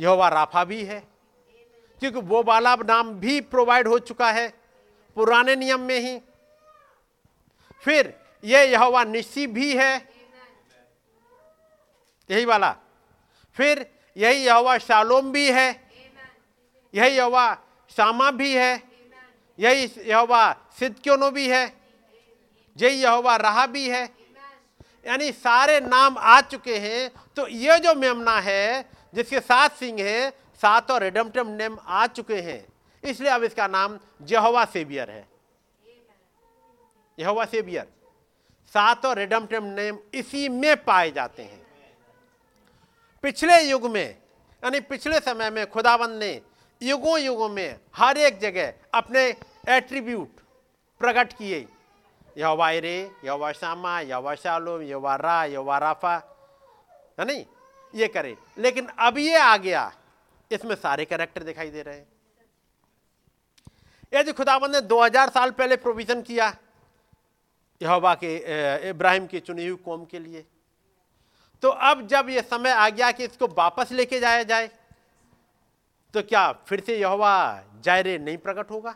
[0.00, 1.11] यहोवा राफा भी है
[2.02, 4.48] क्योंकि वो वाला नाम भी प्रोवाइड हो चुका है,
[5.14, 6.18] पुराने नियम में ही।
[7.84, 10.08] फिर ये यहोवा निश्ची भी है।
[12.30, 12.76] यही वाला।
[13.54, 15.90] फिर यही यहोवा शालोम भी है।
[16.94, 17.58] यही यहोवा
[17.96, 18.82] शामा भी है।
[19.58, 21.76] यही यहोवा सिद्धक्योनो भी है।
[22.76, 24.04] यही यहोवा रहा भी है।
[25.06, 30.42] यानी सारे नाम आ चुके हैं। तो ये जो मेमना है, जिसके सात सिंह है
[30.62, 32.66] सात और रिडमटम नेम आ चुके हैं।
[33.04, 35.28] इसलिए अब इसका नाम जहवा सेवियर है।
[37.18, 37.86] यहोवा सेवियर।
[38.74, 41.66] सात और रिडमटम नेम इसी में पाए जाते हैं।
[43.22, 44.08] पिछले युग में,
[44.62, 46.40] यानी पिछले समय में खुदाबंद ने
[46.82, 49.24] युगों युगों में हर एक जगह अपने
[49.68, 50.40] एट्रीब्यूट
[51.00, 51.66] प्रकट किए।
[52.38, 56.14] यहोवा रे यहोवा शामा, यहोवा शालोम, यहोवा रा, यहोवा राफा
[57.20, 57.44] है नहीं
[57.94, 59.92] ये करे। लेकिन अब ये आ गया
[60.52, 62.08] इसमें सारे कैरेक्टर दिखाई दे रहे हैं।
[64.12, 66.54] यदि खुदाबंद ने 2000 साल पहले प्रोविज़न किया,
[67.80, 68.36] यहोवा के
[68.88, 70.44] इब्राहिम की चुनी हुई कौम के लिए
[71.62, 74.70] तो अब जब यह समय आ गया कि इसको वापस लेके जाया जाए
[76.14, 77.32] तो क्या फिर से यहोवा
[77.84, 78.94] जायरे नहीं प्रकट होगा?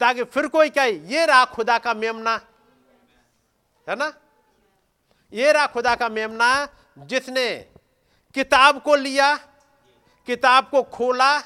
[0.00, 2.34] ताकि फिर कोई कहे ये रहा खुदा का मेमना,
[3.86, 4.12] है ना?
[5.32, 6.68] ये रहा खुदा का मेमना
[6.98, 7.46] जिसने
[8.34, 9.34] किताब को लिया
[10.28, 11.38] किताब को खोला,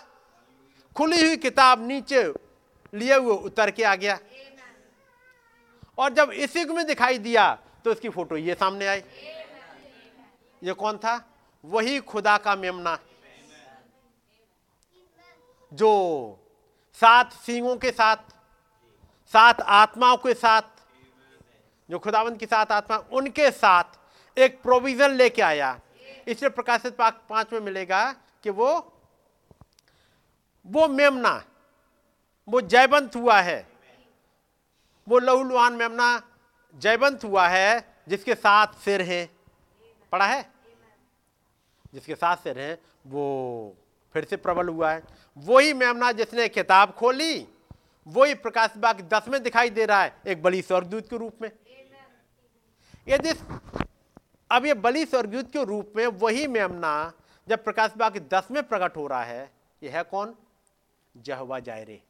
[0.97, 2.23] खुली हुई किताब नीचे
[2.93, 4.19] लिए हुए उतर के आ गया।
[5.99, 7.53] और जब इस में दिखाई दिया
[7.85, 9.03] तो उसकी फ़ोटो ये सामने आई।
[10.63, 11.21] ये कौन था?
[11.65, 12.99] वही खुदा का मेमना,
[15.73, 15.91] जो
[16.99, 18.17] सात सींगों के साथ,
[19.33, 20.63] सात आत्माओं के साथ,
[21.91, 25.79] जो खुदावंत की सात आत्मा, उनके साथ एक प्रोविज़न लेके आया।
[26.29, 28.15] इसलिए प्रकाशित पाक पाँच में मिलेगा
[28.45, 28.91] कि वो
[30.67, 31.45] वो मेमना,
[32.49, 33.69] वो जयबंत हुआ है।
[35.09, 36.29] वो लहूलुहान मेमना
[36.75, 39.37] जयवंत हुआ है, जिसके साथ सिर हैं।
[40.13, 40.51] पढ़ा है?
[41.95, 43.77] जिसके साथ सिर हैं, वो
[44.13, 45.03] फिर से प्रबल हुआ है।
[45.39, 47.49] वही मेमना जिसने किताब खोली,
[48.07, 51.51] वही प्रकाश बाग दस में दिखाई दे रहा है, एक बड़ी स्वर्गदूत के रूप में।
[53.09, 53.31] यदि
[54.51, 57.13] अब ये बली स्वर्गदूत के रूप में वही मेमना
[57.49, 59.51] जब प्रकाश बाग दस में प्रकट हो रहा है
[59.83, 60.35] यह है कौन?
[61.17, 62.03] जहवा जायरे।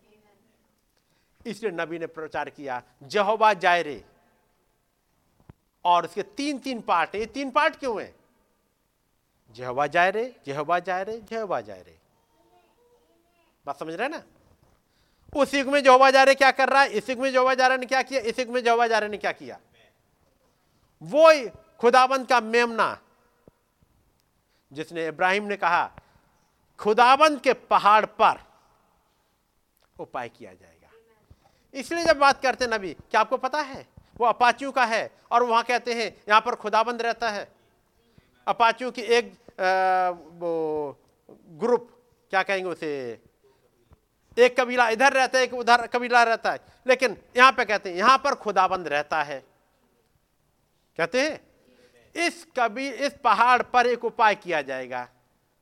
[1.46, 4.04] इसलिए नबी ने प्रचार किया जहोबा जायरे।
[5.84, 8.14] और उसके तीन तीन पार्ट ये तीन पार्ट क्यों हैं?
[9.52, 11.98] जहवा जायरे जहवा जायरे जहवा जायरे।
[13.66, 14.22] बात समझ रहे ना?
[15.36, 16.88] उस युग में जोहवा जा रहे क्या कर रहा है?
[16.88, 18.20] इस युग में जोहवा जा रहे ने क्या किया?
[18.20, 19.60] इस युग में जोहवा जा रहे ने क्या किया?
[21.02, 23.00] वो खुदाबंद का मेमना।
[24.72, 25.90] जिसने इब्राहिम ने कहा
[26.78, 28.38] खुदाबंद के पहाड़ पर
[29.96, 30.90] उपाय किया जाएगा.
[31.74, 33.86] इसलिए जब बात करते हैं नबी क्या आपको पता है?
[34.16, 37.48] वो अपाचियों का है और वहाँ कहते हैं यहाँ पर खुदाबंद रहता है।
[38.46, 40.98] अपाचियों की एक आ, वो
[41.58, 41.88] ग्रुप
[42.30, 43.20] क्या कहेंगे उसे?
[44.36, 47.96] एक कबीला इधर रहता है एक उधर कबीला रहता है। लेकिन यहाँ पे कहते हैं
[47.96, 49.38] यहाँ पर खुदाबंद रहता है।
[50.98, 51.40] कहते हैं
[52.16, 55.08] इस कबी इस पहाड़ पर एक उपाय किया जाएगा।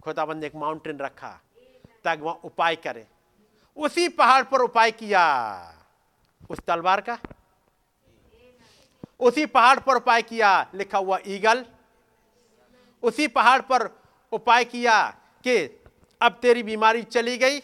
[0.05, 1.41] खुदाबंद ने एक माउंटेन रखा
[2.05, 3.07] ताकि वहाँ उपाय करे।
[3.77, 5.25] उसी पहाड़ पर उपाय किया।
[6.51, 7.19] उस तलवार का?
[9.21, 11.65] उसी पहाड़ पर उपाय किया, लिखा हुआ ईगल।
[13.03, 13.89] उसी पहाड़ पर
[14.33, 15.03] उपाय किया
[15.45, 15.59] कि
[16.21, 17.61] अब तेरी बीमारी चली गई।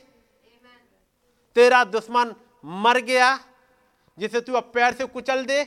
[1.56, 2.34] तेरा दुश्मन
[2.64, 3.38] मर गया,
[4.18, 5.66] जिसे तू अब पैर से कुचल दे।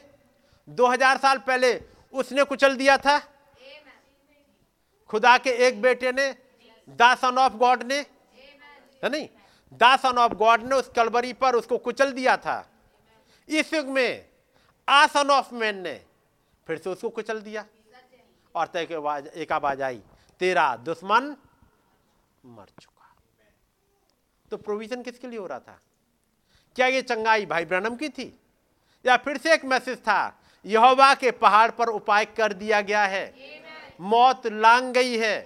[0.69, 1.73] 2000 साल पहले
[2.14, 3.18] उसने कुचल दिया था?
[5.10, 6.32] खुदा के एक बेटे ने
[6.90, 8.00] द सन ऑफ़ गॉड ने,
[9.04, 9.28] है नहीं?
[9.74, 12.70] द सन ऑफ़ गॉड ने उस कलबरी पर उसको कुचल दिया था।
[13.50, 14.30] इस युग में
[14.90, 15.94] आ सन ऑफ़ मैन ने
[16.68, 17.66] फिर से उसको कुचल दिया।
[18.56, 18.88] और तय
[19.36, 20.02] एक आवाज़ आई,
[20.40, 21.36] तेरा दुश्मन
[22.46, 23.16] मर चुका।
[24.52, 25.80] तो प्रोविज़न किसके लिए हो रहा था?
[26.76, 28.40] क्या ये चंगाई भाई ब्रनम की थी?
[29.06, 33.34] या फिर से एक मैसेज था यहोवा के पहाड़ पर उपाय कर दिया गया है।
[34.02, 35.40] मौत लांग गई है।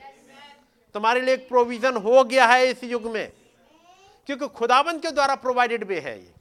[0.96, 3.32] तुम्हारे लिए एक प्रोविज़न हो गया है इस युग में
[4.30, 6.34] क्योंकि खुदाबंद के द्वारा प्रोवाइडेड वे है ये।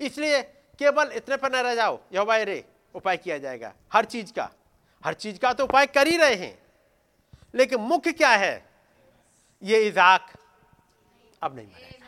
[0.00, 0.42] इसलिए
[0.78, 2.64] केवल इतने पर न रह जाओ यहोवा रे
[2.94, 4.48] उपाय किया जाएगा। हर चीज़ का
[5.04, 6.58] हर चीज़ का तो उपाय कर ही रहे हैं।
[7.54, 8.64] लेकिन मुख्य क्या है?
[9.62, 10.26] ये इजाक
[11.42, 12.04] अब नहीं मरेगा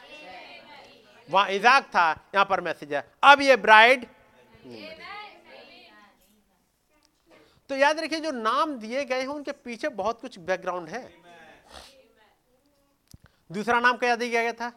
[1.28, 4.06] वहाँ इजाक था यहाँ पर मैसेज है अब ये ब्राइड
[7.70, 11.02] तो याद रखिए, जो नाम दिए गए हैं, उनके पीछे बहुत कुछ बैकग्राउंड है।
[13.52, 14.72] दूसरा नाम क्या दिया गया था?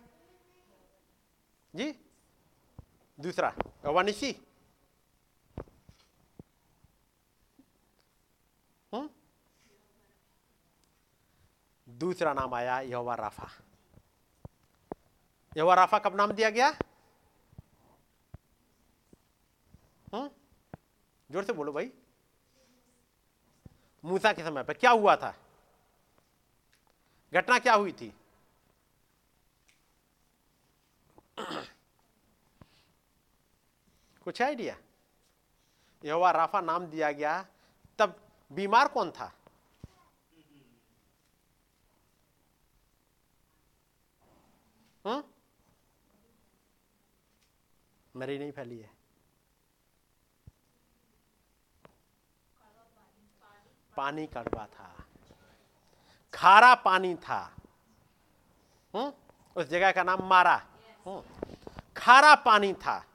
[1.76, 1.94] जी?
[3.20, 3.54] दूसरा
[3.86, 4.36] वनिशी
[11.88, 13.50] दूसरा नाम आया, यहोवा राफा।
[15.58, 16.72] यहोवा राफा कब नाम दिया गया?
[20.14, 20.30] हम्म
[21.30, 21.92] ज़ोर से बोलो भाई।
[24.04, 25.34] मूसा के समय पर क्या हुआ था?
[27.34, 28.14] घटना क्या हुई थी?
[34.26, 34.76] कुछ आइडिया
[36.04, 37.42] यहोवा राफा नाम दिया गया,
[38.00, 38.16] तब
[38.52, 39.32] बीमार कौन था?
[45.06, 45.24] हम्म
[48.16, 48.90] मरी नहीं फैली है।
[53.98, 55.06] पानी कड़वा था।
[56.34, 57.56] खारा पानी था।
[58.96, 59.14] हम्म?
[59.56, 60.68] उस जगह का नाम मारा।
[61.06, 61.24] हम्म।
[61.98, 63.06] खारा पानी था।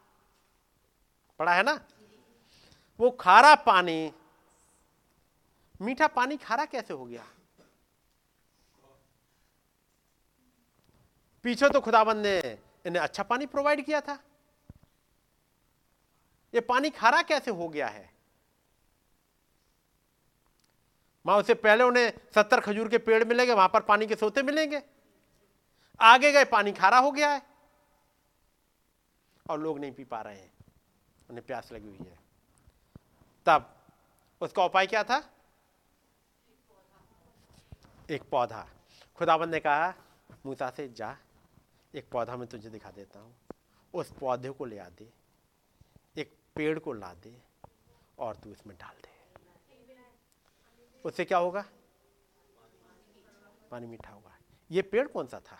[1.38, 1.80] पढ़ा है ना?
[3.00, 4.12] वो खारा पानी,
[5.80, 7.26] मीठा पानी खारा कैसे हो गया?
[11.42, 14.18] पीछे तो खुदाबंद ने इन्हें अच्छा पानी प्रोवाइड किया था।
[16.54, 18.15] ये पानी खारा कैसे हो गया है?
[21.26, 24.82] वहाँ उससे पहले उन्हें सत्तर खजूर के पेड़ मिलेंगे, वहाँ पर पानी के सोते मिलेंगे।
[26.00, 27.42] आगे गए, पानी खारा हो गया है।
[29.50, 30.52] और लोग नहीं पी पा रहे हैं।
[31.30, 32.18] उन्हें प्यास लगी हुई है।
[33.46, 33.74] तब
[34.40, 35.22] उसका उपाय क्या था?
[38.10, 38.66] एक पौधा।
[39.16, 39.94] खुदाबंद ने कहा,
[40.46, 41.16] मूसा से जा,
[41.94, 43.34] एक पौधा मैं तुझे दिखा देता हूँ।
[43.94, 45.12] उस पौधे को ले आ दे,
[46.16, 47.42] एक पेड़ को ला दे
[48.18, 49.15] और तू इसमें डाल दे।
[51.06, 51.64] उससे क्या होगा?
[53.70, 54.38] पानी मीठा होगा।
[54.70, 55.58] ये पेड़ कौन सा था?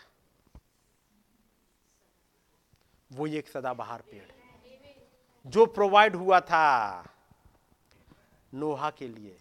[3.13, 4.33] वो एक सदाबहार पेड़।
[5.47, 6.65] जो प्रोवाइड हुआ था
[8.55, 9.39] नोहा के लिए।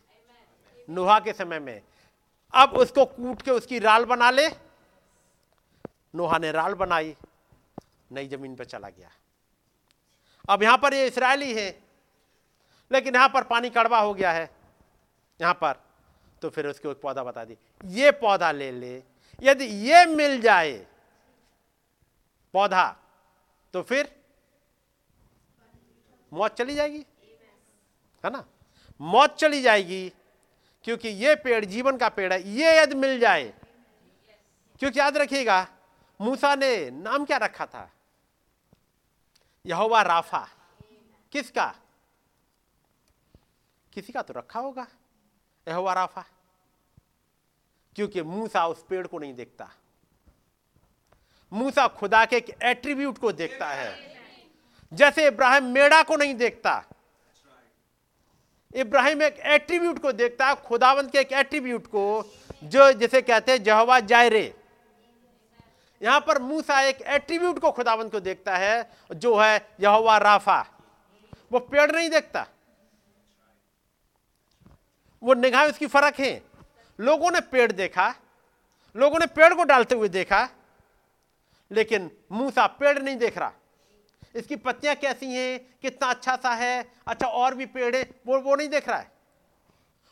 [0.89, 1.81] नोहा के समय में।
[2.53, 4.49] अब उसको कूट के उसकी राल बना ले।
[6.15, 7.17] नोहा ने राल बनाई।
[8.11, 9.11] नई ज़मीन पर चला गया।
[10.49, 11.83] अब यहाँ पर ये इसराइली है।
[12.91, 14.55] लेकिन यहाँ पर पानी कड़वा हो गया है।
[15.41, 15.84] यहाँ पर
[16.45, 18.95] तो फिर उसको एक पौधा बता दी, ये पौधा ले ले,
[19.43, 20.73] यदि ये मिल जाए,
[22.53, 22.83] पौधा
[23.73, 24.09] तो फिर
[26.31, 26.99] मौत चली जाएगी,
[28.23, 28.43] है ना?
[29.01, 30.09] मौत चली जाएगी,
[30.85, 33.53] क्योंकि ये पेड़ जीवन का पेड़ है, ये यदि मिल जाए,
[34.79, 35.67] क्योंकि याद रखिएगा,
[36.19, 37.89] मूसा ने नाम क्या रखा था?
[39.65, 40.47] यहोवा राफा।
[41.31, 41.67] किसका?
[43.93, 44.87] किसी का तो रखा होगा,
[45.67, 46.25] यहोवा राफा।
[47.95, 49.69] क्योंकि मूसा उस पेड़ को नहीं देखता।
[51.51, 53.93] मूसा खुदा के एक एट्रीब्यूट को देखता है।
[54.91, 56.83] जैसे इब्राहिम मेड़ा को नहीं देखता,
[58.75, 62.31] इब्राहिम एक एट्रीब्यूट को देखता है खुदावंत के एक एट्रीब्यूट को,
[62.63, 64.53] जो जिसे कहते हैं जहवा जायरे।
[66.01, 70.59] यहाँ पर मूसा एक एट्रीब्यूट को खुदावंत को देखता है, जो है यहोवा राफा।
[71.51, 72.45] वो पेड़ नहीं देखता।
[75.23, 76.54] वो निगाह उसकी फ़र्क है।
[76.99, 78.13] लोगों ने पेड़ देखा,
[78.95, 80.47] लोगों ने पेड़ को डालते हुए देखा,
[81.71, 83.51] लेकिन मूसा पेड़ नहीं देख रहा।
[84.35, 85.59] इसकी पत्तियाँ कैसी हैं?
[85.81, 86.85] कितना अच्छा सा है?
[87.07, 89.11] अच्छा और भी पेड़ है, वो वो नहीं देख रहा है।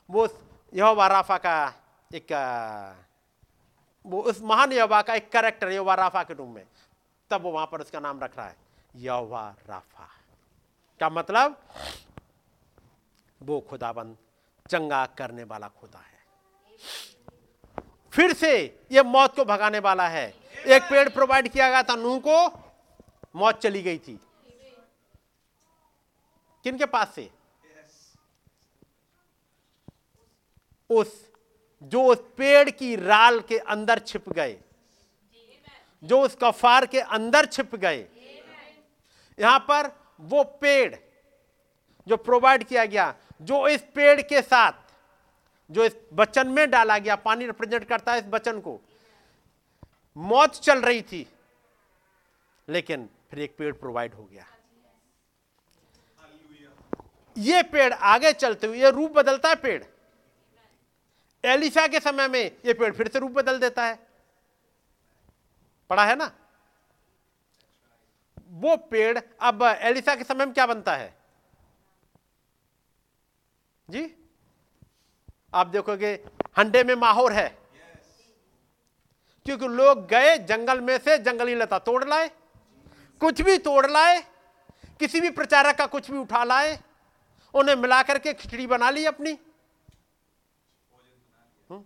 [0.09, 0.27] वो
[0.73, 1.73] यहोवा राफा का
[2.11, 2.31] एक
[4.05, 6.65] वो उस महान यहोवा का एक करेक्टर यहोवा राफा के रूम में।
[7.31, 8.55] तब वो वहाँ पर उसका नाम रख रहा है,
[8.95, 10.09] यहोवा राफा।
[10.99, 11.57] क्या मतलब?
[13.41, 14.17] वो खुदाबंद,
[14.69, 16.12] चंगा करने वाला खुदा है।
[18.11, 20.33] फिर से ये मौत को भगाने वाला है।
[20.67, 22.47] एक पेड़ प्रोवाइड किया गया था, नूह को,
[23.35, 24.19] मौत चली गई थी।
[26.63, 27.29] किनके पास से?
[30.89, 31.31] उस,
[31.83, 34.57] जो उस पेड़ की राल के अंदर छिप गए।
[36.03, 38.07] जो उस कफार के अंदर छिप गए।
[39.39, 40.95] यहाँ पर वो पेड़
[42.07, 44.71] जो प्रोवाइड किया गया, जो इस पेड़ के साथ
[45.73, 48.79] जो इस बचन में डाला गया, पानी रिप्रेजेंट करता है इस बचन को।
[50.15, 51.25] मौत चल रही थी,
[52.67, 54.45] लेकिन फिर एक पेड़ प्रोवाइड हो गया।
[57.35, 59.83] ये पेड़ आगे चलते हुए, ये रूप बदलता है पेड़।
[61.43, 63.99] एलिशा के समय में ये पेड़ फिर से रूप बदल देता है।
[65.89, 66.31] पढ़ा है ना?
[68.49, 71.13] वो पेड़ अब एलिशा के समय में क्या बनता है?
[73.87, 74.03] जी?
[75.53, 76.25] आप देखोगे,
[76.57, 77.57] हंडे में माहौर है।
[79.45, 82.31] क्योंकि लोग गए जंगल में से जंगली लता तोड़ लाए,
[83.19, 84.21] कुछ भी तोड़ लाए,
[84.99, 86.79] किसी भी प्रचारक का कुछ भी उठा लाए,
[87.53, 89.31] उन्हें मिला करके खिचड़ी बना ली अपनी।
[91.69, 91.83] हम्म।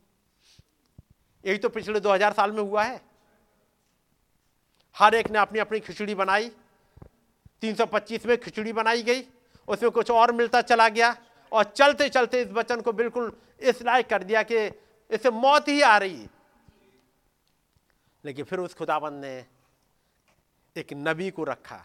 [1.46, 3.02] यही तो पिछले 2000 साल में हुआ है।
[4.98, 6.52] हर एक ने अपनी अपनी खिचड़ी बनाई।
[7.62, 9.24] 325 में खिचड़ी बनाई गई।
[9.68, 11.18] उसमें कुछ और मिलता चला गया।
[11.52, 14.66] और चलते चलते इस वचन को बिल्कुल इस लायक कर दिया कि
[15.10, 16.28] इसे मौत ही आ रही
[18.26, 19.46] लेकिन फिर उस खुदाबंद ने
[20.76, 21.84] एक नबी को रखा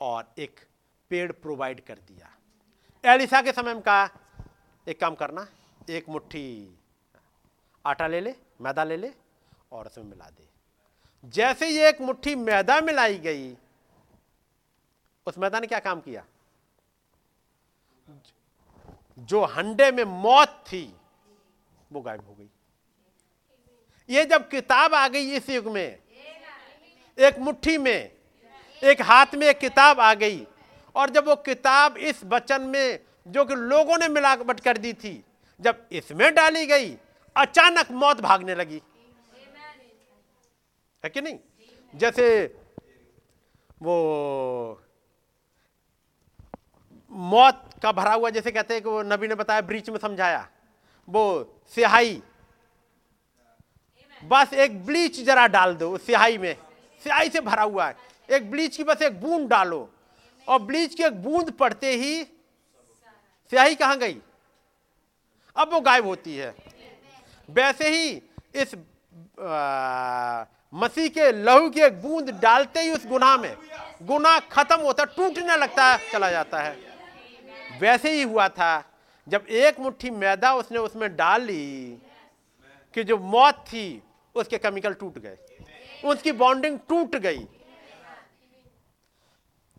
[0.00, 0.60] और एक
[1.10, 2.30] पेड़ प्रोवाइड कर दिया।
[3.04, 4.08] एलिसा के समय में कहा,
[4.88, 5.46] एक काम करना,
[5.90, 6.78] एक मुट्ठी
[7.84, 9.12] आटा ले ले, मैदा ले ले
[9.72, 10.48] और उसमें मिला दे।
[11.24, 13.56] जैसे ही एक मुट्ठी मैदा मिलाई गई,
[15.26, 16.24] उस मैदा ने क्या काम किया?
[19.18, 20.96] जो हंडे में मौत थी,
[21.92, 22.48] वो गायब हो गई।
[24.10, 25.98] ये जब किताब आ गई इस युग में,
[27.18, 28.10] एक मुट्ठी में,
[28.84, 30.46] एक हाथ में एक किताब आ गई,
[30.94, 32.98] और जब वो किताब इस बचन में,
[33.28, 35.24] जो कि लोगों ने मिलावट कर दी थी,
[35.60, 36.96] जब इसमें डाली गई,
[37.36, 38.82] अचानक मौत भागने लगी।
[41.04, 41.38] है कि नहीं?
[41.94, 42.46] जैसे
[43.82, 44.82] वो
[47.16, 50.46] मौत का भरा हुआ जैसे कहते हैं कि वो नबी ने बताया ब्रीच में समझाया।
[51.08, 51.24] वो
[51.74, 52.22] सिहाई।
[54.22, 56.54] बस एक ब्लीच जरा डाल दो उस सिहाई में।
[57.02, 57.96] सिहाई से भरा हुआ है।
[58.28, 59.88] एक ब्लीच की बस एक बूंद डालो।
[60.48, 62.22] और ब्लीच की एक बूंद पड़ते ही
[63.52, 64.16] स्याही कहाँ गई?
[65.56, 66.54] अब वो गायब होती है।
[67.48, 68.10] वैसे ही
[68.54, 68.74] इस
[70.74, 73.56] मसीह के लहू की एक बूंद डालते ही उस गुनाह में
[74.02, 76.95] गुनाह खत्म होता टूटने लगता है चला जाता है।
[77.80, 78.84] वैसे ही हुआ था।
[79.28, 81.98] जब एक मुट्ठी मैदा उसने उसमें डाल ली
[82.94, 84.02] कि जो मौत थी,
[84.34, 85.38] उसके केमिकल टूट गए।
[86.04, 87.46] उसकी बॉन्डिंग टूट गई।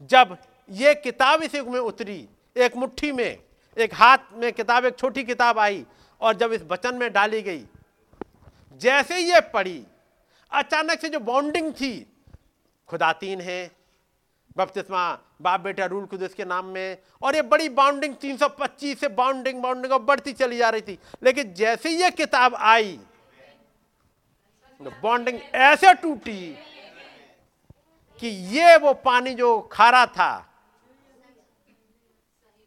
[0.01, 0.37] जब
[0.69, 3.37] ये किताब इस युग में उतरी, एक मुट्ठी में,
[3.77, 5.85] एक हाथ में किताब, एक छोटी किताब आई
[6.21, 7.65] और जब इस वचन में डाली गई,
[8.81, 9.83] जैसे ही ये पढ़ी,
[10.51, 12.13] अचानक से जो बॉन्डिंग थी
[12.87, 13.76] खुदा तीन है
[14.57, 15.11] बपतिस्मा
[15.41, 19.93] बाप बेटा रूल खुद के नाम में। और ये बड़ी बाउंडिंग 325 से बाउंडिंग बाउंडिंग
[19.93, 22.99] और बढ़ती चली जा रही थी। लेकिन जैसे ही ये किताब आई
[24.81, 26.57] बॉन्डिंग ऐसे टूटी
[28.21, 30.33] कि ये वो पानी जो खारा था,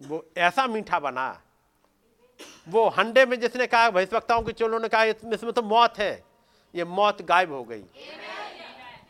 [0.00, 1.40] वो ऐसा मीठा बना।
[2.68, 6.12] वो हंडे में जिसने कहा, भविष्यवक्ताओं के चोलों ने कहा इसमें तो मौत है।
[6.74, 7.84] ये मौत गायब हो गई।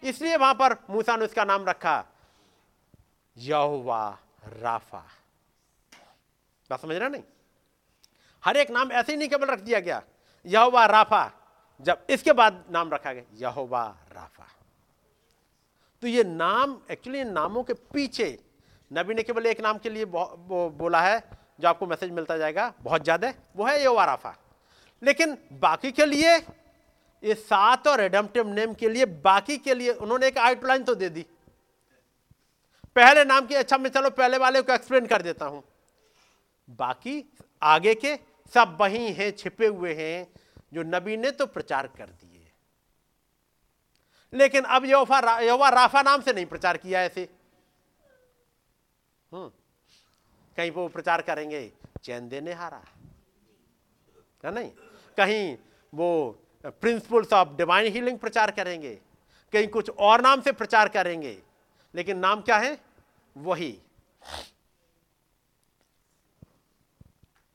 [0.03, 2.05] इसलिए वहाँ पर मूसा ने उसका नाम रखा।
[3.37, 4.09] यहोवा
[4.55, 5.05] राफा
[6.71, 7.23] बात समझ रहे नहीं?
[8.45, 10.03] हर एक नाम ऐसे ही नहीं केवल रख दिया गया।
[10.45, 11.31] यहोवा राफा
[11.81, 14.47] जब इसके बाद नाम रखा गया यहोवा राफा
[16.03, 18.39] तो ये नाम एक्चुअली नामों के पीछे
[18.91, 21.23] नबी ने केवल एक नाम के लिए वो बोला है,
[21.61, 24.35] जो आपको मैसेज मिलता जाएगा। बहुत ज़्यादा वो है यहोवा राफा
[25.03, 26.37] लेकिन बाकी के लिए,
[27.23, 31.09] ये सात और एडम्पटिव नेम के लिए, बाकी के लिए उन्होंने एक आउटलाइन तो दे
[31.09, 31.25] दी।
[32.97, 35.63] पहले नाम की अच्छा मैं चलो पहले वाले को एक्सप्लेन कर देता हूँ।
[36.79, 37.25] बाकी
[37.63, 38.17] आगे के
[38.53, 40.27] सब वही हैं, छिपे हुए हैं,
[40.73, 42.51] जो नबी ने तो प्रचार कर दिए।
[44.33, 47.29] लेकिन अब योफा योवा राफा नाम से नहीं प्रचार किया ऐसे।
[49.33, 49.49] हम्म
[50.59, 51.73] कहीं वो प्रचार करेंगे,
[52.03, 52.83] चैन देने हारा।
[54.45, 54.71] है नहीं?
[55.19, 55.57] कहीं
[55.93, 56.09] वो
[56.65, 58.95] प्रिंसिपल्स ऑफ़ डिवाइन हीलिंग प्रचार करेंगे,
[59.53, 61.33] कहीं कुछ और नाम से प्रचार करेंगे।
[61.95, 62.79] लेकिन नाम क्या है?
[63.37, 63.79] वही।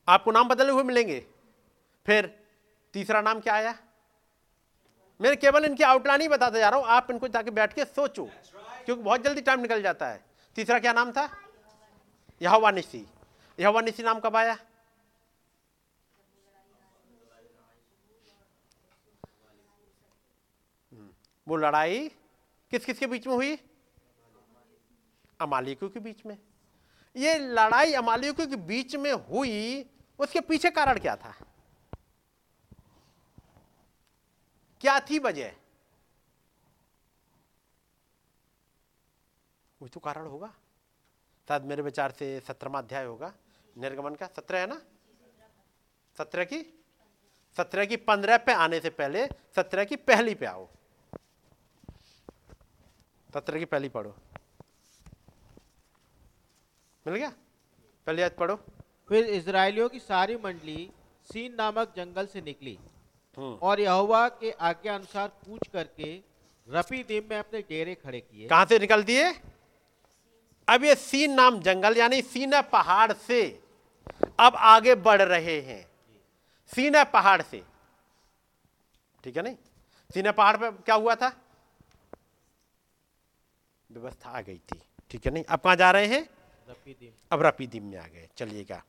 [0.08, 1.20] आपको नाम बदले हुए मिलेंगे।
[2.06, 2.26] फिर
[2.94, 3.74] तीसरा नाम क्या आया?
[5.20, 8.26] मैं केवल इनकी आउटलाइन ही बताता जा रहा हूँ। आप इनको जाके बैठ के सोचो,
[8.86, 10.24] क्योंकि बहुत जल्दी टाइम निकल जाता है।
[10.56, 11.30] तीसरा क्या नाम था?
[12.42, 13.06] यहोवा निशी
[13.58, 14.58] यहोवा निसी नाम कब आया?
[21.48, 22.08] वो लड़ाई
[22.72, 23.58] किस किस के बीच में हुई?
[25.42, 26.38] अमालिकों के बीच में।
[27.16, 29.90] ये लड़ाई अमालिकों के बीच में हुई,
[30.20, 31.34] उसके पीछे कारण क्या था?
[34.82, 35.54] क्या थी वजह?
[39.82, 40.54] वो तो कारण होगा।
[41.48, 43.34] शायद मेरे विचार से सत्रहवा अध्याय होगा।
[43.78, 44.82] निर्गमन का सत्रह है ना?
[46.18, 46.84] सत्रह की?
[47.58, 50.68] सत्रह की पंद्रह पे आने से पहले सत्रह की पहली पे आओ।
[53.34, 54.16] सत्रह की पहली पढ़ो।
[57.06, 57.30] मिल गया?
[58.08, 58.56] पहले आज पढ़ो।
[59.10, 60.90] फिर इसराइलियों की सारी मंडली
[61.30, 62.78] सीन नामक जंगल से निकली
[63.38, 66.14] हम्म। और यहोवा के आज्ञा अनुसार कूच करके
[66.68, 69.32] रफी दिन में अपने डेरे खड़े किए। कहाँ से निकल दिए?
[70.68, 73.42] अब ये सीन नाम जंगल यानी सीना पहाड़ से
[74.40, 75.84] अब आगे बढ़ रहे हैं।
[76.72, 77.64] सीना पहाड़ से।
[79.24, 79.56] ठीक है नहीं?
[80.10, 81.32] सीना पहाड़ पे क्या हुआ था?
[83.90, 84.80] व्यवस्था आ गई थी।
[85.12, 85.44] ठीक है नहीं?
[85.44, 86.28] अब कहाँ जा रहे हैं?
[86.70, 88.84] रपीदीम। अब रपीदीम में आ गए चलिएगा।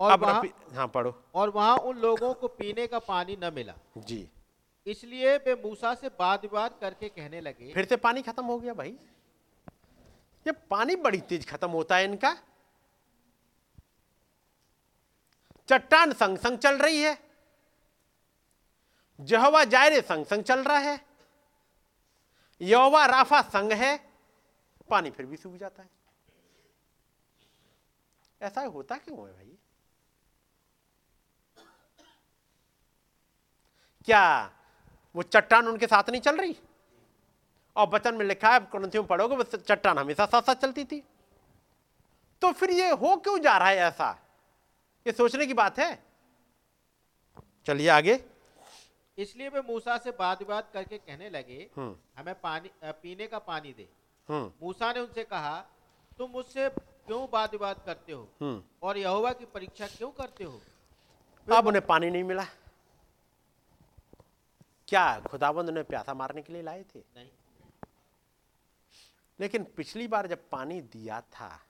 [0.00, 0.42] और अब वहाँ
[0.74, 4.28] हाँ पढ़ो। और वहाँ उन लोगों को पीने का पानी न मिला। जी।
[4.86, 8.74] इसलिए वे मूसा से बात विवाद करके कहने लगे फिर से पानी खत्म हो गया
[8.74, 8.90] भाई।
[10.46, 12.36] ये पानी बड़ी तेज खत्म होता है इनका।
[15.68, 17.18] चट्टान संग संग चल रही है।
[19.20, 21.00] जहवा जायरे संग संग चल रहा है।
[22.60, 23.96] यौवा राफा संग है।
[24.90, 25.88] पानी फिर भी सूख जाता है।
[28.42, 29.56] ऐसा होता क्यों है भाई?
[34.04, 34.50] क्या
[35.14, 36.56] वो चट्टान उनके साथ नहीं चल रही?
[37.76, 41.02] और वचन में लिखा है क्रंथियों पढ़ोगे वो चट्टान हमेशा साथ साथ चलती थी।
[42.42, 44.18] तो फिर ये हो क्यों जा रहा है ऐसा?
[45.06, 46.02] ये सोचने की बात है?
[47.66, 48.24] चलिए आगे।
[49.18, 53.72] इसलिए वे मूसा से बात बात करके कहने लगे हम्म। हमें पानी पीने का पानी
[53.72, 53.88] दे।
[54.28, 55.66] हम्म। मूसा ने उनसे कहा
[56.18, 56.68] तुम मुझसे
[57.06, 58.28] क्यों बात विवाद करते हो?
[58.40, 60.60] हम्म। और यहोवा की परीक्षा क्यों करते हो?
[61.56, 62.44] अब उन्हें पानी नहीं मिला?
[64.88, 66.98] क्या खुदाबंद उन्हें प्यासा मारने के लिए लाए थे?
[67.16, 67.28] नहीं।
[69.40, 71.60] लेकिन पिछली बार जब पानी दिया था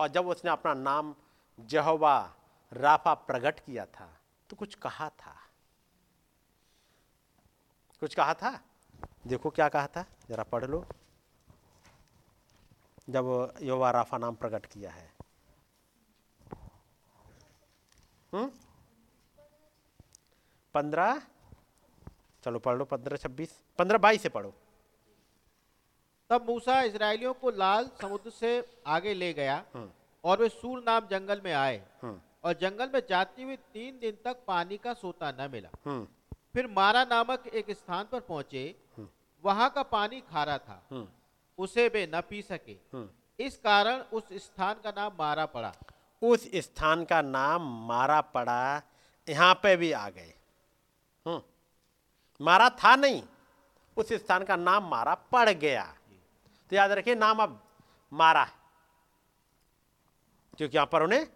[0.00, 1.14] और जब उसने अपना नाम
[1.60, 2.34] जहोवा
[2.72, 4.20] राफा प्रकट किया था
[4.50, 5.36] तो कुछ कहा था?
[8.00, 8.60] कुछ कहा था?
[9.26, 10.04] देखो क्या कहा था?
[10.28, 10.86] जरा पढ़ लो।
[13.10, 15.08] जब योवा राफा नाम प्रकट किया है।
[20.74, 21.20] पंद्रह?
[22.44, 24.52] चलो पढ़ लो पंद्रह छब्बीस। पंद्रह बाईस से पढ़ो।
[26.30, 28.50] तब मूसा इसराइलियों को लाल समुद्र से
[28.86, 29.64] आगे ले गया।
[30.24, 31.82] और वे सूर नाम जंगल में आए।
[32.44, 35.70] और जंगल में जाती हुई तीन दिन तक पानी का सोता न मिला।
[36.54, 38.62] फिर मारा नामक एक स्थान पर पहुँचे।
[39.44, 40.82] वहाँ का पानी खारा था।
[41.60, 42.76] उसे वे न पी सके।
[43.38, 45.72] इस कारण उस स्थान का नाम मारा पड़ा।
[46.22, 48.82] उस स्थान का नाम मारा पड़ा
[49.28, 50.34] यहाँ पे भी आ गए।
[52.40, 53.22] मारा था नहीं
[53.96, 55.84] उस स्थान का नाम मारा पड़ गया।
[56.70, 57.60] तो याद रखिए नाम अब
[58.12, 58.44] मारा
[60.58, 61.26] क्योंकि यहाँ पर उन्हें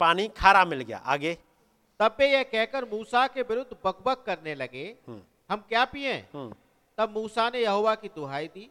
[0.00, 1.34] पानी खारा मिल गया आगे।
[2.00, 5.20] तब वे यह कहकर मूसा के विरुद्ध बकबक करने लगे हम्म।
[5.50, 6.14] हम क्या पिए?
[6.34, 6.54] हम्म,
[6.98, 8.70] तब मूसा ने यहोवा की दुहाई दी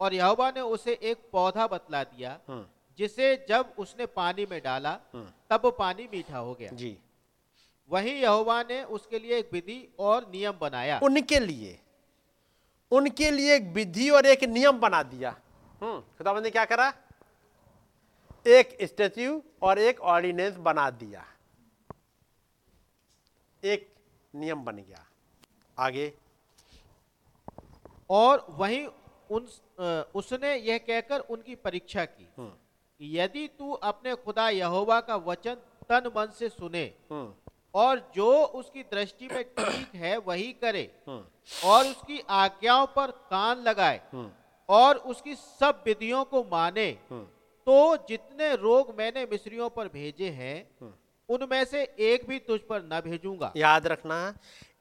[0.00, 2.66] और यहोवा ने उसे एक पौधा बतला दिया हम्म,
[2.98, 6.98] जिसे जब उसने पानी में डाला हम्म। तब वो पानी मीठा हो गया। जी।
[7.90, 11.80] वही यहोवा ने उसके लिए एक विधि और नियम बनाया। उनके लिए।
[12.90, 15.36] उनके लिए एक विधि और एक नियम बना दिया।
[15.82, 16.94] हम्म खुदाबंद ने क्या करा?
[18.46, 21.24] एक स्टेच्यू और एक ऑर्डिनेंस बना दिया।
[23.64, 23.94] एक
[24.34, 25.06] नियम बन गया।
[25.78, 26.14] आगे।
[28.10, 28.88] और वहीं
[29.30, 29.46] उन
[30.14, 32.48] उसने यह कहकर उनकी परीक्षा की। हम्म,
[33.00, 35.54] कि यदि तू अपने खुदा यहोवा का वचन
[35.88, 37.32] तन मन से सुने हम्म,
[37.74, 38.30] और जो
[38.60, 41.22] उसकी दृष्टि में ठीक है वही करे हम्म,
[41.64, 44.30] और उसकी आज्ञाओं पर कान लगाए हम्म,
[44.68, 47.24] और उसकी सब विधियों को माने हम्म,
[47.66, 50.92] तो जितने रोग मैंने मिस्रियों पर भेजे हैं हम्म।
[51.28, 54.18] उनमें से एक भी तुझ पर न भेजूँगा। याद रखना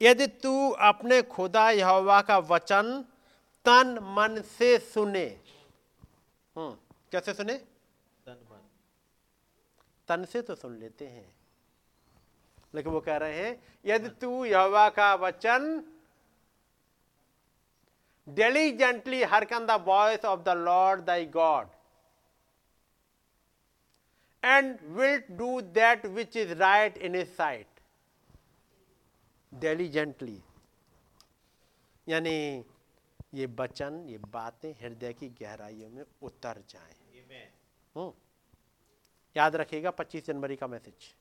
[0.02, 3.04] यदि तू अपने खुदा यहोवा का वचन
[3.66, 5.26] तन मन से सुने।
[6.56, 6.72] हम्म,
[7.12, 7.54] कैसे सुने?
[8.26, 8.62] तन मन।
[10.08, 11.34] तन से तो सुन लेते हैं।
[12.76, 13.52] लेकिन वो कह रहे हैं
[13.86, 15.84] यदि हाँ। तू यवा का वचन
[18.28, 21.68] diligently hearken the voice of the Lord thy God
[24.44, 27.68] and will do that which is right in his sight
[29.52, 30.42] diligently
[32.08, 32.64] यानी
[33.36, 36.94] ये वचन ये बातें हृदय की गहराइयों में उतर जाएँ।
[37.96, 38.14] हम्म।
[39.38, 41.16] याद रखिएगा 25 जनवरी का मैसेज।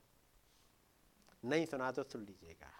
[1.44, 2.70] नहीं सुना तो सुन लीजिएगा।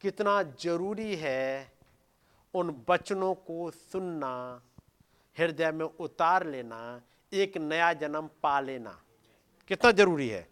[0.00, 1.72] कितना ज़रूरी है
[2.54, 4.62] उन वचनों को सुनना
[5.38, 7.02] हृदय में उतार लेना
[7.32, 9.02] एक नया जन्म पा लेना।
[9.68, 10.48] कितना ज़रूरी है।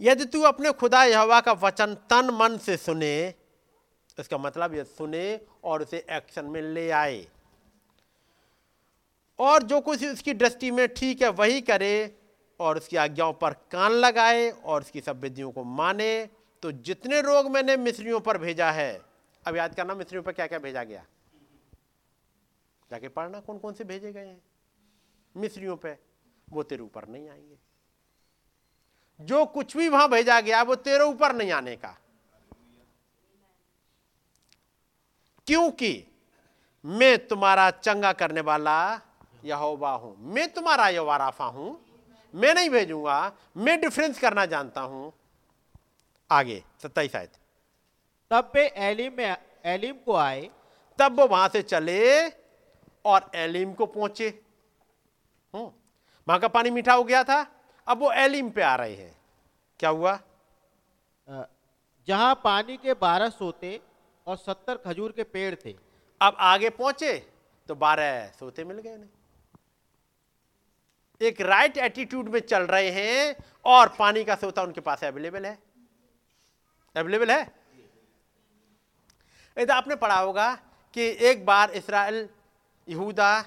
[0.00, 3.34] यदि तू अपने खुदा यहोवा का वचन तन मन से सुने
[4.22, 7.28] इसका मतलब ये सुने और उसे एक्शन में ले आए।
[9.38, 12.18] और जो कुछ उसकी दृष्टि में ठीक है, वही करे
[12.60, 16.30] और उसकी आज्ञाओं पर कान लगाए और उसकी सब विधियों को माने।
[16.62, 19.02] तो जितने रोग मैंने मिस्रियों पर भेजा है,
[19.46, 21.06] अब याद करना मिस्रियों पर क्या क्या भेजा गया?
[22.90, 24.42] जाके पढ़ना कौन कौन से भेजे गए हैं।
[25.36, 25.98] मिस्रियों पे,
[26.50, 27.58] वो तेरे ऊपर नहीं आएँगे।
[29.20, 31.98] जो कुछ भी वहाँ भेजा गया, वो तेरे ऊपर नहीं आने का।
[35.46, 36.06] क्योंकि
[36.84, 39.00] मैं तुम्हारा चंगा करने वाला
[39.44, 41.80] यहोवा हूँ। मैं तुम्हारा यहोवा राफा हूँ।
[42.34, 45.12] मैं नहीं भेजूँगा। मैं डिफरेंस करना जानता हूँ।
[46.30, 47.32] आगे सत्ताईस आयत।
[48.30, 50.50] तब वे एलिम में एलिम को आए।
[50.98, 52.28] तब वो वहाँ से चले
[53.04, 54.28] और एलिम को पहुँचे।
[55.54, 55.70] हम्म,
[56.28, 57.46] वहाँ का पानी मीठा हो गया था।
[57.86, 59.16] अब वो एलिम पे आ रहे हैं।
[59.80, 60.18] क्या हुआ?
[62.08, 63.80] जहाँ पानी के बारह सोते
[64.26, 65.74] और सत्तर खजूर के पेड़ थे।
[66.20, 67.12] अब आगे पहुँचे
[67.68, 69.08] तो बारह सोते मिल गए उन्हें।
[71.20, 75.58] एक राइट एटीट्यूड में चल रहे हैं और पानी का सोता उनके पास अवेलेबल है।
[76.96, 77.44] अवेलेबल है?
[79.56, 80.54] तो आपने पढ़ा होगा
[80.96, 82.28] कि एक बार इसराइल,
[82.88, 83.44] यहूदा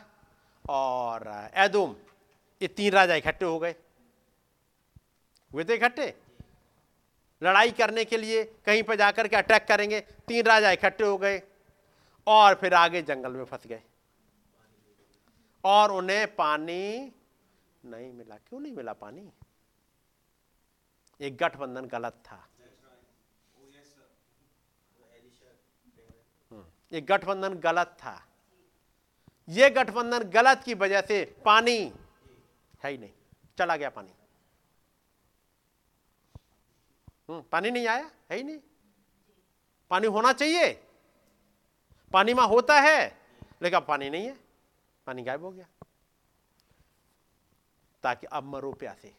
[0.65, 1.95] और एदोम,
[2.61, 3.75] ये तीन राजा इकट्ठे हो गए।
[5.51, 6.13] हुए थे इकट्ठे?
[7.41, 11.41] लड़ाई करने के लिए कहीं पर जाकर के अटैक करेंगे। तीन राजा इकट्ठे हो गए
[12.27, 13.81] और फिर आगे जंगल में फंस गए।
[15.63, 17.11] और उन्हें पानी
[17.85, 19.29] नहीं मिला। क्यों नहीं मिला पानी?
[21.19, 22.47] एक गठबंधन गलत था।
[26.51, 28.25] हम्म, ये गठबंधन गलत था।
[29.49, 31.77] ये गठबंधन गलत की वजह से पानी
[32.83, 33.11] है ही नहीं
[33.57, 34.17] चला गया पानी हम्म,
[37.29, 38.11] पानी नहीं आया?
[38.31, 38.59] है ही नहीं।
[39.89, 40.81] पानी होना चाहिए।
[42.13, 43.17] पानी में होता है,
[43.61, 44.37] लेकिन अब पानी नहीं है।
[45.07, 45.65] पानी गायब हो गया।
[48.03, 49.13] ताकि अब मरो प्यासे।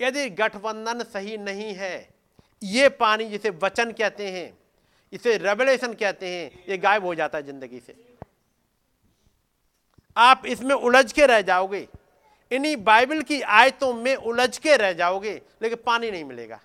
[0.00, 2.14] यदि गठबंधन सही नहीं है,
[2.62, 4.58] ये पानी जिसे वचन कहते हैं,
[5.12, 8.16] इसे रेवलेशन कहते हैं, ये गायब हो जाता है ज़िंदगी से।
[10.16, 11.88] आप इसमें उलझ के रह जाओगे।
[12.52, 16.60] इन्हीं बाइबल की आयतों में उलझ के रह जाओगे, लेकिन पानी नहीं मिलेगा।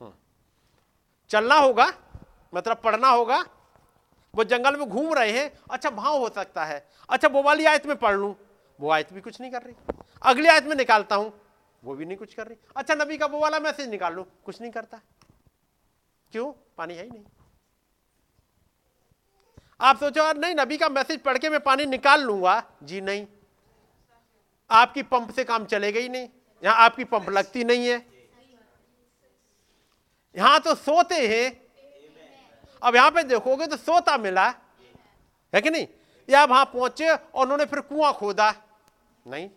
[0.00, 0.12] हम्म।
[1.30, 1.92] चलना होगा
[2.54, 3.44] मतलब पढ़ना होगा।
[4.34, 7.86] वो जंगल में घूम रहे हैं अच्छा भाव हो सकता है। अच्छा वो वाली आयत
[7.86, 8.34] में पढ़ लूँ।
[8.80, 9.74] वो आयत भी कुछ नहीं कर रही।
[10.22, 11.32] अगली आयत में निकालता हूँ।
[11.84, 14.60] वो भी नहीं कुछ कर रही। अच्छा नबी का वो वाला मैसेज निकाल लूँ। कुछ
[14.60, 15.00] नहीं करता।
[16.32, 16.52] क्यों?
[16.78, 17.24] पानी है ही नहीं।
[19.80, 23.26] आप सोचो यार नहीं, नबी का मैसेज पढ़ के मैं पानी निकाल लूँगा। जी नहीं।
[24.70, 26.28] आपकी पंप से काम चलेगा ही नहीं,
[26.62, 27.96] यहाँ आपकी पंप लगती नहीं है।
[30.34, 31.46] यहाँ तो सोते हैं।
[32.82, 34.48] अब यहाँ पे देखोगे तो सोता मिला।
[35.52, 35.86] है कि नहीं?
[36.28, 38.50] या वहाँ पहुँचे और उन्होंने फिर कुआँ खोदा।
[39.26, 39.48] नहीं।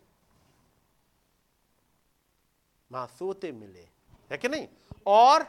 [2.91, 3.87] वहाँ सोते मिले।
[4.31, 4.67] है कि नहीं?
[5.05, 5.43] और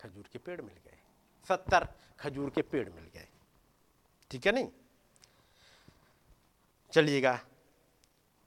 [0.00, 0.98] खजूर के पेड़ मिल गए।
[1.48, 1.86] सत्तर
[2.20, 3.28] खजूर के पेड़ मिल गए।
[4.30, 4.68] ठीक है नहीं?
[6.92, 7.40] चलिएगा।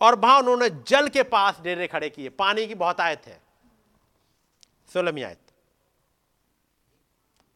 [0.01, 3.41] और वहाँ उन्होंने जल के पास डेरे खड़े किए। पानी की बहुत आयत है।
[4.93, 5.39] सोलहवीं आयत।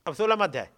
[0.05, 0.69] अब सोलह अध्याय।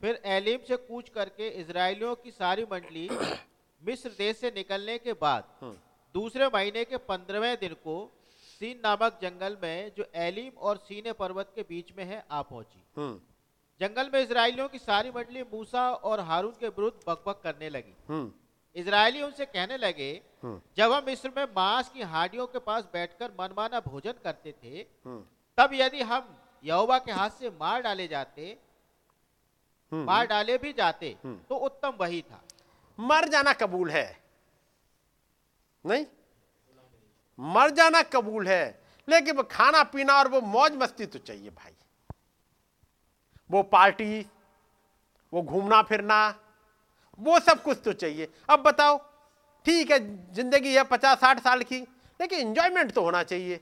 [0.00, 3.08] फिर एलीम से कूच करके इज़राइलियों की सारी मंडली
[3.84, 5.76] मिस्र देश से निकलने के बाद हम्म।
[6.14, 7.96] दूसरे महीने के पंद्रहवें दिन को
[8.60, 12.82] सीन नामक जंगल में जो एलिम और सीने पर्वत के बीच में है आ पहुँची।
[12.96, 13.20] हम्म
[13.80, 17.94] जंगल में इसराइलियों की सारी मंडली मूसा और हारून के विरुद्ध बकबक करने लगी।
[18.76, 20.10] इज़राइली उनसे कहने लगे
[20.42, 24.78] हम्म। जब हम मिस्र में मांस की हांडियों के पास बैठकर मनमाना भोजन करते थे
[25.06, 25.22] हम्म
[25.58, 28.56] तब यदि हम यहोवा के हाथ से मार डाले जाते
[29.92, 31.16] हम्म। मार डाले भी जाते।
[31.48, 32.42] तो उत्तम वही था
[32.98, 34.06] मर जाना कबूल है
[35.84, 36.04] नहीं
[37.38, 38.64] मर जाना कबूल है
[39.08, 41.72] लेकिन वो खाना पीना और वो मौज मस्ती तो चाहिए भाई
[43.50, 44.20] वो पार्टी
[45.32, 46.18] वो घूमना फिरना
[47.18, 48.98] वो सब कुछ तो चाहिए। अब बताओ
[49.66, 49.98] ठीक है
[50.34, 51.80] ज़िंदगी है पचास साठ साल की
[52.20, 53.60] लेकिन इंजॉयमेंट तो होना चाहिए।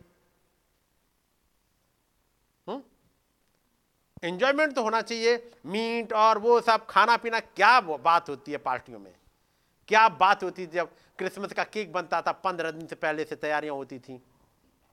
[4.23, 8.99] इंजॉयमेंट तो होना चाहिए। मीट और वो सब खाना पीना क्या बात होती है पार्टियों
[8.99, 9.15] में?
[9.89, 13.37] क्या बात होती थी जब क्रिसमस का केक बनता था पंद्रह दिन से पहले से
[13.37, 14.13] तैयारियाँ होती थी।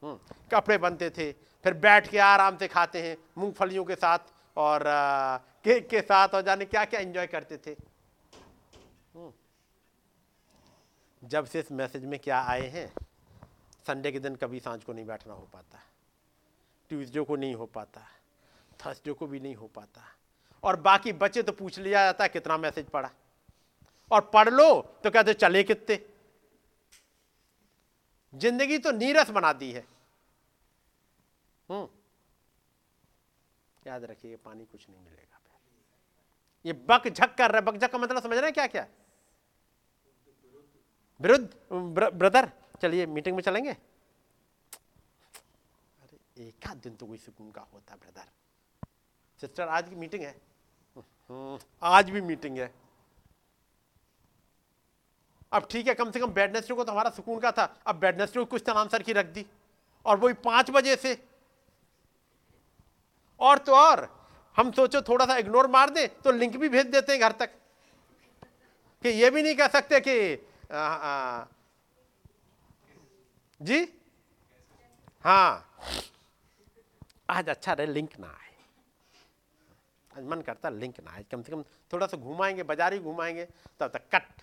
[0.03, 0.17] हम्म,
[0.51, 1.31] कपड़े बनते थे
[1.65, 4.83] फिर बैठ के आराम से खाते हैं मूंगफलियों के साथ और
[5.65, 7.71] केक के साथ और जाने क्या क्या एंजॉय करते थे
[9.13, 9.31] हम्म।
[11.21, 12.87] जब से इस मैसेज में क्या आए हैं
[13.87, 15.83] संडे के दिन कभी साँझ को नहीं बैठना हो पाता
[16.91, 18.01] ट्यूसडे को नहीं हो पाता
[18.79, 20.01] थर्सडे को भी नहीं हो पाता।
[20.63, 23.09] और बाकी बच्चे तो पूछ लिया जाता है कितना मैसेज पढ़ा।
[24.11, 25.99] और पढ़ लो तो कहते चले कितने।
[28.33, 29.85] ज़िंदगी तो नीरस बना दी है।
[31.69, 31.87] हम्म।
[33.83, 35.39] याद रखिए, पानी कुछ नहीं मिलेगा।
[36.65, 38.87] ये बक झक कर रहा है, बक झक का मतलब समझ रहे हैं क्या क्या
[41.19, 42.49] विरुद्ध ब्र, ब्रदर
[42.81, 43.71] चलिए मीटिंग में चलेंगे।
[46.01, 48.29] अरे एक आध दिन तो कोई सुकून का होता ब्रदर
[49.39, 50.35] सिस्टर आज की मीटिंग है।
[50.97, 52.73] हम्म, आज भी मीटिंग है।
[55.51, 58.39] अब ठीक है कम से कम बेडनेसडे को तो हमारा सुकून का था। अब बेडनेसडे
[58.39, 59.45] को कुछ तरह आंसर की रख दी।
[60.05, 61.17] और वही पाँच बजे से।
[63.39, 64.07] और तो और
[64.55, 67.49] हम सोचो थोड़ा सा इग्नोर मार दें तो लिंक भी भेज देते हैं घर तक।
[69.03, 70.35] कि ये भी नहीं कह सकते कि
[70.69, 71.45] आ, आ,
[73.61, 73.87] जी?
[75.25, 75.65] हाँ।
[77.29, 78.53] आज अच्छा रहे लिंक ना आए।
[80.11, 81.63] आज मन करता लिंक ना आए। कम से कम
[81.93, 83.45] थोड़ा सा घुमाएँगे बाज़ार ही घुमाएँगे
[83.79, 84.41] तब तक कट।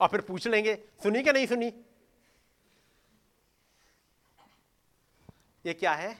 [0.00, 1.72] और फिर पूछ लेंगे सुनी कि नहीं सुनी?
[5.64, 6.14] ये क्या है?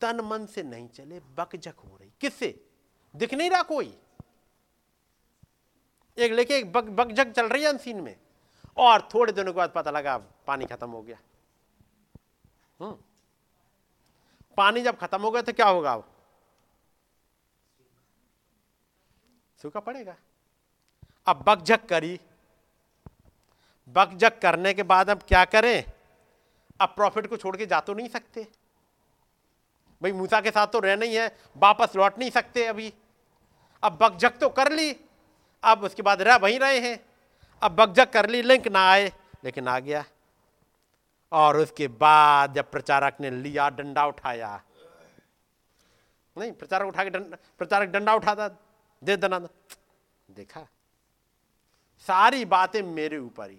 [0.00, 2.66] तन मन से नहीं चले बकझक हो रही। किससे?
[3.14, 3.96] दिख नहीं रहा कोई।
[6.18, 8.16] एक लेके एक बग बकझक चल रही है अनसीन में।
[8.76, 11.18] और थोड़े दिनों के बाद पता लगा, पानी खत्म हो गया।
[12.80, 12.98] हम्म।
[14.56, 16.10] पानी जब खत्म हो गया तो क्या होगा अब?
[19.62, 20.16] सूखा पड़ेगा।
[21.26, 22.20] अब बकझक करी।
[23.88, 25.84] बकझक करने के बाद अब क्या करें?
[26.80, 28.48] अब प्रॉफिट को छोड़ के जा तो नहीं सकते।
[30.02, 32.94] भाई, मूसा के साथ तो रहना ही है, वापस लौट नहीं सकते अभी।
[33.82, 35.03] अब बकझक तो कर ली।
[35.64, 37.04] अब उसके बाद रह वहीं रहे हैं।
[37.62, 39.12] अब बकझक कर ली, लिंक ना आए,
[39.44, 40.04] लेकिन आ गया।
[41.32, 44.62] और उसके बाद जब प्रचारक ने लिया, डंडा उठाया।
[46.38, 48.48] नहीं, प्रचारक उठा के डंडा, प्रचारक डंडा उठाता,
[49.04, 49.38] दे दना।
[50.30, 50.66] देखा,
[52.00, 53.58] सारी बातें मेरे ऊपर ही।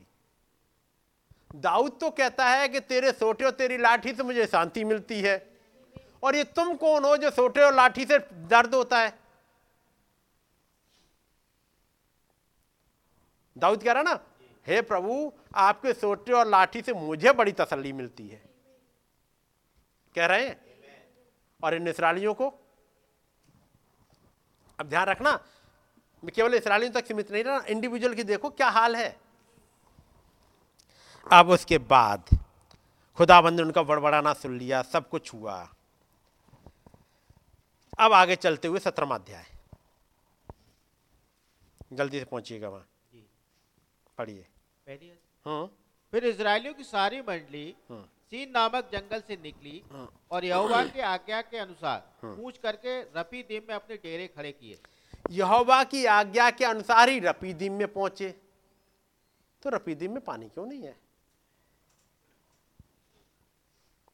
[1.56, 5.50] दाऊद तो कहता है कि तेरे सोटे और तेरी लाठी से मुझे शांति मिलती है।
[6.24, 9.25] और ये तुम कौन हो जो सोटे और लाठी से दर्द होता है?
[13.58, 14.20] दाऊद कह रहा ना,
[14.68, 18.44] हे प्रभु, आपके सोटे और लाठी से मुझे बड़ी तसल्ली मिलती है।
[20.16, 20.62] कह रहे हैं?
[21.64, 22.48] और इन इसराइलियों को?
[24.80, 25.32] अब ध्यान रखना,
[26.24, 29.20] केवल इसराइलियों तक सीमित नहीं रहा, इंडिविजुअल की देखो क्या हाल है।
[31.32, 32.30] अब उसके बाद
[33.18, 35.56] खुदाबंद ने उनका बड़बड़ाना सुन लिया, सब कुछ हुआ।
[38.00, 39.46] अब आगे चलते हुए सत्रहवा अध्याय।
[41.94, 42.88] जल्दी से पहुंचिएगा वहाँ।
[44.18, 44.46] पढ़िए।
[44.88, 45.12] पहली
[45.46, 45.68] हम्म
[46.14, 49.82] फिर इसराइलियों की सारी मंडली सीन नामक जंगल से निकली
[50.32, 54.80] और यहोवा के आज्ञा के अनुसार पूछ करके रफी दीम में अपने डेरे खड़े किए।
[55.32, 58.30] यहोवा की आज्ञा के अनुसार ही रपीदीम में पहुँचे।
[59.64, 60.96] तो रपीदीम में पानी क्यों नहीं है?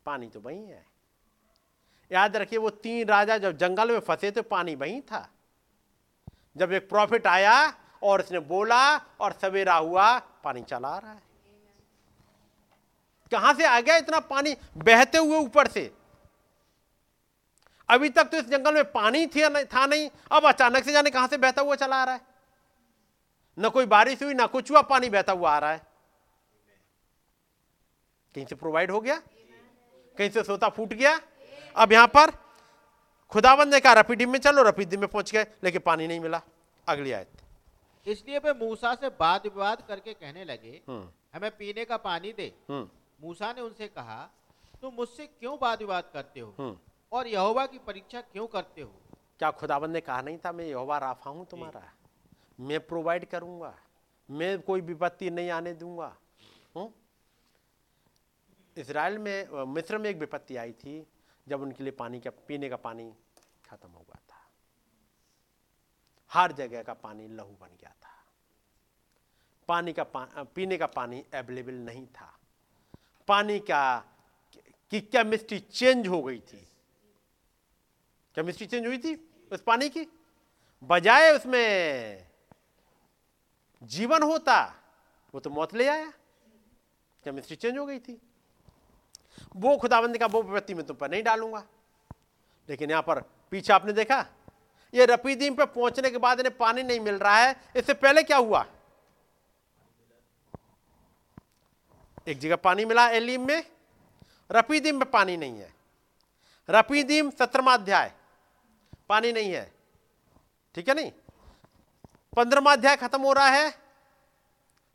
[0.06, 0.86] पानी तो वही है।
[2.12, 5.28] याद रखिए वो तीन राजा जब जंगल में फंसे तो पानी वही था।
[6.58, 7.56] जब एक प्रॉफिट आया
[8.04, 11.22] और उसने बोला और सवेरा हुआ, पानी चला रहा है।
[13.32, 14.56] कहाँ से आ गया इतना पानी?
[14.78, 15.92] बहते हुए ऊपर से।
[17.90, 21.38] अभी तक तो इस जंगल में पानी थी नहीं अब अचानक से जाने कहाँ से
[21.38, 22.22] बहता हुआ चला आ रहा है।
[23.58, 25.82] न कोई बारिश हुई, ना कुछ हुआ, पानी बहता हुआ आ रहा है।
[28.36, 29.16] कहीं से प्रोवाइड हो गया?
[30.18, 31.20] कहीं से सोता फूट गया?
[31.76, 32.32] अब यहाँ पर
[33.32, 36.42] खुदाबंद ने कहा रपीडी में चलो रपीडी में पहुँच गए, लेकिन पानी नहीं मिला।
[36.88, 37.41] अगली आयत।
[38.08, 42.54] इसलिए वे मूसा से वाद विवाद करके कहने लगे हम्म। हमें पीने का पानी दे।
[42.70, 42.90] हम्म।
[43.22, 44.30] मूसा ने उनसे कहा
[44.82, 46.56] तुम मुझसे क्यों वाद विवाद करते हो?
[46.60, 46.78] हम्म।
[47.12, 48.92] और यहोवा की परीक्षा क्यों करते हो?
[49.40, 51.94] क्या खुदाबंद ने कहा नहीं था मैं यहोवा राफा हूँ तुम्हारा।
[52.60, 53.76] मैं प्रोवाइड करूँगा।
[54.30, 56.18] मैं कोई विपत्ति नहीं आने दूँगा।
[58.78, 61.08] इसराइल में मिस्र में एक विपत्ति आई थी
[61.48, 63.14] जब उनके लिए पानी का पीने का पानी
[63.66, 64.21] खत्म हो गया था
[66.32, 68.10] हर जगह का पानी लहू बन गया था।
[69.68, 70.26] पानी का पा,
[70.56, 72.38] पीने का पानी अवेलेबल नहीं था।
[73.28, 73.84] पानी का
[74.92, 76.68] की केमिस्ट्री चेंज हो गई थी।
[78.36, 79.16] केमिस्ट्री चेंज हुई थी
[79.52, 80.08] उस पानी की?
[80.84, 82.28] बजाय उसमें
[83.84, 84.64] जीवन होता
[85.34, 86.12] वो तो मौत ले आया।
[87.26, 88.22] केमिस्ट्री चेंज हो गई थी।
[89.56, 91.64] वो खुदाबंद का वो विपत्ति में तुम पर नहीं डालूँगा।
[92.70, 93.22] लेकिन यहाँ पर
[93.52, 94.26] पीछे आपने देखा
[94.94, 98.38] ये रपीदीम पे पहुँचने के बाद इन्हें पानी नहीं मिल रहा है। इससे पहले क्या
[98.38, 98.66] हुआ?
[102.28, 103.64] एक जगह पानी मिला एलीम में।
[104.52, 105.74] रपीदीम में पानी नहीं है।
[106.70, 108.12] रपीदीम सत्रमा अध्याय।
[109.10, 109.72] पानी नहीं है।
[110.76, 111.12] ठीक है नहीं?
[112.36, 113.76] पंद्रमा अध्याय खत्म हो रहा है।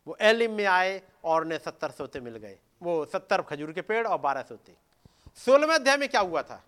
[0.07, 4.07] वो एलिम में आए और उन्हें सत्तर सोते मिल गए। वो सत्तर खजूर के पेड़
[4.07, 4.75] और बारह सोते।
[5.35, 6.63] सोलहवें अध्याय में क्या हुआ था?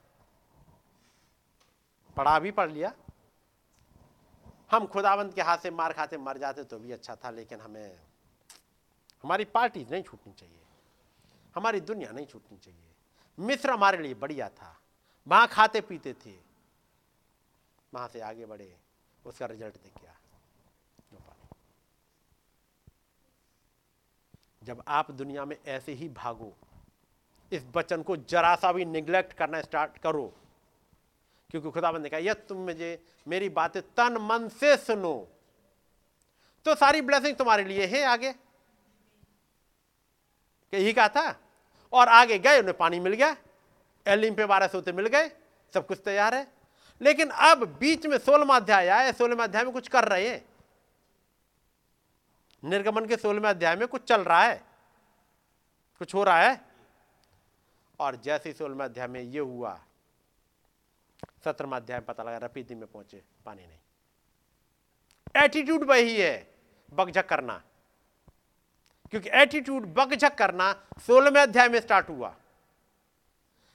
[2.17, 2.93] पढ़ा भी पढ़ लिया।
[4.71, 7.99] हम खुदावंत के हाथ से मार खाते, मर जाते तो भी अच्छा था, लेकिन हमें,
[9.23, 10.61] हमारी पार्टी नहीं छूटनी चाहिए।
[11.55, 12.91] हमारी दुनिया नहीं छूटनी चाहिए।
[13.39, 14.79] मिस्र हमारे लिए बढ़िया था।
[15.27, 16.35] वहाँ खाते पीते थे।
[17.93, 18.77] वहाँ से आगे बढ़े,
[19.25, 20.15] उसका रिज़ल्ट देख गया
[24.63, 26.53] जब आप दुनिया में ऐसे ही भागो,
[27.51, 30.33] इस बचन को जरा सा भी निग्लेक्ट करना स्टार्ट करो
[31.49, 35.27] क्योंकि खुदाबंद ने कहा, यह तुम मुझे, मेरी बातें तन मन से सुनो।
[36.65, 38.35] तो सारी ब्लेसिंग तुम्हारे लिए है आगे।
[40.73, 41.39] यही कहा था।
[41.93, 43.35] और आगे गए, उन्हें पानी मिल गया,
[44.07, 45.31] एलिम पे बारह सोते मिल गए,
[45.73, 46.51] सब कुछ तैयार है।
[47.01, 50.45] लेकिन अब बीच में सोलहवा अध्याय आया सोलहवें अध्याय में कुछ कर रहे हैं।
[52.63, 54.63] निर्गमन के सोलहवें अध्याय में कुछ चल रहा है,
[55.99, 56.61] कुछ हो रहा है।
[57.99, 59.83] और जैसे ही सोलहवें अध्याय में ये हुआ
[61.45, 66.47] सत्रहवा अध्याय पता लगा रपीती में पहुँचे, पानी नहीं। एटीट्यूड वही है
[66.93, 67.61] बगझक करना।
[69.11, 70.71] क्योंकि एटीट्यूड बगझक करना
[71.07, 72.35] सोलहवें अध्याय में स्टार्ट हुआ।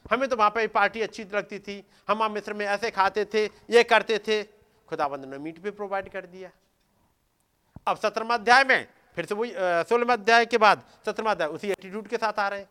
[0.04, 3.82] हमें तो वहाँ पर पार्टी अच्छी लगती थी। हम मिस्र में ऐसे खाते थे, ये
[3.84, 4.42] करते थे।
[4.88, 6.50] खुदाबंद ने मीट भी प्रोवाइड कर दिया।
[7.86, 8.86] अब सत्रहवा अध्याय में,
[9.16, 9.52] फिर से वही
[9.88, 12.68] सोलहवें अध्याय के बाद, सत्रहवा अध्याय, उसी एटीट्यूड के साथ आ रहे हैं।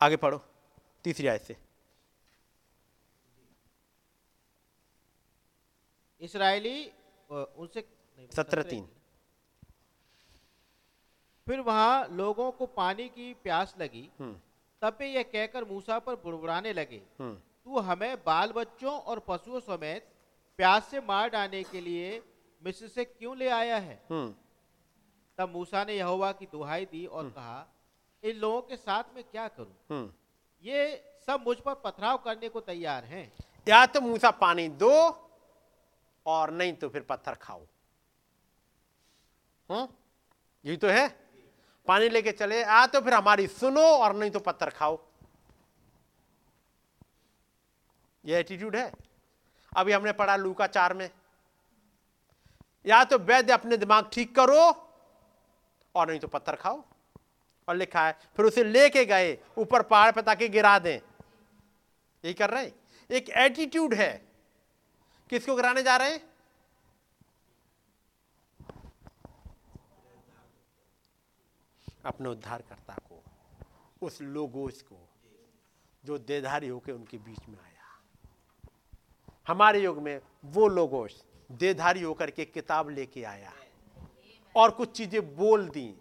[0.00, 0.44] आगे पढ़ो।
[1.06, 1.56] तीसरी आयत से।
[6.20, 6.78] इसराइली
[7.30, 7.84] उनसे
[8.36, 8.88] सत्रह तीन।
[11.46, 14.40] फिर वहाँ लोगों को पानी की प्यास लगी। हम्म।
[14.82, 19.60] तब वे यह कहकर मूसा पर बुड़बुड़ाने लगे हम्म। तू हमें बाल बच्चों और पशुओं
[19.60, 20.12] समेत
[20.58, 22.20] प्यास से मार डालने के लिए
[22.62, 24.02] मिस्र से क्यों ले आया है?
[24.10, 24.34] हम्म।
[25.38, 27.66] तब मूसा ने यहोवा की दुहाई दी और कहा
[28.22, 30.06] इन लोगों के साथ मैं क्या करूँ?
[30.62, 33.32] ये सब मुझ पर पथराव करने को तैयार हैं।
[33.68, 34.92] या तो मूसा पानी दो
[36.26, 37.60] और नहीं तो फिर पत्थर खाओ।
[39.70, 39.88] हम्म?
[40.64, 41.08] यही तो है।
[41.86, 44.98] पानी लेके चले आ तो फिर हमारी सुनो और नहीं तो पत्थर खाओ।
[48.24, 48.92] ये एटीट्यूड है।
[49.76, 51.10] अभी हमने पढ़ा लूका चार में।
[52.86, 54.60] या तो वैद्य अपने दिमाग ठीक करो
[55.94, 56.84] और नहीं तो पत्थर खाओ।
[57.68, 62.50] और लिखा है, फिर उसे लेके गए ऊपर पहाड़ पे ताकि गिरा दें। यही कर
[62.50, 62.72] रहे हैं?
[63.10, 64.26] एक एटीट्यूड है।
[65.30, 66.28] किसको गिराने जा रहे हैं?
[72.04, 73.22] अपने उद्धारकर्ता को,
[74.02, 75.08] उस लोगोस को,
[76.04, 77.74] जो देधारी होकर उनके बीच में आया।
[79.48, 83.52] हमारे युग में वो लोगोस देधारी होकर के किताब लेके आया
[84.56, 85.94] और कुछ चीज़ें बोल दी,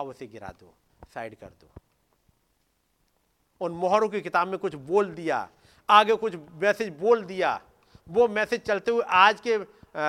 [0.00, 0.74] अब उसे गिरा दो।
[1.14, 1.68] साइड कर दो।
[3.60, 5.48] उन मोहरों की किताब में कुछ बोल दिया
[5.88, 7.60] आगे कुछ मैसेज बोल दिया।
[8.08, 10.02] वो मैसेज चलते हुए आज के आ,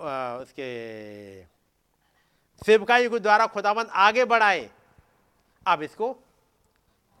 [0.00, 0.66] आ, उसके
[2.62, 4.70] सेवकाई के द्वारा खुदाबंद आगे बढ़ाए।
[5.66, 6.12] अब इसको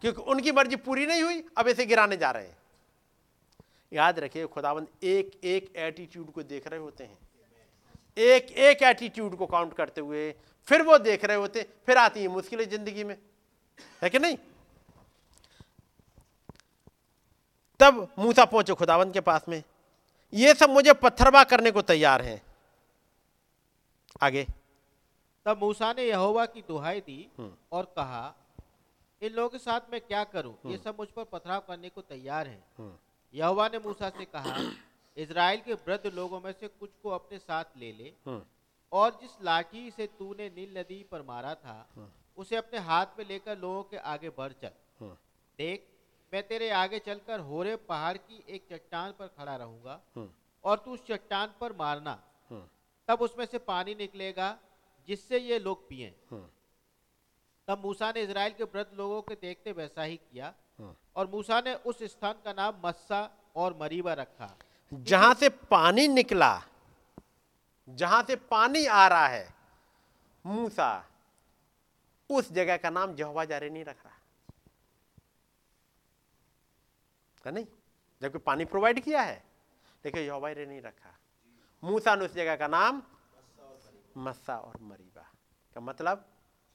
[0.02, 2.56] क्योंकि उनकी मर्ज़ी पूरी नहीं हुई अब इसे गिराने जा रहे हैं।
[3.92, 7.18] याद रखिए खुदाबंद एक एक एटीट्यूड को देख रहे होते हैं।
[8.16, 10.30] एक एक एटीट्यूड को काउंट करते हुए
[10.68, 13.16] फिर वो देख रहे होते फिर आती है मुश्किलें ज़िंदगी में।
[14.02, 14.36] है कि नहीं?
[17.80, 19.62] तब मूसा पहुँचे खुदावंत के पास में।
[20.32, 22.40] ये सब मुझे पत्थरबा करने को तैयार हैं।
[24.22, 24.46] आगे।
[25.46, 28.34] तब मूसा ने यहोवा की दुहाई दी हम्म। और कहा
[29.22, 30.54] इन लोगों के साथ मैं क्या करूँ?
[30.66, 32.92] ये सब मुझ पर पथराव करने को तैयार हैं। हम्म।
[33.34, 34.56] यहोवा ने मूसा से कहा
[35.16, 38.42] इज़राइल के वृद्ध लोगों में से कुछ को अपने साथ ले ले। हम्म,
[38.92, 41.78] और जिस लाठी से तूने नील नदी पर मारा था
[42.38, 45.12] उसे अपने हाथ में लेकर लोगों के आगे बढ़ चल। हम्म,
[45.58, 45.86] देख
[46.32, 50.28] मैं तेरे आगे चलकर होरे पहाड़ की एक चट्टान पर खड़ा रहूँगा हम्म,
[50.64, 52.18] और तू उस चट्टान पर मारना।
[52.50, 52.62] हम्म,
[53.08, 54.56] तब उसमें से पानी निकलेगा
[55.08, 56.46] जिससे ये लोग पिए। हम्म,
[57.68, 61.60] तब मूसा ने इसराइल के वृद्ध लोगों के देखते वैसा ही किया हम्म। और मूसा
[61.60, 64.56] ने उस स्थान का नाम मस्सा और मरीबा रखा।
[64.92, 66.54] जहाँ से पानी निकला
[67.88, 69.48] जहाँ से पानी आ रहा है
[70.44, 70.90] मूसा
[72.30, 74.14] उस जगह का नाम जहवा जारे नहीं रख रहा।
[77.46, 77.66] है नहीं?
[78.22, 79.42] जबकि पानी प्रोवाइड किया है
[80.04, 81.14] लेकिन यहोवा रे नहीं रखा।
[81.84, 83.02] मूसा ने उस जगह का नाम
[84.16, 85.22] मस्सा और मरीबा।
[85.74, 86.24] का मतलब?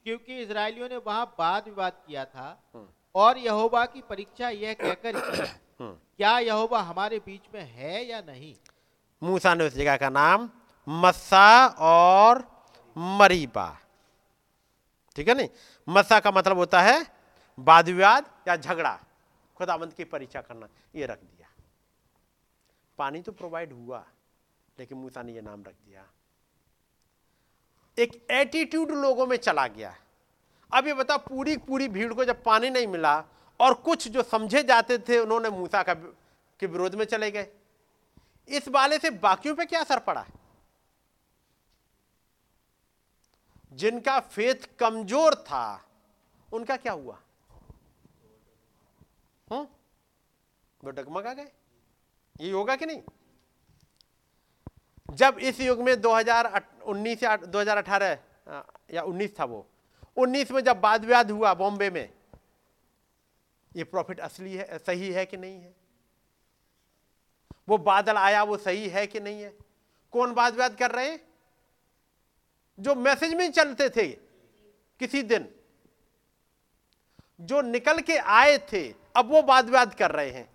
[0.03, 5.15] क्योंकि इसराइलियों ने वहाँ वाद विवाद किया था हम्म, और यहोवा की परीक्षा यह कहकर
[5.15, 8.55] हम्म, क्या यहोवा हमारे बीच में है या नहीं?
[9.21, 10.49] मूसा ने उस जगह का नाम
[10.91, 12.43] मस्सा और
[12.97, 13.79] मरीबा।
[15.15, 15.49] ठीक है नहीं?
[15.89, 17.05] मस्सा का मतलब होता है
[17.59, 18.99] वाद विवाद या झगड़ा।
[19.57, 21.47] खुदाबंद की परीक्षा करना, ये रख दिया।
[22.97, 24.03] पानी तो प्रोवाइड हुआ,
[24.79, 26.05] लेकिन मूसा ने ये नाम रख दिया।
[27.97, 29.95] एक एटीट्यूड लोगों में चला गया।
[30.73, 33.23] अब ये बता पूरी पूरी भीड़ को जब पानी नहीं मिला,
[33.59, 37.47] और कुछ जो समझे जाते थे, उन्होंने मूसा का के विरोध में चले गए।
[38.47, 40.25] इस वाले से बाकियों पे क्या असर पड़ा?
[43.71, 45.85] जिनका फेथ कमज़ोर था
[46.53, 47.19] उनका क्या हुआ?
[49.51, 49.67] हम्म?
[50.83, 51.51] वो डगमगा गए।
[52.41, 53.01] ये होगा कि नहीं?
[55.15, 58.17] जब इस युग में 2019 या 2018
[58.47, 59.65] अ, या 19 था वो
[60.17, 62.09] 19 में जब वाद विवाद हुआ बॉम्बे में
[63.75, 65.73] ये प्रॉफिट असली है सही है कि नहीं है?
[67.69, 69.53] वो बादल आया वो सही है कि नहीं है?
[70.11, 71.30] कौन वाद विवाद कर रहे हैं?
[72.79, 74.07] जो मैसेज में चलते थे
[74.99, 75.55] किसी दिन,
[77.41, 80.49] जो निकल के आए थे, अब वो वाद विवाद कर रहे हैं।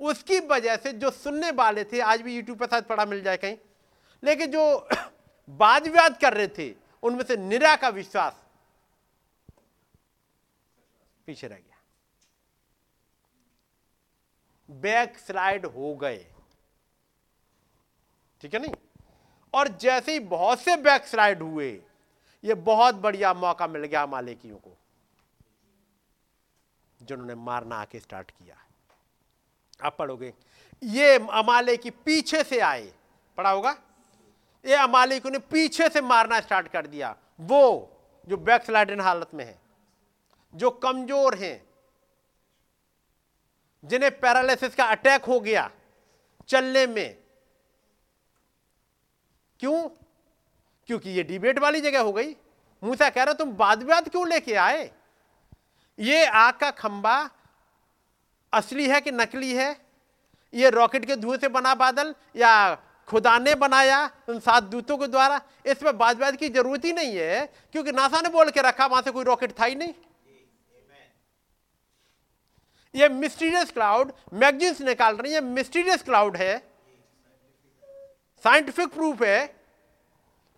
[0.00, 3.36] उसकी वजह से जो सुनने वाले थे, आज भी यूट्यूब पर शायद पढ़ा मिल जाए
[3.36, 3.58] कहीं,
[4.24, 4.88] लेकिन जो
[5.48, 8.44] वाद विवाद कर रहे थे, उनमें से निरा का विश्वास
[11.26, 11.76] पीछे रह गया।
[14.70, 16.26] बैक स्लाइड हो गए।
[18.40, 18.74] ठीक है नहीं?
[19.54, 21.70] और जैसे ही बहुत से बैक स्लाइड हुए,
[22.44, 24.76] ये बहुत बढ़िया मौका मिल गया मालिकियों को,
[27.00, 28.56] जिन्होंने मारना आके स्टार्ट किया
[29.80, 30.32] आप पढ़ोगे,
[30.82, 32.92] ये अमाले की पीछे से आए,
[33.38, 33.76] पढ़ा होगा?
[34.64, 37.90] ये अमालिकों ने पीछे से मारना स्टार्ट कर दिया। वो
[38.26, 39.58] जो बैक स्लाइड हालत में है,
[40.54, 41.62] जो कमज़ोर हैं,
[43.84, 45.70] जिन्हें पैरालिसिस का अटैक हो गया,
[46.48, 47.16] चलने में
[49.60, 49.88] क्यों?
[50.88, 52.36] क्योंकि ये डिबेट वाली जगह हो गई।
[52.82, 54.90] मूसा कह रहा, तुम वाद विवाद क्यों लेके आए?
[55.98, 57.30] ये आग का खंबा
[58.52, 59.76] असली है कि नकली है?
[60.54, 62.74] ये रॉकेट के धुएँ से बना बादल या
[63.08, 65.40] खुदा ने बनाया उन सात दूतों के द्वारा?
[65.66, 69.02] इसमें वाद विवाद की ज़रूरत ही नहीं है, क्योंकि नासा ने बोल के रखा, वहाँ
[69.02, 69.94] से कोई रॉकेट था ही नहीं।
[72.94, 76.73] ये मिस्टीरियस क्लाउड मैगजीन्स निकाल रही है मिस्टीरियस क्लाउड है।
[78.44, 79.46] साइंटिफिक प्रूफ है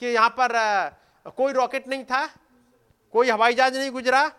[0.01, 0.53] कि यहाँ पर
[1.37, 2.27] कोई रॉकेट नहीं था,
[3.15, 4.31] कोई हवाई जहाज़ नहीं गुजरा।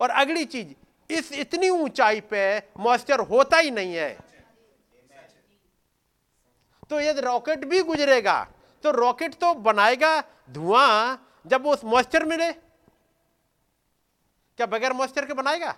[0.00, 0.68] और अगली चीज़,
[1.10, 4.18] इस इतनी ऊंचाई पे मॉइस्चर होता ही नहीं है।
[6.90, 8.42] तो यदि रॉकेट भी गुजरेगा
[8.84, 12.52] तो रॉकेट तो बनाएगा धुआँ जब वो मॉइस्चर मिले।
[14.58, 15.74] क्या बगैर मॉइस्चर के बनाएगा?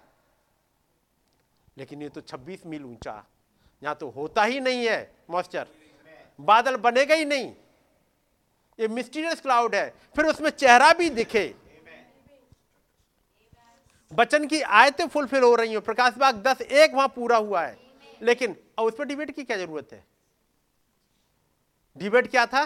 [1.77, 3.25] लेकिन ये तो 26 मील ऊँचा,
[3.83, 5.67] यहाँ तो होता ही नहीं है मॉइस्चर
[6.41, 7.55] बादल बनेगा ही नहीं।
[8.79, 11.55] ये मिस्टीरियस क्लाउड है। फिर उसमें चेहरा भी दिखे।
[14.13, 17.79] बचन की आयतें फुलफिल हो रही हो। प्रकाश बाग दस एक वहाँ पूरा हुआ है।
[18.23, 20.05] लेकिन अब उस पर डिबेट की क्या ज़रूरत है?
[21.97, 22.65] डिबेट क्या था?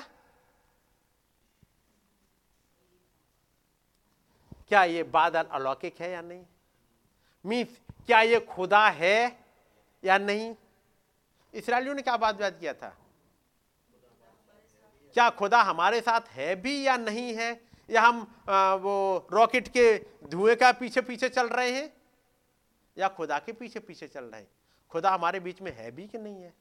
[4.69, 6.45] क्या ये बादल अलौकिक है या नहीं?
[7.47, 7.69] मीन्स
[8.07, 9.39] क्या ये खुदा है
[10.05, 10.55] या नहीं?
[11.55, 12.97] इसराइलियों ने क्या बात बात किया था?
[15.15, 17.61] क्या खुदा हमारे साथ है भी या नहीं है?
[17.91, 21.93] या हम आ, वो रॉकेट के धुएँ का पीछे पीछे चल रहे हैं?
[22.99, 24.49] या खुदा के पीछे पीछे चल रहे हैं?
[24.91, 26.55] खुदा हमारे बीच में है भी कि नहीं है?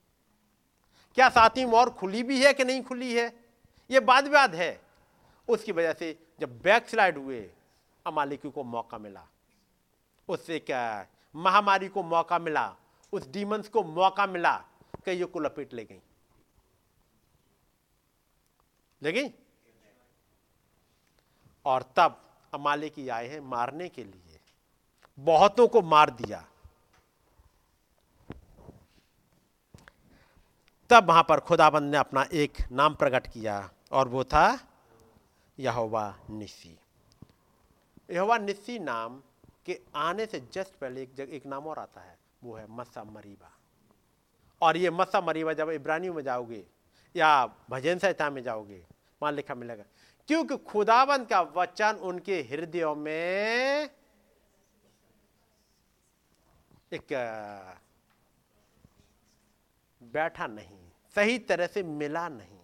[1.16, 3.46] क्या सातवीं मोर खुली भी है कि नहीं खुली है?
[3.92, 4.82] ये बाद विवाद है।
[5.48, 7.50] उसकी वजह से जब बैक स्लाइड हुए
[8.06, 9.28] अमालिकी को मौका मिला।
[10.28, 12.76] उससे क्या महामारी को मौका मिला।
[13.14, 14.64] उस डीमंस को मौका मिला
[15.06, 16.02] कईयों को लपेट ले गई।
[19.02, 19.30] ले
[21.66, 22.20] और तब
[22.54, 24.40] अमालिकी आए हैं मारने के लिए।
[25.18, 26.46] बहुतों को मार दिया।
[30.90, 34.60] तब वहाँ पर खुदाबंद ने अपना एक नाम प्रकट किया, और वो था
[35.58, 36.78] यहोवा निसी
[38.10, 39.22] यहोवा निसी नाम
[39.66, 43.04] के आने से जस्ट पहले एक जगह एक नाम और आता है, वो है मसा
[43.04, 43.52] मरीबा
[44.62, 46.64] और ये मसा मरीबा जब इब्रानियों में जाओगे
[47.16, 48.86] या भजन संहिता में जाओगे
[49.22, 49.84] वहाँ लिखा मिलेगा।
[50.30, 53.90] क्योंकि खुदाबंद का वचन उनके हृदयों में
[56.92, 57.14] एक
[60.02, 60.80] बैठा नहीं,
[61.16, 62.60] सही तरह से मिला नहीं।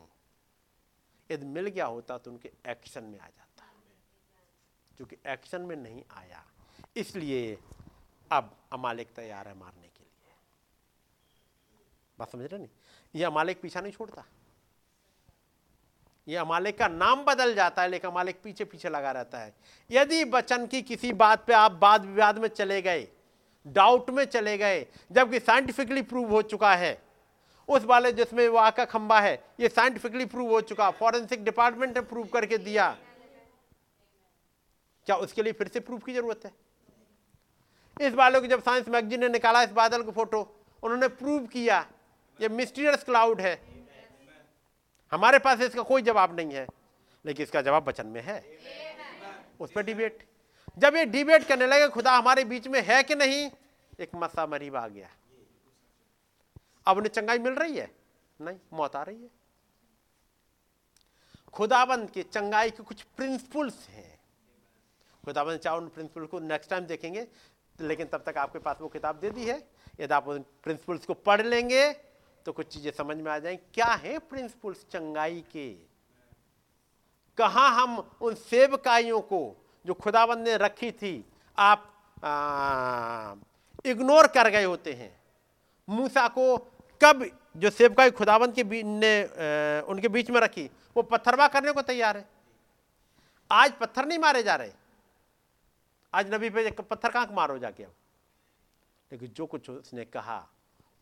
[1.30, 3.66] यदि मिल गया होता तो उनके एक्शन में आ जाता,
[4.98, 6.44] क्योंकि एक्शन में नहीं आया।
[6.98, 7.58] इसलिए
[8.32, 10.34] अब अमालिक तैयार है मारने के लिए।
[12.18, 12.70] बात समझ रहे नहीं
[13.16, 14.24] ये अमालिक पीछा नहीं छोड़ता?
[16.28, 19.54] ये अमालिक का नाम बदल जाता है, लेकिन अमालिक पीछे पीछे लगा रहता है।
[19.90, 23.08] यदि बचन की किसी बात पे आप वाद विवाद में चले गए
[23.66, 26.98] डाउट में चले गए, जबकि साइंटिफिकली प्रूव हो चुका है,
[27.70, 32.02] उस वाले जिसमें वो आका खंबा है, ये साइंटिफिकली प्रूव हो चुका फॉरेंसिक डिपार्टमेंट ने
[32.04, 32.96] प्रूव करके दिया,
[35.08, 36.52] क्या उसके लिए फिर से प्रूफ की ज़रूरत है?
[37.98, 40.42] इस वाले को जब साइंस मैगजीन ने निकाला, इस बादल को फ़ोटो
[40.84, 41.86] उन्होंने प्रूव किया,
[42.40, 43.56] ये मिस्टीरियस क्लाउड है।
[45.12, 46.68] हमारे पास इसका कोई जवाब नहीं है,
[47.26, 48.40] लेकिन इसका जवाब बचन में है।
[49.60, 50.26] उस पर डिबेट
[50.78, 53.50] जब ये डिबेट करने लगे, खुदा हमारे बीच में है कि नहीं,
[54.00, 55.10] एक मसा मरीब आ गया।
[56.88, 57.90] अब उन्हें चंगाई मिल रही है?
[58.40, 59.30] नहीं, मौत आ रही है।
[61.54, 64.20] खुदाबंद के चंगाई के कुछ प्रिंसिपल्स हैं।
[65.24, 67.28] खुदाबंद चाहो उन प्रिंसिपल को नेक्स्ट टाइम देखेंगे,
[67.80, 69.58] लेकिन तब तक आपके पास वो किताब दे दी है।
[70.00, 71.90] यदि आप उन प्रिंसिपल्स को पढ़ लेंगे
[72.48, 75.70] तो कुछ चीज़ें समझ में आ जाएँगी क्या है प्रिंसिपल्स चंगाई के?
[77.38, 79.40] कहा हम उन सेवकाइयों को
[79.86, 81.14] जो खुदाबंद ने रखी थी
[81.58, 81.84] आप
[83.86, 85.12] इग्नोर कर गए होते हैं?
[85.90, 86.58] मूसा को
[87.02, 87.26] कब
[87.58, 90.70] जो सेवकाई खुदाबंद के बीच ने आ, उनके बीच में रखी?
[90.98, 92.30] वो पत्थरवा करने को तैयार है।
[93.52, 94.72] आज पत्थर नहीं मारे जा रहे।
[96.14, 97.94] आज नबी पे पत्थर कहाँ मारो जाके अब
[99.12, 100.46] लेकिन जो कुछ उसने कहा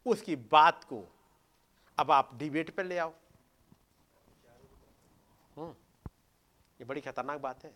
[0.05, 1.07] उसकी बात को
[1.97, 3.13] अब आप डिबेट पर ले आओ।
[5.57, 5.69] हम्म,
[6.79, 7.71] ये बड़ी खतरनाक बात है।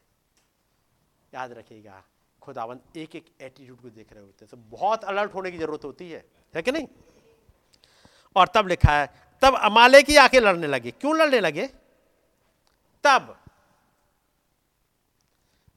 [1.34, 2.04] याद रखिएगा
[2.42, 5.84] खुदावन एक एक एटीट्यूड को देख रहे होते हैं। तो बहुत अलर्ट होने की ज़रूरत
[5.84, 6.26] होती है।
[6.56, 6.88] है कि नहीं?
[8.36, 9.08] और तब लिखा है
[9.42, 11.68] तब अमाले की आके लड़ने लगे। क्यों लड़ने लगे?
[13.04, 13.38] तब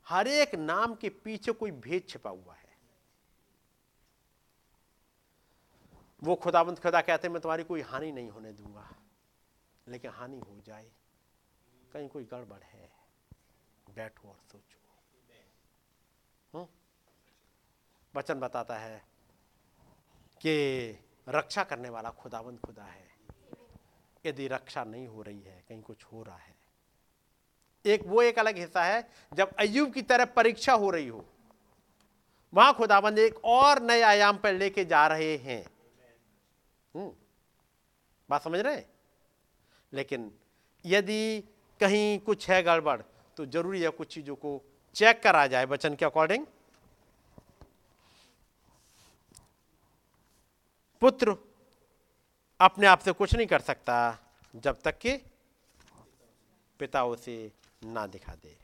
[0.08, 2.61] हर एक नाम के पीछे कोई भेद छिपा हुआ है।
[6.22, 8.88] वो खुदाबंद खुदा कहते हैं, मैं तुम्हारी कोई हानि नहीं होने दूँगा,
[9.86, 10.90] लेकिन हानि हो जाए
[11.92, 12.90] कहीं कोई गड़बड़ है,
[13.86, 14.80] बैठो और सोचो
[16.54, 16.66] हम्म?
[18.14, 19.02] वचन बताता है
[20.40, 23.10] कि रक्षा करने वाला खुदाबंद खुदा है
[24.24, 26.54] यदि रक्षा नहीं हो रही है, कहीं कुछ हो रहा है
[27.84, 31.24] एक, वो एक अलग हिस्सा है, जब अयुब की तरह परीक्षा हो रही हो,
[32.52, 35.64] वहाँ खुदाबंद एक और नए आयाम पर लेके जा रहे हैं।
[36.94, 38.88] बात समझ रहे हैं?
[39.92, 40.30] लेकिन
[40.84, 41.40] यदि
[41.80, 43.00] कहीं कुछ है गड़बड़
[43.36, 44.60] तो ज़रूरी है कुछ चीज़ों को
[44.96, 46.46] चेक करा जाए वचन के अकॉर्डिंग।
[51.02, 51.36] पुत्र
[52.60, 53.96] अपने आप से कुछ नहीं कर सकता
[54.54, 55.16] जब तक कि
[56.80, 57.52] पिता उसे
[57.84, 58.56] ना दिखा दे।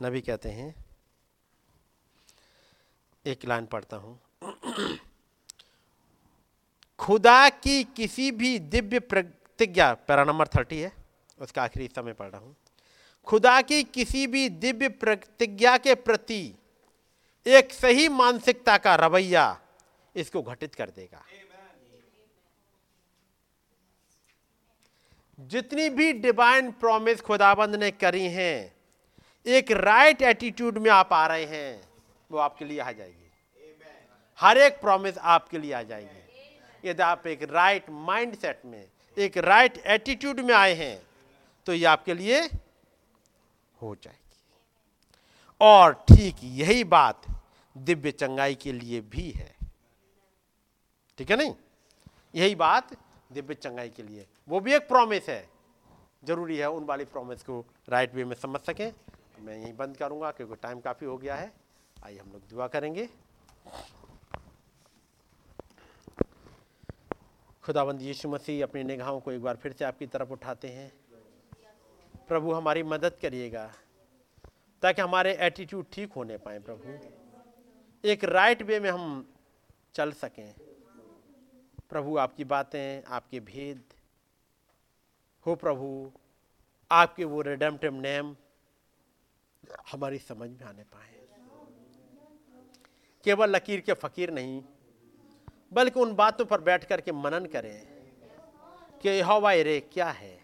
[0.00, 0.83] नबी कहते हैं
[3.26, 4.18] एक लाइन पढ़ता हूँ।
[6.98, 10.92] खुदा की किसी भी दिव्य प्रतिज्ञा, पैरा नंबर थर्टी है,
[11.38, 12.56] उसका आखिरी हिस्सा में पढ़ रहा हूँ।
[13.26, 16.54] खुदा की किसी भी दिव्य प्रतिज्ञा के प्रति
[17.46, 19.60] एक सही मानसिकता का रवैया
[20.14, 21.24] इसको घटित कर देगा।
[25.40, 28.74] जितनी भी डिवाइन प्रॉमिस खुदाबंद ने करी हैं,
[29.46, 31.93] एक राइट एटीट्यूड में आप आ रहे हैं।
[32.34, 33.30] वो आपके लिए आ जाएगी।
[34.38, 39.36] हर एक प्रॉमिस आपके लिए आ जाएगी। यदि आप एक राइट माइंड सेट में एक
[39.38, 40.96] राइट एटीट्यूड में आए हैं
[41.66, 42.40] तो ये आपके लिए
[43.74, 44.18] हो जाएगी।
[45.60, 47.22] और ठीक यही बात
[47.76, 49.52] दिव्य चंगाई के लिए भी है।
[51.18, 51.54] ठीक है नहीं?
[52.34, 52.96] यही बात
[53.32, 55.42] दिव्य चंगाई के लिए। वो भी एक प्रॉमिस है।
[56.24, 58.92] ज़रूरी है उन वाली प्रॉमिस को राइट वे में समझ सकें।
[59.40, 61.52] मैं यहीं बंद करूँगा क्योंकि टाइम काफ़ी हो गया है।
[62.04, 63.08] आइए हम लोग दुआ करेंगे।
[67.64, 70.92] खुदाबंद यीशु मसीह अपनी निगाहों को एक बार फिर से आपकी तरफ़ उठाते हैं।
[72.28, 73.66] प्रभु, हमारी मदद करिएगा,
[74.82, 76.98] ताकि हमारे एटीट्यूड ठीक होने पाए प्रभु।
[78.04, 79.26] एक राइट वे में हम
[79.94, 80.54] चल सकें।
[81.90, 83.82] प्रभु, आपकी बातें, आपके भेद।
[85.46, 86.12] हो प्रभु,
[86.90, 88.36] आपके वो रिडेम्टिव नेम
[89.92, 91.13] हमारी समझ में आने पाए।
[93.24, 94.62] केवल लकीर के फकीर नहीं,
[95.72, 97.86] बल्कि उन बातों पर बैठ करके मनन करें
[99.02, 100.38] कि हवायरे क्या है।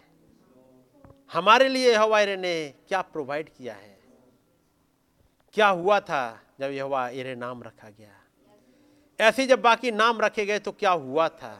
[1.31, 2.53] हमारे लिए हवायरे ने
[2.87, 3.97] क्या प्रोवाइड किया है?
[5.55, 6.23] क्या हुआ था
[6.59, 8.15] जब यह एरे नाम रखा गया?
[9.19, 11.53] ऐसे जब बाकी नाम रखे गए तो क्या हुआ था?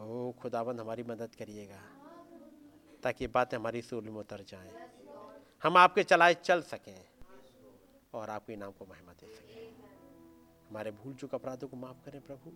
[0.00, 1.80] ओ खुदाबंद हमारी मदद करिएगा,
[3.02, 4.72] ताकि बातें हमारी सूल में उतर जाएँ।
[5.62, 7.00] हम आपके चलाए चल सकें
[8.14, 9.79] और आपके नाम को महिमा दे सकें।
[10.70, 12.50] हमारे भूल चुक अपराधों को माफ़ करें प्रभु,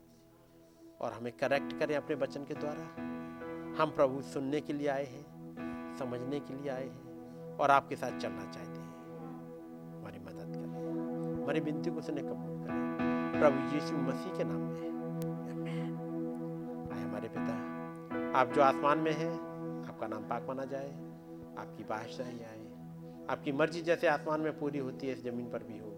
[1.01, 2.83] और हमें करेक्ट करें अपने वचन के द्वारा।
[3.78, 8.18] हम प्रभु सुनने के लिए आए हैं, समझने के लिए आए हैं, और आपके साथ
[8.18, 8.93] चलना चाहते हैं।
[9.94, 14.78] हमारी मदद करें, हमारी विनती को सुने कबूल करें। प्रभु यीशु मसीह के नाम में
[16.93, 17.57] आए हमारे पिता,
[18.41, 19.34] आप जो आसमान में हैं,
[19.89, 20.93] आपका नाम पाक माना जाए,
[21.59, 22.62] आपकी बादशाही आए।
[23.31, 25.94] आपकी मर्ज़ी जैसे आसमान में पूरी होती है, इस ज़मीन पर भी हो।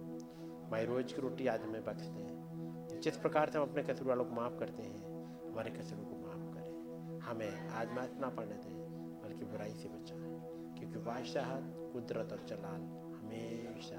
[0.67, 4.25] हमारी रोज की रोटी आज हमें बख्श दें जिस प्रकार से हम अपने कसर वालों
[4.25, 5.03] को माफ़ करते हैं,
[5.51, 10.41] हमारे कसरों को माफ़ करें। हमें आज मैच ना पढ़ने दें, बल्कि बुराई से बचाएँ,
[10.79, 11.55] क्योंकि बादशाह
[11.93, 12.83] कुदरत और चलाल
[13.17, 13.97] हमेशा